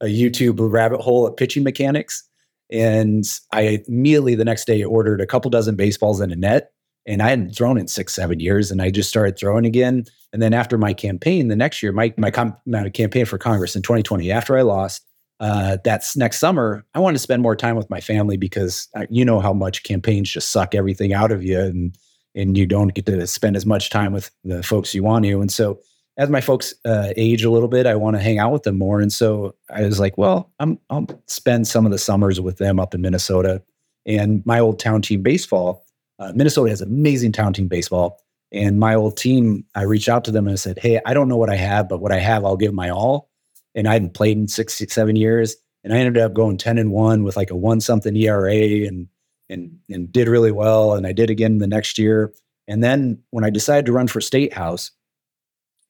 a 0.00 0.06
YouTube 0.06 0.58
rabbit 0.72 1.00
hole 1.00 1.26
of 1.26 1.36
pitching 1.36 1.62
mechanics. 1.62 2.24
And 2.70 3.24
I 3.52 3.82
immediately 3.86 4.34
the 4.34 4.44
next 4.44 4.66
day 4.66 4.82
ordered 4.82 5.20
a 5.20 5.26
couple 5.26 5.50
dozen 5.50 5.76
baseballs 5.76 6.20
and 6.20 6.32
a 6.32 6.36
net. 6.36 6.72
And 7.06 7.20
I 7.20 7.30
hadn't 7.30 7.56
thrown 7.56 7.78
in 7.78 7.88
six, 7.88 8.14
seven 8.14 8.38
years. 8.40 8.70
And 8.70 8.80
I 8.80 8.90
just 8.90 9.08
started 9.08 9.38
throwing 9.38 9.66
again. 9.66 10.04
And 10.32 10.40
then 10.40 10.54
after 10.54 10.78
my 10.78 10.94
campaign, 10.94 11.48
the 11.48 11.56
next 11.56 11.82
year, 11.82 11.92
my, 11.92 12.14
my, 12.16 12.30
com- 12.30 12.56
my 12.64 12.88
campaign 12.90 13.24
for 13.24 13.38
Congress 13.38 13.74
in 13.74 13.82
2020, 13.82 14.30
after 14.30 14.56
I 14.56 14.62
lost, 14.62 15.04
uh, 15.42 15.76
that's 15.82 16.16
next 16.16 16.38
summer. 16.38 16.84
I 16.94 17.00
want 17.00 17.16
to 17.16 17.18
spend 17.18 17.42
more 17.42 17.56
time 17.56 17.74
with 17.74 17.90
my 17.90 18.00
family 18.00 18.36
because 18.36 18.88
you 19.10 19.24
know 19.24 19.40
how 19.40 19.52
much 19.52 19.82
campaigns 19.82 20.30
just 20.30 20.50
suck 20.50 20.72
everything 20.72 21.12
out 21.12 21.32
of 21.32 21.42
you, 21.42 21.58
and 21.58 21.98
and 22.36 22.56
you 22.56 22.64
don't 22.64 22.94
get 22.94 23.06
to 23.06 23.26
spend 23.26 23.56
as 23.56 23.66
much 23.66 23.90
time 23.90 24.12
with 24.12 24.30
the 24.44 24.62
folks 24.62 24.94
you 24.94 25.02
want 25.02 25.24
to. 25.24 25.40
And 25.40 25.50
so, 25.50 25.80
as 26.16 26.30
my 26.30 26.40
folks 26.40 26.74
uh, 26.84 27.08
age 27.16 27.42
a 27.42 27.50
little 27.50 27.68
bit, 27.68 27.86
I 27.86 27.96
want 27.96 28.14
to 28.14 28.22
hang 28.22 28.38
out 28.38 28.52
with 28.52 28.62
them 28.62 28.78
more. 28.78 29.00
And 29.00 29.12
so 29.12 29.56
I 29.68 29.82
was 29.82 29.98
like, 29.98 30.16
well, 30.16 30.52
I'm 30.60 30.78
I'll 30.90 31.08
spend 31.26 31.66
some 31.66 31.86
of 31.86 31.92
the 31.92 31.98
summers 31.98 32.40
with 32.40 32.58
them 32.58 32.78
up 32.78 32.94
in 32.94 33.00
Minnesota. 33.00 33.62
And 34.06 34.46
my 34.46 34.60
old 34.60 34.78
town 34.78 35.02
team 35.02 35.22
baseball, 35.22 35.81
uh, 36.22 36.32
Minnesota 36.34 36.70
has 36.70 36.80
amazing 36.80 37.32
town 37.32 37.52
team 37.52 37.68
baseball. 37.68 38.20
And 38.52 38.78
my 38.78 38.94
old 38.94 39.16
team, 39.16 39.64
I 39.74 39.82
reached 39.82 40.08
out 40.08 40.24
to 40.24 40.30
them 40.30 40.46
and 40.46 40.52
I 40.52 40.56
said, 40.56 40.78
hey, 40.78 41.00
I 41.04 41.14
don't 41.14 41.28
know 41.28 41.36
what 41.36 41.50
I 41.50 41.56
have, 41.56 41.88
but 41.88 42.00
what 42.00 42.12
I 42.12 42.18
have, 42.18 42.44
I'll 42.44 42.56
give 42.56 42.74
my 42.74 42.90
all 42.90 43.30
and 43.74 43.88
I 43.88 43.94
hadn't 43.94 44.14
played 44.14 44.36
in 44.36 44.46
six, 44.46 44.80
seven 44.88 45.16
years. 45.16 45.56
And 45.82 45.92
I 45.92 45.96
ended 45.96 46.22
up 46.22 46.34
going 46.34 46.58
10 46.58 46.78
and 46.78 46.92
one 46.92 47.24
with 47.24 47.36
like 47.36 47.50
a 47.50 47.56
one 47.56 47.80
something 47.80 48.14
ERA 48.14 48.86
and, 48.86 49.08
and, 49.48 49.78
and 49.90 50.12
did 50.12 50.28
really 50.28 50.52
well. 50.52 50.94
And 50.94 51.06
I 51.06 51.12
did 51.12 51.30
again 51.30 51.58
the 51.58 51.66
next 51.66 51.98
year. 51.98 52.32
And 52.68 52.84
then 52.84 53.20
when 53.30 53.44
I 53.44 53.50
decided 53.50 53.86
to 53.86 53.92
run 53.92 54.06
for 54.06 54.20
state 54.20 54.52
house, 54.52 54.92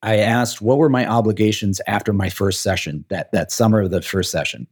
I 0.03 0.18
asked 0.18 0.62
what 0.62 0.79
were 0.79 0.88
my 0.88 1.07
obligations 1.07 1.81
after 1.87 2.12
my 2.12 2.31
first 2.31 2.62
session, 2.62 3.05
that, 3.11 3.31
that 3.33 3.53
summer 3.53 3.83
of 3.83 3.90
the 3.90 4.03
first 4.03 4.31
session. 4.31 4.66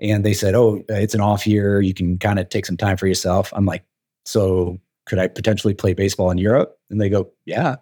And 0.00 0.24
they 0.24 0.34
said, 0.34 0.54
Oh, 0.54 0.82
it's 0.88 1.14
an 1.14 1.20
off 1.20 1.46
year. 1.46 1.80
You 1.80 1.94
can 1.94 2.18
kind 2.18 2.38
of 2.38 2.48
take 2.48 2.66
some 2.66 2.76
time 2.76 2.96
for 2.96 3.06
yourself. 3.06 3.52
I'm 3.54 3.66
like, 3.66 3.84
So 4.24 4.80
could 5.06 5.18
I 5.18 5.28
potentially 5.28 5.74
play 5.74 5.94
baseball 5.94 6.30
in 6.30 6.38
Europe? 6.38 6.78
And 6.90 7.00
they 7.00 7.08
go, 7.08 7.30
Yeah. 7.46 7.76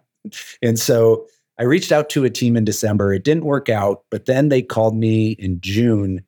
And 0.63 0.79
so 0.79 1.27
I 1.59 1.65
reached 1.65 1.93
out 1.93 2.09
to 2.11 2.25
a 2.25 2.31
team 2.31 2.57
in 2.57 2.65
December. 2.65 3.13
It 3.13 3.25
didn't 3.25 3.45
work 3.45 3.69
out, 3.69 4.05
but 4.11 4.27
then 4.27 4.49
they 4.49 4.63
called 4.63 4.97
me 4.97 5.33
in 5.33 5.61
June 5.61 6.25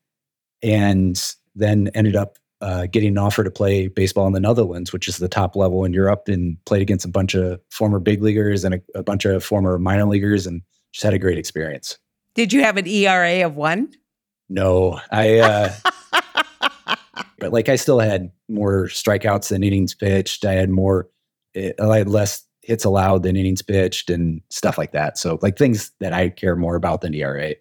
and 0.62 1.34
then 1.54 1.90
ended 1.94 2.16
up 2.16 2.38
uh, 2.60 2.86
getting 2.86 3.10
an 3.10 3.18
offer 3.18 3.44
to 3.44 3.50
play 3.50 3.88
baseball 3.88 4.26
in 4.26 4.32
the 4.32 4.40
Netherlands, 4.40 4.92
which 4.92 5.06
is 5.06 5.18
the 5.18 5.28
top 5.28 5.54
level 5.54 5.84
in 5.84 5.92
Europe, 5.92 6.28
and 6.28 6.56
played 6.64 6.82
against 6.82 7.04
a 7.04 7.08
bunch 7.08 7.34
of 7.34 7.60
former 7.70 8.00
big 8.00 8.22
leaguers 8.22 8.64
and 8.64 8.76
a, 8.76 8.80
a 8.94 9.02
bunch 9.02 9.24
of 9.24 9.44
former 9.44 9.78
minor 9.78 10.06
leaguers 10.06 10.46
and 10.46 10.62
just 10.92 11.04
had 11.04 11.14
a 11.14 11.18
great 11.18 11.36
experience. 11.36 11.98
Did 12.34 12.52
you 12.52 12.62
have 12.62 12.76
an 12.76 12.86
ERA 12.86 13.46
of 13.46 13.56
one? 13.56 13.92
No, 14.48 14.98
I, 15.10 15.38
uh, 15.38 15.72
but 17.44 17.52
like 17.52 17.68
I 17.68 17.76
still 17.76 17.98
had 17.98 18.30
more 18.48 18.86
strikeouts 18.86 19.50
than 19.50 19.62
innings 19.62 19.92
pitched. 19.92 20.46
I 20.46 20.52
had 20.52 20.70
more, 20.70 21.10
eh, 21.54 21.72
I 21.78 21.98
had 21.98 22.08
less 22.08 22.42
hits 22.62 22.86
allowed 22.86 23.22
than 23.22 23.36
innings 23.36 23.60
pitched 23.60 24.08
and 24.08 24.40
stuff 24.48 24.78
like 24.78 24.92
that. 24.92 25.18
So 25.18 25.38
like 25.42 25.58
things 25.58 25.92
that 26.00 26.14
I 26.14 26.30
care 26.30 26.56
more 26.56 26.74
about 26.74 27.02
than 27.02 27.12
ERA. 27.12 27.56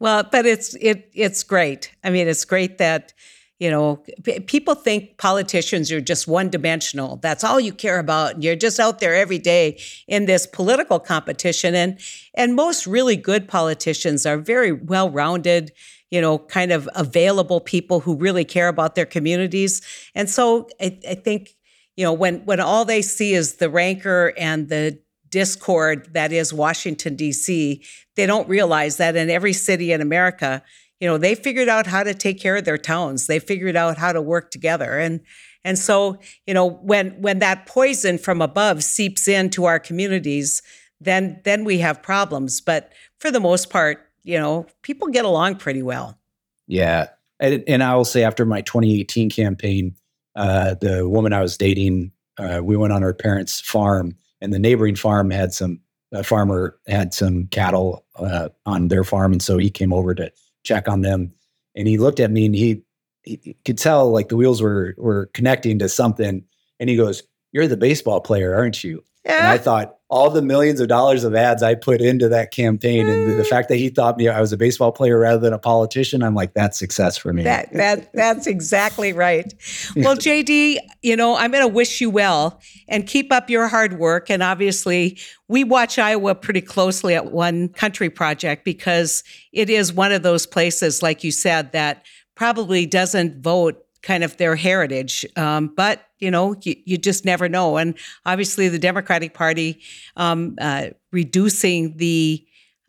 Well, 0.00 0.24
but 0.24 0.44
it's 0.44 0.74
it 0.80 1.08
it's 1.14 1.44
great. 1.44 1.94
I 2.02 2.10
mean, 2.10 2.26
it's 2.26 2.44
great 2.44 2.78
that 2.78 3.14
you 3.60 3.70
know 3.70 4.02
p- 4.24 4.40
people 4.40 4.74
think 4.74 5.18
politicians 5.18 5.92
are 5.92 6.00
just 6.00 6.26
one 6.26 6.50
dimensional. 6.50 7.18
That's 7.22 7.44
all 7.44 7.60
you 7.60 7.72
care 7.72 8.00
about, 8.00 8.42
you're 8.42 8.56
just 8.56 8.80
out 8.80 8.98
there 8.98 9.14
every 9.14 9.38
day 9.38 9.80
in 10.08 10.26
this 10.26 10.48
political 10.48 10.98
competition. 10.98 11.76
And 11.76 12.00
and 12.34 12.56
most 12.56 12.88
really 12.88 13.16
good 13.16 13.46
politicians 13.46 14.26
are 14.26 14.36
very 14.36 14.72
well 14.72 15.10
rounded. 15.10 15.70
You 16.10 16.20
know, 16.20 16.38
kind 16.38 16.72
of 16.72 16.88
available 16.94 17.60
people 17.60 18.00
who 18.00 18.16
really 18.16 18.44
care 18.44 18.68
about 18.68 18.94
their 18.94 19.06
communities. 19.06 19.82
And 20.14 20.30
so 20.30 20.68
I, 20.80 20.98
I 21.08 21.14
think 21.14 21.56
you 21.96 22.04
know 22.04 22.12
when 22.12 22.44
when 22.44 22.60
all 22.60 22.84
they 22.84 23.02
see 23.02 23.34
is 23.34 23.56
the 23.56 23.70
rancor 23.70 24.32
and 24.38 24.68
the 24.68 25.00
discord 25.28 26.08
that 26.14 26.32
is 26.32 26.52
Washington 26.52 27.16
D.C., 27.16 27.82
they 28.14 28.26
don't 28.26 28.48
realize 28.48 28.96
that 28.98 29.16
in 29.16 29.28
every 29.28 29.52
city 29.52 29.92
in 29.92 30.00
America, 30.00 30.62
you 31.00 31.08
know, 31.08 31.18
they 31.18 31.34
figured 31.34 31.68
out 31.68 31.86
how 31.86 32.02
to 32.02 32.14
take 32.14 32.40
care 32.40 32.56
of 32.56 32.64
their 32.64 32.78
towns. 32.78 33.26
They 33.26 33.38
figured 33.38 33.76
out 33.76 33.98
how 33.98 34.12
to 34.12 34.22
work 34.22 34.50
together, 34.50 34.98
and 34.98 35.20
and 35.64 35.78
so 35.78 36.18
you 36.46 36.54
know 36.54 36.66
when 36.70 37.10
when 37.20 37.40
that 37.40 37.66
poison 37.66 38.18
from 38.18 38.40
above 38.40 38.82
seeps 38.82 39.28
into 39.28 39.64
our 39.64 39.78
communities, 39.78 40.62
then 41.00 41.40
then 41.44 41.64
we 41.64 41.78
have 41.78 42.02
problems. 42.02 42.60
But 42.60 42.92
for 43.18 43.30
the 43.30 43.40
most 43.40 43.68
part, 43.68 44.10
you 44.26 44.38
know, 44.38 44.66
people 44.82 45.08
get 45.08 45.24
along 45.24 45.56
pretty 45.56 45.82
well. 45.82 46.18
Yeah, 46.66 47.08
and, 47.38 47.62
and 47.68 47.82
I 47.82 47.94
will 47.94 48.04
say 48.04 48.24
after 48.24 48.44
my 48.44 48.60
2018 48.60 49.30
campaign 49.30 49.94
uh, 50.34 50.74
the 50.74 51.08
woman 51.08 51.32
I 51.32 51.40
was 51.40 51.56
dating, 51.56 52.10
uh, 52.36 52.60
we 52.62 52.76
went 52.76 52.92
on 52.92 53.02
her 53.02 53.14
parents' 53.14 53.60
farm, 53.60 54.16
and 54.40 54.52
the 54.52 54.58
neighboring 54.58 54.96
farm 54.96 55.30
had 55.30 55.54
some 55.54 55.80
a 56.12 56.22
farmer 56.22 56.78
had 56.86 57.14
some 57.14 57.46
cattle 57.48 58.04
uh, 58.16 58.48
on 58.64 58.88
their 58.88 59.04
farm, 59.04 59.32
and 59.32 59.42
so 59.42 59.58
he 59.58 59.70
came 59.70 59.92
over 59.92 60.14
to 60.14 60.30
check 60.64 60.88
on 60.88 61.02
them. 61.02 61.32
And 61.76 61.86
he 61.86 61.98
looked 61.98 62.20
at 62.20 62.30
me, 62.30 62.46
and 62.46 62.54
he, 62.54 62.82
he 63.22 63.56
could 63.64 63.78
tell 63.78 64.10
like 64.10 64.28
the 64.28 64.36
wheels 64.36 64.60
were 64.60 64.94
were 64.98 65.26
connecting 65.34 65.78
to 65.78 65.88
something. 65.88 66.44
And 66.80 66.90
he 66.90 66.96
goes, 66.96 67.22
"You're 67.52 67.68
the 67.68 67.76
baseball 67.76 68.20
player, 68.20 68.54
aren't 68.54 68.82
you?" 68.82 69.04
Yeah. 69.24 69.38
And 69.38 69.46
I 69.46 69.58
thought, 69.58 69.95
all 70.08 70.30
the 70.30 70.42
millions 70.42 70.78
of 70.78 70.86
dollars 70.86 71.24
of 71.24 71.34
ads 71.34 71.64
I 71.64 71.74
put 71.74 72.00
into 72.00 72.28
that 72.28 72.52
campaign, 72.52 73.08
and 73.08 73.28
the, 73.28 73.34
the, 73.34 73.42
mm. 73.42 73.46
fact 73.46 73.68
that 73.70 73.76
he 73.76 73.88
thought 73.88 74.16
me 74.16 74.28
I 74.28 74.40
was 74.40 74.52
a 74.52 74.56
baseball 74.56 74.92
player 74.92 75.18
rather 75.18 75.40
than 75.40 75.52
a 75.52 75.58
politician, 75.58 76.22
I'm 76.22 76.34
like, 76.34 76.54
that's 76.54 76.78
success 76.78 77.16
for 77.16 77.32
me. 77.32 77.42
That 77.42 77.72
that 77.72 78.12
that's 78.12 78.46
exactly 78.46 79.12
right. 79.12 79.52
Well, 79.96 80.16
JD, 80.16 80.78
you 81.02 81.16
know, 81.16 81.36
I'm 81.36 81.50
going 81.50 81.66
to 81.66 81.72
wish 81.72 82.00
you 82.00 82.08
well 82.08 82.60
and 82.86 83.06
keep 83.06 83.32
up 83.32 83.50
your 83.50 83.66
hard 83.66 83.98
work. 83.98 84.30
And 84.30 84.44
obviously, 84.44 85.18
we 85.48 85.64
watch 85.64 85.98
Iowa 85.98 86.36
pretty 86.36 86.60
closely 86.60 87.14
at 87.14 87.32
One 87.32 87.68
Country 87.70 88.08
Project 88.08 88.64
because 88.64 89.24
it 89.52 89.68
is 89.68 89.92
one 89.92 90.12
of 90.12 90.22
those 90.22 90.46
places, 90.46 91.02
like 91.02 91.24
you 91.24 91.32
said, 91.32 91.72
that 91.72 92.06
probably 92.36 92.86
doesn't 92.86 93.42
vote 93.42 93.85
kind 94.02 94.24
of 94.24 94.36
their 94.36 94.56
heritage. 94.56 95.24
Um, 95.36 95.72
but 95.76 96.02
you 96.18 96.30
know, 96.30 96.56
you, 96.62 96.76
you, 96.84 96.96
just 96.96 97.24
never 97.24 97.48
know. 97.48 97.76
And 97.76 97.94
obviously, 98.24 98.68
the 98.68 98.78
Democratic 98.78 99.34
Party 99.34 99.80
um, 100.16 100.56
uh, 100.60 100.88
reducing 101.12 101.96
the 101.96 102.46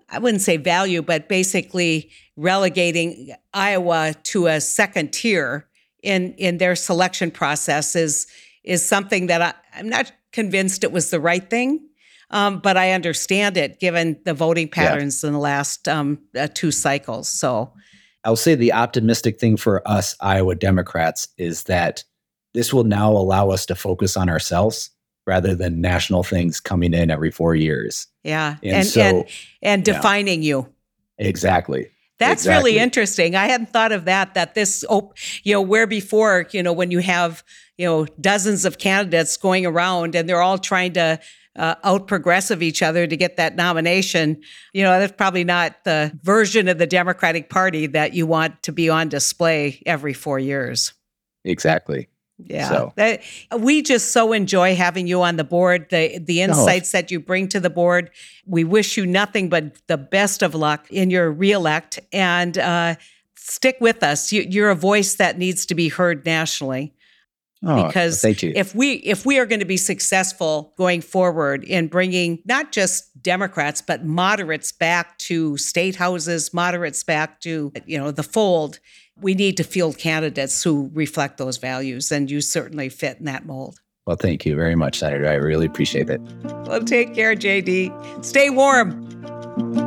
I 0.10 0.20
wouldn't 0.20 0.42
say 0.42 0.58
value, 0.58 1.02
but 1.02 1.28
basically 1.28 2.10
relegating 2.38 3.34
Iowa 3.54 4.14
to 4.24 4.48
a 4.48 4.62
second 4.62 5.12
tier 5.12 5.68
in 6.02 6.34
in 6.34 6.58
their 6.58 6.76
selection 6.76 7.32
process 7.32 7.96
is 7.96 8.28
is 8.64 8.86
something 8.86 9.28
that 9.28 9.42
I, 9.42 9.54
I'm 9.76 9.90
not 9.90 10.12
convinced 10.32 10.84
it 10.84 10.92
was 10.92 11.10
the 11.10 11.20
right 11.20 11.48
thing. 11.50 11.84
Um, 12.30 12.60
but 12.60 12.76
I 12.76 12.92
understand 12.92 13.56
it 13.56 13.80
given 13.80 14.20
the 14.26 14.34
voting 14.34 14.68
patterns 14.68 15.24
yeah. 15.24 15.28
in 15.28 15.34
the 15.34 15.40
last 15.40 15.88
um, 15.88 16.20
uh, 16.38 16.50
two 16.54 16.72
cycles. 16.72 17.30
So 17.30 17.72
I'll 18.24 18.36
say 18.36 18.56
the 18.56 18.74
optimistic 18.74 19.40
thing 19.40 19.58
for 19.58 19.88
us 19.88 20.16
Iowa 20.20 20.56
Democrats 20.56 21.28
is 21.38 21.64
that 21.64 22.04
this 22.54 22.74
will 22.74 22.84
now 22.84 23.12
allow 23.12 23.50
us 23.50 23.66
to 23.68 23.76
focus 23.76 24.18
on 24.18 24.30
ourselves 24.30 24.90
rather 25.26 25.54
than 25.54 25.82
national 25.82 26.24
things 26.24 26.60
coming 26.60 26.94
in 26.94 27.12
every 27.12 27.32
four 27.32 27.54
years. 27.54 28.08
Yeah. 28.24 28.58
And, 28.64 28.78
and, 28.78 28.88
so, 28.88 29.02
and, 29.02 29.26
and 29.62 29.86
defining 29.86 30.42
yeah. 30.42 30.48
you. 30.48 30.74
Exactly. 31.18 31.90
That's 32.20 32.44
exactly. 32.44 32.72
really 32.72 32.82
interesting. 32.82 33.36
I 33.36 33.48
hadn't 33.48 33.70
thought 33.70 33.92
of 33.92 34.06
that, 34.06 34.34
that 34.34 34.56
this, 34.56 34.84
you 35.44 35.54
know, 35.54 35.62
where 35.62 35.86
before, 35.86 36.48
you 36.52 36.64
know, 36.64 36.74
when 36.74 36.90
you 36.90 37.00
have, 37.00 37.44
you 37.78 37.86
know, 37.86 38.06
dozens 38.20 38.66
of 38.66 38.80
candidates 38.80 39.38
going 39.38 39.66
around 39.66 40.16
and 40.16 40.28
they're 40.28 40.42
all 40.42 40.58
trying 40.58 40.94
to 40.94 41.20
uh, 41.58 41.76
out 41.84 42.08
progressive 42.08 42.62
each 42.62 42.82
other 42.84 43.08
to 43.08 43.18
get 43.18 43.38
that 43.38 43.56
nomination, 43.56 44.42
you 44.74 44.84
know, 44.84 45.00
that's 45.00 45.14
probably 45.18 45.44
not 45.44 45.84
the 45.84 46.12
version 46.24 46.68
of 46.68 46.78
the 46.78 46.88
Democratic 46.88 47.50
Party 47.50 47.88
that 47.88 48.14
you 48.14 48.28
want 48.28 48.62
to 48.64 48.72
be 48.72 48.90
on 48.90 49.10
display 49.10 49.82
every 49.86 50.14
four 50.14 50.40
years. 50.40 50.94
Exactly. 51.44 52.10
Yeah. 52.38 52.70
So- 52.70 52.94
That, 52.98 53.22
we 53.58 53.82
just 53.82 54.12
so 54.12 54.32
enjoy 54.34 54.76
having 54.76 55.08
you 55.08 55.24
on 55.24 55.38
the 55.38 55.44
board, 55.44 55.88
the 55.90 56.20
the 56.20 56.42
insights 56.42 56.92
that 56.92 57.10
you 57.10 57.20
bring 57.20 57.48
to 57.50 57.60
the 57.60 57.70
board. 57.72 58.12
We 58.46 58.64
wish 58.64 58.96
you 58.96 59.08
nothing 59.08 59.50
but 59.50 59.76
the 59.88 59.98
best 59.98 60.44
of 60.44 60.54
luck 60.54 60.88
in 60.92 61.10
your 61.10 61.32
reelect 61.32 62.00
and 62.14 62.56
uh, 62.58 62.96
stick 63.36 63.78
with 63.82 64.04
us. 64.04 64.32
You, 64.32 64.44
you're 64.48 64.70
a 64.70 64.76
voice 64.76 65.16
that 65.16 65.40
needs 65.40 65.66
to 65.66 65.74
be 65.76 65.90
heard 65.90 66.26
nationally 66.26 66.94
Oh, 67.66 67.88
because 67.88 68.22
thank 68.22 68.44
you. 68.44 68.54
if 68.56 68.76
we 68.76 68.94
if 68.94 69.26
we 69.26 69.40
are 69.40 69.46
going 69.46 69.62
to 69.62 69.66
be 69.66 69.78
successful 69.78 70.74
going 70.78 71.02
forward 71.02 71.64
in 71.64 71.88
bringing 71.88 72.40
not 72.46 72.72
just 72.72 73.10
Democrats 73.24 73.82
but 73.82 74.06
moderates 74.06 74.72
back 74.72 75.18
to 75.20 75.58
state 75.58 75.96
houses, 75.96 76.54
moderates 76.54 77.04
back 77.04 77.40
to 77.42 77.72
you 77.86 77.98
know 77.98 78.12
the 78.12 78.24
fold, 78.24 78.80
we 79.20 79.34
need 79.34 79.58
to 79.58 79.64
field 79.64 79.98
candidates 79.98 80.64
who 80.64 80.92
reflect 80.94 81.38
those 81.38 81.58
values, 81.58 82.12
and 82.12 82.30
you 82.30 82.42
certainly 82.42 82.90
fit 82.90 83.18
in 83.18 83.26
that 83.26 83.46
mold. 83.46 83.80
well, 84.06 84.18
thank 84.18 84.46
you 84.46 84.56
very 84.56 84.76
much, 84.76 85.00
Senator. 85.00 85.28
I 85.28 85.34
really 85.34 85.66
appreciate 85.66 86.10
it. 86.10 86.22
Well, 86.68 86.84
take 86.84 87.16
care, 87.16 87.36
JD. 87.36 88.24
Stay 88.24 88.50
warm. 88.52 89.87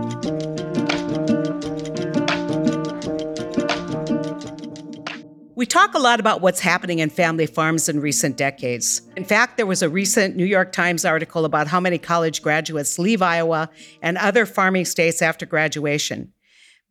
We 5.61 5.67
talk 5.67 5.93
a 5.93 5.99
lot 5.99 6.21
about 6.21 6.41
what's 6.41 6.61
happening 6.61 7.01
in 7.01 7.11
family 7.11 7.45
farms 7.45 7.91
in 7.91 8.01
recent 8.01 8.39
decades. 8.39 9.03
In 9.15 9.27
fact, 9.27 9.59
there 9.59 9.67
was 9.67 9.83
a 9.83 9.91
recent 9.91 10.35
New 10.35 10.47
York 10.47 10.73
Times 10.73 11.05
article 11.05 11.45
about 11.45 11.67
how 11.67 11.79
many 11.79 11.99
college 11.99 12.41
graduates 12.41 12.99
leave 12.99 13.21
Iowa 13.21 13.69
and 14.01 14.17
other 14.17 14.47
farming 14.47 14.87
states 14.87 15.21
after 15.21 15.45
graduation. 15.45 16.33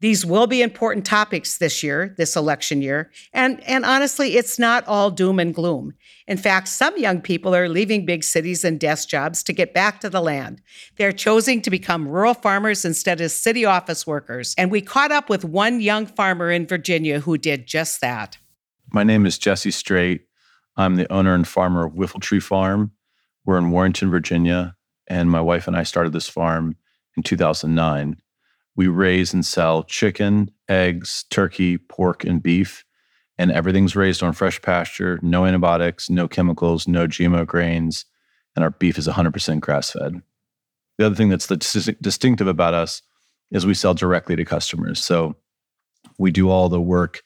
These 0.02 0.24
will 0.24 0.46
be 0.46 0.62
important 0.62 1.04
topics 1.04 1.58
this 1.58 1.82
year, 1.82 2.14
this 2.20 2.36
election 2.36 2.84
year, 2.84 3.10
and, 3.34 3.60
and 3.68 3.86
honestly, 3.86 4.38
it's 4.38 4.60
not 4.60 4.88
all 4.88 5.10
doom 5.10 5.40
and 5.40 5.52
gloom. 5.52 5.94
In 6.28 6.38
fact, 6.38 6.68
some 6.68 6.96
young 6.96 7.22
people 7.22 7.56
are 7.56 7.70
leaving 7.70 8.06
big 8.06 8.24
cities 8.24 8.64
and 8.64 8.80
desk 8.80 9.10
jobs 9.10 9.42
to 9.46 9.52
get 9.52 9.74
back 9.74 10.00
to 10.02 10.12
the 10.12 10.22
land. 10.22 10.62
They're 10.96 11.12
choosing 11.12 11.64
to 11.64 11.72
become 11.72 12.08
rural 12.08 12.36
farmers 12.36 12.86
instead 12.86 13.20
of 13.20 13.32
city 13.32 13.66
office 13.66 14.06
workers. 14.06 14.54
And 14.60 14.70
we 14.70 14.82
caught 14.82 15.12
up 15.12 15.28
with 15.28 15.44
one 15.44 15.82
young 15.82 16.06
farmer 16.06 16.52
in 16.52 16.68
Virginia 16.68 17.22
who 17.22 17.36
did 17.36 17.66
just 17.66 18.00
that. 18.02 18.38
My 18.92 19.04
name 19.04 19.28
is 19.28 19.38
Jesse 19.38 19.70
Straight. 19.70 20.26
I'm 20.76 20.96
the 20.96 21.12
owner 21.12 21.36
and 21.36 21.48
farmer 21.48 21.86
of 21.86 21.94
Whiffletree 21.94 22.42
Farm. 22.42 22.92
We're 23.46 23.60
in 23.60 23.70
Warrenton, 23.70 24.10
Virginia, 24.10 24.76
and 25.06 25.30
my 25.30 25.42
wife 25.42 25.68
and 25.68 25.78
I 25.78 25.84
started 25.84 26.12
this 26.12 26.28
farm 26.28 26.76
in 27.16 27.22
2009. 27.22 28.18
We 28.76 28.88
raise 28.88 29.32
and 29.32 29.46
sell 29.46 29.84
chicken, 29.84 30.50
eggs, 30.68 31.26
turkey, 31.30 31.78
pork, 31.78 32.24
and 32.24 32.42
beef, 32.42 32.84
and 33.38 33.52
everything's 33.52 33.96
raised 33.96 34.24
on 34.24 34.34
fresh 34.34 34.60
pasture, 34.60 35.20
no 35.22 35.46
antibiotics, 35.46 36.10
no 36.10 36.28
chemicals, 36.28 36.88
no 36.88 37.06
GMO 37.06 37.46
grains, 37.46 38.06
and 38.56 38.64
our 38.64 38.72
beef 38.72 38.98
is 38.98 39.08
100% 39.08 39.60
grass 39.60 39.92
fed. 39.92 40.20
The 40.98 41.06
other 41.06 41.16
thing 41.16 41.30
that's 41.30 41.48
the 41.48 41.58
dis- 41.58 41.92
distinctive 42.02 42.48
about 42.48 42.74
us 42.74 43.04
is 43.52 43.68
we 43.68 43.76
sell 43.76 43.94
directly 43.94 44.36
to 44.36 44.46
customers. 44.46 45.04
So 45.04 45.36
we 46.18 46.32
do 46.32 46.50
all 46.50 46.70
the 46.70 46.82
work 46.82 47.22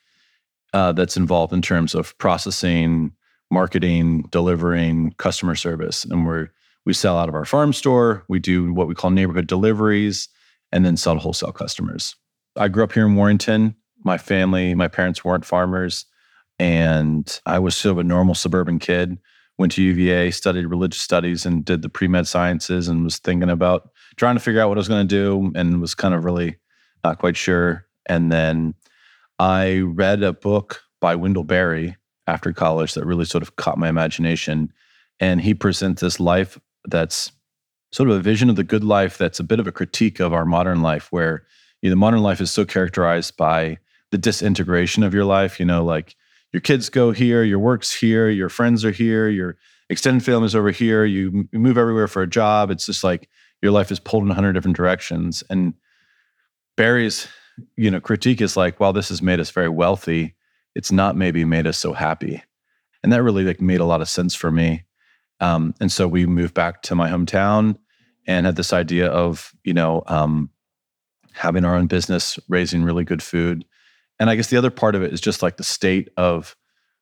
uh, 0.73 0.91
that's 0.91 1.17
involved 1.17 1.53
in 1.53 1.61
terms 1.61 1.93
of 1.93 2.17
processing, 2.17 3.11
marketing, 3.51 4.23
delivering, 4.31 5.13
customer 5.17 5.55
service, 5.55 6.03
and 6.05 6.25
we're 6.25 6.49
we 6.85 6.93
sell 6.93 7.17
out 7.17 7.29
of 7.29 7.35
our 7.35 7.45
farm 7.45 7.71
store. 7.71 8.25
We 8.27 8.39
do 8.39 8.73
what 8.73 8.87
we 8.87 8.95
call 8.95 9.09
neighborhood 9.09 9.47
deliveries, 9.47 10.27
and 10.71 10.85
then 10.85 10.97
sell 10.97 11.13
to 11.13 11.19
wholesale 11.19 11.53
customers. 11.53 12.15
I 12.57 12.67
grew 12.67 12.83
up 12.83 12.91
here 12.91 13.05
in 13.05 13.15
Warrenton. 13.15 13.75
My 14.03 14.17
family, 14.17 14.75
my 14.75 14.89
parents 14.89 15.23
weren't 15.23 15.45
farmers, 15.45 16.05
and 16.59 17.39
I 17.45 17.59
was 17.59 17.75
sort 17.75 17.91
of 17.93 17.97
a 17.99 18.03
normal 18.03 18.35
suburban 18.35 18.79
kid. 18.79 19.17
Went 19.57 19.71
to 19.73 19.83
UVA, 19.83 20.31
studied 20.31 20.65
religious 20.65 20.99
studies, 20.99 21.45
and 21.45 21.63
did 21.63 21.83
the 21.83 21.89
pre 21.89 22.07
med 22.07 22.27
sciences, 22.27 22.87
and 22.87 23.03
was 23.03 23.19
thinking 23.19 23.49
about 23.49 23.89
trying 24.17 24.35
to 24.35 24.41
figure 24.41 24.59
out 24.59 24.67
what 24.67 24.77
I 24.77 24.79
was 24.79 24.89
going 24.89 25.07
to 25.07 25.15
do, 25.15 25.51
and 25.55 25.79
was 25.79 25.95
kind 25.95 26.13
of 26.13 26.25
really 26.25 26.57
not 27.03 27.19
quite 27.19 27.37
sure. 27.37 27.85
And 28.07 28.31
then 28.31 28.73
I 29.39 29.79
read 29.79 30.23
a 30.23 30.33
book 30.33 30.81
by 31.01 31.15
Wendell 31.15 31.43
Berry 31.43 31.97
after 32.27 32.53
college 32.53 32.93
that 32.93 33.05
really 33.05 33.25
sort 33.25 33.41
of 33.41 33.55
caught 33.55 33.77
my 33.77 33.89
imagination. 33.89 34.71
And 35.19 35.41
he 35.41 35.53
presents 35.53 36.01
this 36.01 36.19
life 36.19 36.59
that's 36.85 37.31
sort 37.91 38.09
of 38.09 38.15
a 38.15 38.21
vision 38.21 38.49
of 38.49 38.55
the 38.55 38.63
good 38.63 38.83
life 38.83 39.17
that's 39.17 39.39
a 39.39 39.43
bit 39.43 39.59
of 39.59 39.67
a 39.67 39.71
critique 39.71 40.19
of 40.19 40.33
our 40.33 40.45
modern 40.45 40.81
life, 40.81 41.11
where 41.11 41.45
you 41.81 41.89
know, 41.89 41.91
the 41.91 41.97
modern 41.97 42.21
life 42.21 42.41
is 42.41 42.51
so 42.51 42.65
characterized 42.65 43.37
by 43.37 43.77
the 44.11 44.17
disintegration 44.17 45.03
of 45.03 45.13
your 45.13 45.25
life. 45.25 45.59
You 45.59 45.65
know, 45.65 45.83
like 45.83 46.15
your 46.51 46.61
kids 46.61 46.89
go 46.89 47.11
here, 47.11 47.43
your 47.43 47.59
work's 47.59 47.93
here, 47.93 48.29
your 48.29 48.49
friends 48.49 48.85
are 48.85 48.91
here, 48.91 49.29
your 49.29 49.57
extended 49.89 50.23
family 50.23 50.45
is 50.45 50.55
over 50.55 50.71
here, 50.71 51.05
you 51.05 51.47
move 51.51 51.77
everywhere 51.77 52.07
for 52.07 52.21
a 52.21 52.27
job. 52.27 52.71
It's 52.71 52.85
just 52.85 53.03
like 53.03 53.29
your 53.61 53.71
life 53.71 53.91
is 53.91 53.99
pulled 53.99 54.23
in 54.23 54.31
a 54.31 54.33
hundred 54.33 54.53
different 54.53 54.77
directions. 54.77 55.43
And 55.49 55.73
Berry's 56.75 57.27
you 57.75 57.91
know 57.91 57.99
critique 57.99 58.41
is 58.41 58.57
like 58.57 58.79
while 58.79 58.93
this 58.93 59.09
has 59.09 59.21
made 59.21 59.39
us 59.39 59.49
very 59.49 59.69
wealthy. 59.69 60.35
It's 60.75 60.91
not 60.91 61.15
maybe 61.15 61.45
made 61.45 61.67
us 61.67 61.77
so 61.77 61.93
happy. 61.93 62.41
And 63.03 63.11
that 63.13 63.21
really 63.21 63.43
like 63.43 63.61
made 63.61 63.79
a 63.79 63.85
lot 63.85 64.01
of 64.01 64.09
sense 64.09 64.33
for 64.33 64.51
me. 64.51 64.85
Um, 65.39 65.75
and 65.79 65.91
so 65.91 66.07
we 66.07 66.25
moved 66.25 66.53
back 66.53 66.81
to 66.83 66.95
my 66.95 67.09
hometown 67.09 67.77
and 68.25 68.45
had 68.45 68.55
this 68.55 68.73
idea 68.73 69.07
of 69.07 69.53
you 69.63 69.73
know 69.73 70.03
um, 70.07 70.49
having 71.33 71.65
our 71.65 71.75
own 71.75 71.87
business 71.87 72.39
raising 72.47 72.83
really 72.83 73.03
good 73.03 73.21
food. 73.21 73.65
And 74.19 74.29
i 74.29 74.35
guess 74.35 74.47
the 74.47 74.57
other 74.57 74.71
part 74.71 74.95
of 74.95 75.03
it 75.03 75.11
is 75.11 75.19
just 75.19 75.41
like 75.41 75.57
the 75.57 75.63
state 75.63 76.09
of 76.17 76.55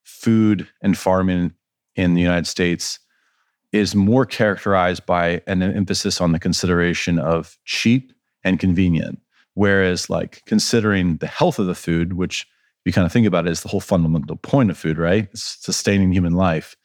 food 0.03 0.67
and 0.81 0.97
farming 0.97 1.53
in 1.95 2.13
the 2.15 2.21
united 2.21 2.47
states 2.47 2.99
is 3.71 3.95
more 3.95 4.25
characterized 4.25 5.05
by 5.05 5.41
an 5.47 5.61
emphasis 5.61 6.19
on 6.19 6.31
the 6.31 6.39
consideration 6.39 7.19
of 7.19 7.57
cheap 7.65 8.11
and 8.43 8.59
convenient 8.59 9.19
Whereas, 9.61 10.09
like 10.09 10.41
considering 10.47 11.17
the 11.17 11.27
health 11.27 11.59
of 11.59 11.67
the 11.67 11.75
food, 11.75 12.13
which 12.13 12.47
you 12.83 12.91
kind 12.91 13.05
of 13.05 13.11
think 13.11 13.27
about 13.27 13.45
it 13.45 13.51
is 13.51 13.61
the 13.61 13.67
whole 13.67 13.79
fundamental 13.79 14.37
point 14.37 14.71
of 14.71 14.77
food, 14.79 14.97
right? 14.97 15.29
It's 15.31 15.63
sustaining 15.63 16.11
human 16.11 16.33
life 16.33 16.75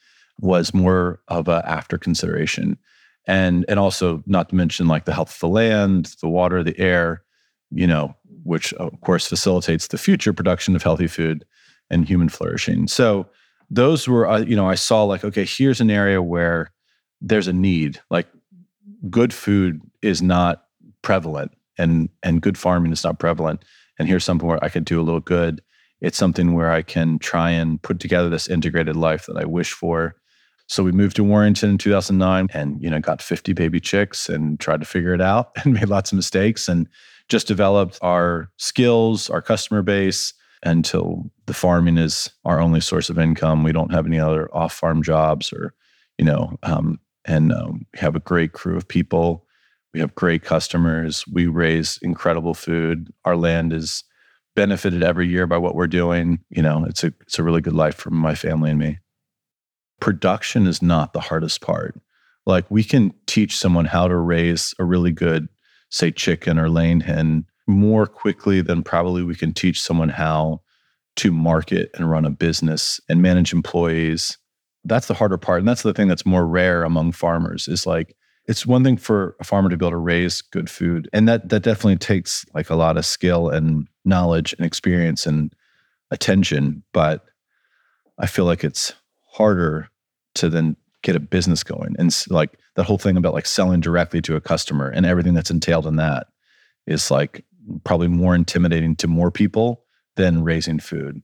was 0.40 0.74
more 0.74 1.22
of 1.28 1.48
a 1.48 1.64
after 1.66 1.96
consideration. 1.96 2.76
And 3.26 3.64
and 3.66 3.78
also 3.78 4.22
not 4.26 4.50
to 4.50 4.56
mention 4.56 4.88
like 4.88 5.06
the 5.06 5.14
health 5.14 5.36
of 5.36 5.40
the 5.40 5.48
land, 5.48 6.16
the 6.20 6.28
water, 6.28 6.62
the 6.62 6.78
air, 6.78 7.22
you 7.70 7.86
know, 7.86 8.14
which 8.44 8.74
of 8.74 9.00
course 9.00 9.26
facilitates 9.26 9.86
the 9.86 9.96
future 9.96 10.34
production 10.34 10.76
of 10.76 10.82
healthy 10.82 11.06
food 11.06 11.46
and 11.88 12.06
human 12.06 12.28
flourishing. 12.28 12.88
So 12.88 13.26
those 13.70 14.06
were 14.06 14.28
uh, 14.28 14.40
you 14.40 14.54
know, 14.54 14.68
I 14.68 14.74
saw 14.74 15.02
like 15.04 15.24
okay, 15.24 15.46
here's 15.46 15.80
an 15.80 15.90
area 15.90 16.20
where 16.20 16.72
there's 17.22 17.48
a 17.48 17.54
need. 17.54 18.02
Like 18.10 18.28
good 19.08 19.32
food 19.32 19.80
is 20.02 20.20
not 20.20 20.64
prevalent 21.00 21.55
and 21.78 22.08
and 22.22 22.42
good 22.42 22.58
farming 22.58 22.92
is 22.92 23.04
not 23.04 23.18
prevalent. 23.18 23.64
And 23.98 24.08
here's 24.08 24.24
something 24.24 24.46
where 24.46 24.62
i 24.62 24.68
could 24.68 24.84
do 24.84 25.00
a 25.00 25.04
little 25.04 25.20
good. 25.20 25.62
It's 26.00 26.18
something 26.18 26.54
where 26.54 26.70
i 26.70 26.82
can 26.82 27.18
try 27.18 27.50
and 27.50 27.80
put 27.82 28.00
together 28.00 28.28
this 28.28 28.48
integrated 28.48 28.96
life 28.96 29.26
that 29.26 29.36
i 29.36 29.44
wish 29.44 29.72
for. 29.72 30.14
So 30.68 30.82
we 30.82 30.90
moved 30.90 31.14
to 31.16 31.24
Warrenton 31.24 31.70
in 31.70 31.78
2009 31.78 32.48
and 32.52 32.82
you 32.82 32.90
know 32.90 33.00
got 33.00 33.22
50 33.22 33.52
baby 33.52 33.80
chicks 33.80 34.28
and 34.28 34.58
tried 34.58 34.80
to 34.80 34.86
figure 34.86 35.14
it 35.14 35.20
out 35.20 35.50
and 35.64 35.74
made 35.74 35.88
lots 35.88 36.12
of 36.12 36.16
mistakes 36.16 36.68
and 36.68 36.88
just 37.28 37.48
developed 37.48 37.98
our 38.02 38.50
skills 38.56 39.30
our 39.30 39.42
customer 39.42 39.82
base 39.82 40.32
until 40.62 41.30
the 41.46 41.54
farming 41.54 41.98
is 41.98 42.30
our 42.44 42.60
only 42.60 42.80
source 42.80 43.10
of 43.10 43.18
income. 43.18 43.62
We 43.62 43.72
don't 43.72 43.92
have 43.92 44.06
any 44.06 44.18
other 44.18 44.48
off 44.54 44.72
farm 44.72 45.02
jobs 45.02 45.52
or 45.52 45.74
you 46.18 46.24
know 46.24 46.56
um, 46.62 46.98
and 47.26 47.52
um, 47.52 47.86
we 47.92 47.98
have 47.98 48.16
a 48.16 48.20
great 48.20 48.52
crew 48.52 48.76
of 48.76 48.88
people 48.88 49.45
we 49.96 50.00
have 50.00 50.14
great 50.14 50.42
customers. 50.42 51.24
We 51.26 51.46
raise 51.46 51.98
incredible 52.02 52.52
food. 52.52 53.10
Our 53.24 53.34
land 53.34 53.72
is 53.72 54.04
benefited 54.54 55.02
every 55.02 55.26
year 55.26 55.46
by 55.46 55.56
what 55.56 55.74
we're 55.74 55.86
doing. 55.86 56.40
You 56.50 56.60
know, 56.60 56.84
it's 56.86 57.02
a 57.02 57.14
it's 57.22 57.38
a 57.38 57.42
really 57.42 57.62
good 57.62 57.72
life 57.72 57.94
for 57.94 58.10
my 58.10 58.34
family 58.34 58.68
and 58.68 58.78
me. 58.78 58.98
Production 59.98 60.66
is 60.66 60.82
not 60.82 61.14
the 61.14 61.20
hardest 61.20 61.62
part. 61.62 61.98
Like 62.44 62.70
we 62.70 62.84
can 62.84 63.14
teach 63.26 63.56
someone 63.56 63.86
how 63.86 64.06
to 64.06 64.16
raise 64.16 64.74
a 64.78 64.84
really 64.84 65.12
good, 65.12 65.48
say, 65.88 66.10
chicken 66.10 66.58
or 66.58 66.68
laying 66.68 67.00
hen 67.00 67.46
more 67.66 68.06
quickly 68.06 68.60
than 68.60 68.82
probably 68.82 69.22
we 69.22 69.34
can 69.34 69.54
teach 69.54 69.80
someone 69.80 70.10
how 70.10 70.60
to 71.16 71.32
market 71.32 71.90
and 71.94 72.10
run 72.10 72.26
a 72.26 72.30
business 72.30 73.00
and 73.08 73.22
manage 73.22 73.54
employees. 73.54 74.36
That's 74.84 75.06
the 75.06 75.14
harder 75.14 75.38
part. 75.38 75.60
And 75.60 75.68
that's 75.68 75.84
the 75.84 75.94
thing 75.94 76.06
that's 76.06 76.26
more 76.26 76.46
rare 76.46 76.84
among 76.84 77.12
farmers 77.12 77.66
is 77.66 77.86
like 77.86 78.14
it's 78.48 78.66
one 78.66 78.84
thing 78.84 78.96
for 78.96 79.36
a 79.40 79.44
farmer 79.44 79.68
to 79.68 79.76
be 79.76 79.84
able 79.84 79.90
to 79.90 79.96
raise 79.96 80.40
good 80.40 80.70
food 80.70 81.08
and 81.12 81.28
that 81.28 81.48
that 81.48 81.62
definitely 81.62 81.96
takes 81.96 82.44
like 82.54 82.70
a 82.70 82.74
lot 82.74 82.96
of 82.96 83.04
skill 83.04 83.48
and 83.48 83.86
knowledge 84.04 84.54
and 84.54 84.66
experience 84.66 85.26
and 85.26 85.54
attention 86.10 86.82
but 86.92 87.24
i 88.18 88.26
feel 88.26 88.44
like 88.44 88.64
it's 88.64 88.94
harder 89.32 89.88
to 90.34 90.48
then 90.48 90.76
get 91.02 91.16
a 91.16 91.20
business 91.20 91.62
going 91.62 91.94
and 91.98 92.24
like 92.30 92.58
the 92.74 92.82
whole 92.82 92.98
thing 92.98 93.16
about 93.16 93.34
like 93.34 93.46
selling 93.46 93.80
directly 93.80 94.20
to 94.20 94.36
a 94.36 94.40
customer 94.40 94.88
and 94.88 95.06
everything 95.06 95.34
that's 95.34 95.50
entailed 95.50 95.86
in 95.86 95.96
that 95.96 96.28
is 96.86 97.10
like 97.10 97.44
probably 97.84 98.08
more 98.08 98.34
intimidating 98.34 98.94
to 98.94 99.08
more 99.08 99.30
people 99.30 99.82
than 100.16 100.42
raising 100.42 100.78
food 100.78 101.22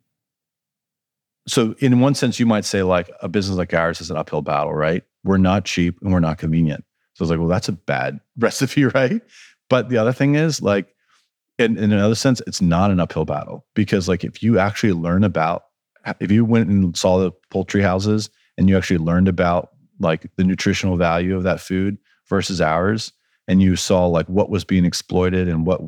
so 1.47 1.75
in 1.79 2.01
one 2.01 2.15
sense, 2.15 2.39
you 2.39 2.47
might 2.47 2.65
say 2.65 2.83
like 2.83 3.11
a 3.21 3.29
business 3.29 3.59
like 3.59 3.75
ours 3.75 4.01
is 4.01 4.11
an 4.11 4.17
uphill 4.17 4.43
battle, 4.43 4.73
right? 4.73 5.03
We're 5.25 5.39
not 5.39 5.65
cheap 5.65 5.99
and 6.01 6.13
we're 6.13 6.21
not 6.21 6.39
convenient. 6.39 6.85
So 7.15 7.25
it's 7.25 7.31
like, 7.31 7.39
well, 7.39 7.49
that's 7.49 7.69
a 7.69 7.73
bad 7.73 8.21
recipe, 8.39 8.85
right? 8.85 9.23
But 9.69 9.89
the 9.89 9.99
other 9.99 10.13
thing 10.13 10.35
is 10.35 10.61
like, 10.61 10.95
in, 11.59 11.77
in 11.77 11.93
another 11.93 12.15
sense, 12.15 12.41
it's 12.47 12.61
not 12.61 12.91
an 12.91 13.01
uphill 13.01 13.25
battle 13.25 13.67
because 13.75 14.09
like 14.09 14.25
if 14.25 14.43
you 14.43 14.59
actually 14.59 14.93
learn 14.93 15.23
about, 15.23 15.65
if 16.19 16.31
you 16.31 16.45
went 16.45 16.69
and 16.69 16.97
saw 16.97 17.19
the 17.19 17.31
poultry 17.51 17.83
houses 17.83 18.31
and 18.59 18.69
you 18.69 18.77
actually 18.77 18.99
learned 18.99 19.29
about 19.29 19.71
like 20.01 20.27
the 20.37 20.45
nutritional 20.45 20.97
value 20.97 21.37
of 21.37 21.43
that 21.45 21.61
food 21.61 21.99
versus 22.29 22.61
ours, 22.61 23.13
and 23.49 23.61
you 23.61 23.77
saw 23.77 24.07
like 24.07 24.27
what 24.27 24.51
was 24.51 24.65
being 24.65 24.85
exploited 24.85 25.49
and 25.49 25.67
what 25.67 25.81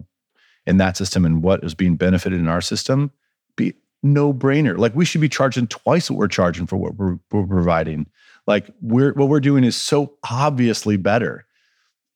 in 0.67 0.79
that 0.79 0.97
system 0.97 1.25
and 1.25 1.43
what 1.43 1.63
is 1.65 1.75
being 1.75 1.97
benefited 1.97 2.41
in 2.41 2.49
our 2.49 2.61
system, 2.61 3.11
be 3.57 3.75
no 4.03 4.33
brainer. 4.33 4.77
Like 4.79 4.95
we 4.95 5.05
should 5.05 5.21
be 5.21 5.29
charging 5.29 5.67
twice 5.67 6.11
what 6.11 6.19
we're 6.19 6.29
charging 6.29 6.67
for 6.67 6.77
what 6.77 6.97
we're, 6.97 7.19
we're 7.31 7.47
providing. 7.47 8.07
Like 8.47 8.71
we're 8.81 9.13
what 9.15 9.29
we're 9.29 9.41
doing 9.41 9.65
is 9.65 9.77
so 9.77 10.15
obviously 10.31 10.97
better. 10.97 11.47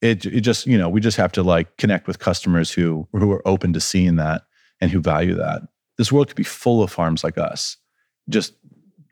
It 0.01 0.25
it 0.25 0.41
just 0.41 0.67
you 0.67 0.77
know 0.77 0.89
we 0.89 1.01
just 1.01 1.17
have 1.17 1.31
to 1.33 1.43
like 1.43 1.77
connect 1.77 2.07
with 2.07 2.19
customers 2.19 2.71
who 2.71 3.07
who 3.13 3.31
are 3.31 3.47
open 3.47 3.73
to 3.73 3.79
seeing 3.79 4.15
that 4.17 4.43
and 4.79 4.91
who 4.91 5.01
value 5.01 5.35
that. 5.35 5.61
This 5.97 6.11
world 6.11 6.27
could 6.27 6.37
be 6.37 6.43
full 6.43 6.81
of 6.81 6.91
farms 6.91 7.23
like 7.23 7.37
us, 7.37 7.77
just 8.29 8.53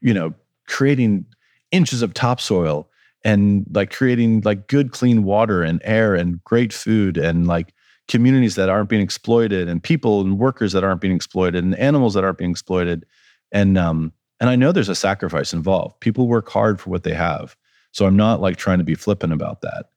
you 0.01 0.13
know 0.13 0.33
creating 0.67 1.25
inches 1.71 2.01
of 2.01 2.13
topsoil 2.13 2.89
and 3.23 3.65
like 3.73 3.91
creating 3.91 4.41
like 4.41 4.67
good 4.67 4.91
clean 4.91 5.23
water 5.23 5.63
and 5.63 5.81
air 5.83 6.15
and 6.15 6.43
great 6.43 6.71
food 6.71 7.17
and 7.17 7.47
like 7.47 7.73
communities 8.07 8.55
that 8.55 8.69
aren't 8.69 8.89
being 8.89 9.01
exploited 9.01 9.67
and 9.67 9.83
people 9.83 10.21
and 10.21 10.39
workers 10.39 10.71
that 10.71 10.83
aren't 10.83 11.01
being 11.01 11.15
exploited 11.15 11.63
and 11.63 11.75
animals 11.75 12.13
that 12.13 12.23
aren't 12.23 12.37
being 12.37 12.51
exploited 12.51 13.05
and 13.51 13.77
um 13.77 14.13
and 14.39 14.49
i 14.49 14.55
know 14.55 14.71
there's 14.71 14.89
a 14.89 14.95
sacrifice 14.95 15.53
involved. 15.53 15.99
People 15.99 16.27
work 16.27 16.49
hard 16.49 16.79
for 16.79 16.89
what 16.89 17.03
they 17.03 17.13
have. 17.13 17.55
So 17.91 18.05
i'm 18.05 18.17
not 18.17 18.41
like 18.41 18.57
trying 18.57 18.77
to 18.77 18.83
be 18.83 18.95
flippant 18.95 19.33
about 19.33 19.61
that. 19.61 19.87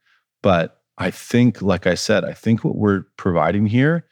But 0.43 0.80
i 0.99 1.11
think 1.11 1.62
like 1.62 1.86
i 1.86 1.95
said 1.95 2.24
i 2.24 2.32
think 2.32 2.64
what 2.64 2.76
we're 2.76 3.05
providing 3.16 3.66
here 3.66 4.07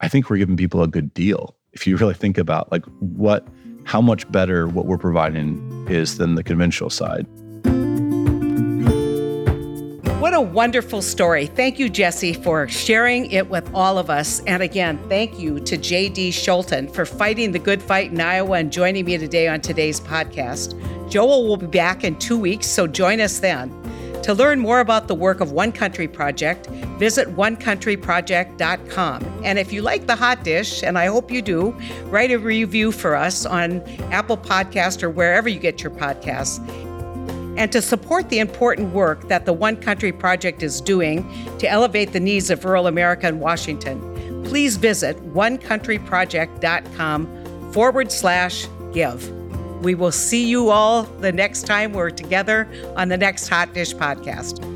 i 0.00 0.08
think 0.08 0.28
we're 0.28 0.38
giving 0.38 0.56
people 0.56 0.82
a 0.82 0.88
good 0.88 1.12
deal. 1.14 1.56
If 1.72 1.86
you 1.86 1.96
really 1.96 2.14
think 2.14 2.38
about 2.38 2.70
like 2.70 2.84
what 3.00 3.46
how 3.84 4.00
much 4.00 4.30
better 4.32 4.66
what 4.66 4.86
we're 4.86 4.98
providing 4.98 5.86
is 5.88 6.16
than 6.16 6.36
the 6.36 6.42
conventional 6.42 6.90
side 6.90 7.26
What 10.34 10.48
a 10.48 10.50
wonderful 10.50 11.00
story. 11.00 11.46
Thank 11.46 11.78
you, 11.78 11.88
Jesse, 11.88 12.32
for 12.32 12.66
sharing 12.66 13.30
it 13.30 13.48
with 13.48 13.72
all 13.72 13.98
of 13.98 14.10
us. 14.10 14.40
And 14.48 14.64
again, 14.64 14.98
thank 15.08 15.38
you 15.38 15.60
to 15.60 15.78
JD 15.78 16.30
Scholten 16.30 16.92
for 16.92 17.06
fighting 17.06 17.52
the 17.52 17.60
good 17.60 17.80
fight 17.80 18.10
in 18.10 18.20
Iowa 18.20 18.58
and 18.58 18.72
joining 18.72 19.04
me 19.04 19.16
today 19.16 19.46
on 19.46 19.60
today's 19.60 20.00
podcast. 20.00 20.74
Joel 21.08 21.46
will 21.46 21.56
be 21.56 21.68
back 21.68 22.02
in 22.02 22.18
two 22.18 22.36
weeks, 22.36 22.66
so 22.66 22.88
join 22.88 23.20
us 23.20 23.38
then. 23.38 23.70
To 24.24 24.34
learn 24.34 24.58
more 24.58 24.80
about 24.80 25.06
the 25.06 25.14
work 25.14 25.40
of 25.40 25.52
One 25.52 25.70
Country 25.70 26.08
Project, 26.08 26.66
visit 26.98 27.28
onecountryproject.com. 27.36 29.40
And 29.44 29.56
if 29.56 29.72
you 29.72 29.82
like 29.82 30.08
the 30.08 30.16
hot 30.16 30.42
dish, 30.42 30.82
and 30.82 30.98
I 30.98 31.06
hope 31.06 31.30
you 31.30 31.42
do, 31.42 31.76
write 32.06 32.32
a 32.32 32.40
review 32.40 32.90
for 32.90 33.14
us 33.14 33.46
on 33.46 33.82
Apple 34.10 34.38
Podcast 34.38 35.04
or 35.04 35.10
wherever 35.10 35.48
you 35.48 35.60
get 35.60 35.80
your 35.80 35.92
podcasts. 35.92 36.58
And 37.56 37.70
to 37.72 37.80
support 37.80 38.28
the 38.30 38.40
important 38.40 38.92
work 38.92 39.28
that 39.28 39.46
the 39.46 39.52
One 39.52 39.76
Country 39.76 40.10
Project 40.12 40.62
is 40.62 40.80
doing 40.80 41.26
to 41.58 41.68
elevate 41.68 42.12
the 42.12 42.20
needs 42.20 42.50
of 42.50 42.64
rural 42.64 42.86
America 42.86 43.26
and 43.26 43.40
Washington, 43.40 44.44
please 44.44 44.76
visit 44.76 45.16
onecountryproject.com 45.32 47.72
forward 47.72 48.12
slash 48.12 48.68
give. 48.92 49.28
We 49.84 49.94
will 49.94 50.12
see 50.12 50.46
you 50.46 50.70
all 50.70 51.02
the 51.02 51.32
next 51.32 51.66
time 51.66 51.92
we're 51.92 52.10
together 52.10 52.68
on 52.96 53.08
the 53.08 53.16
next 53.16 53.48
Hot 53.48 53.74
Dish 53.74 53.94
podcast. 53.94 54.73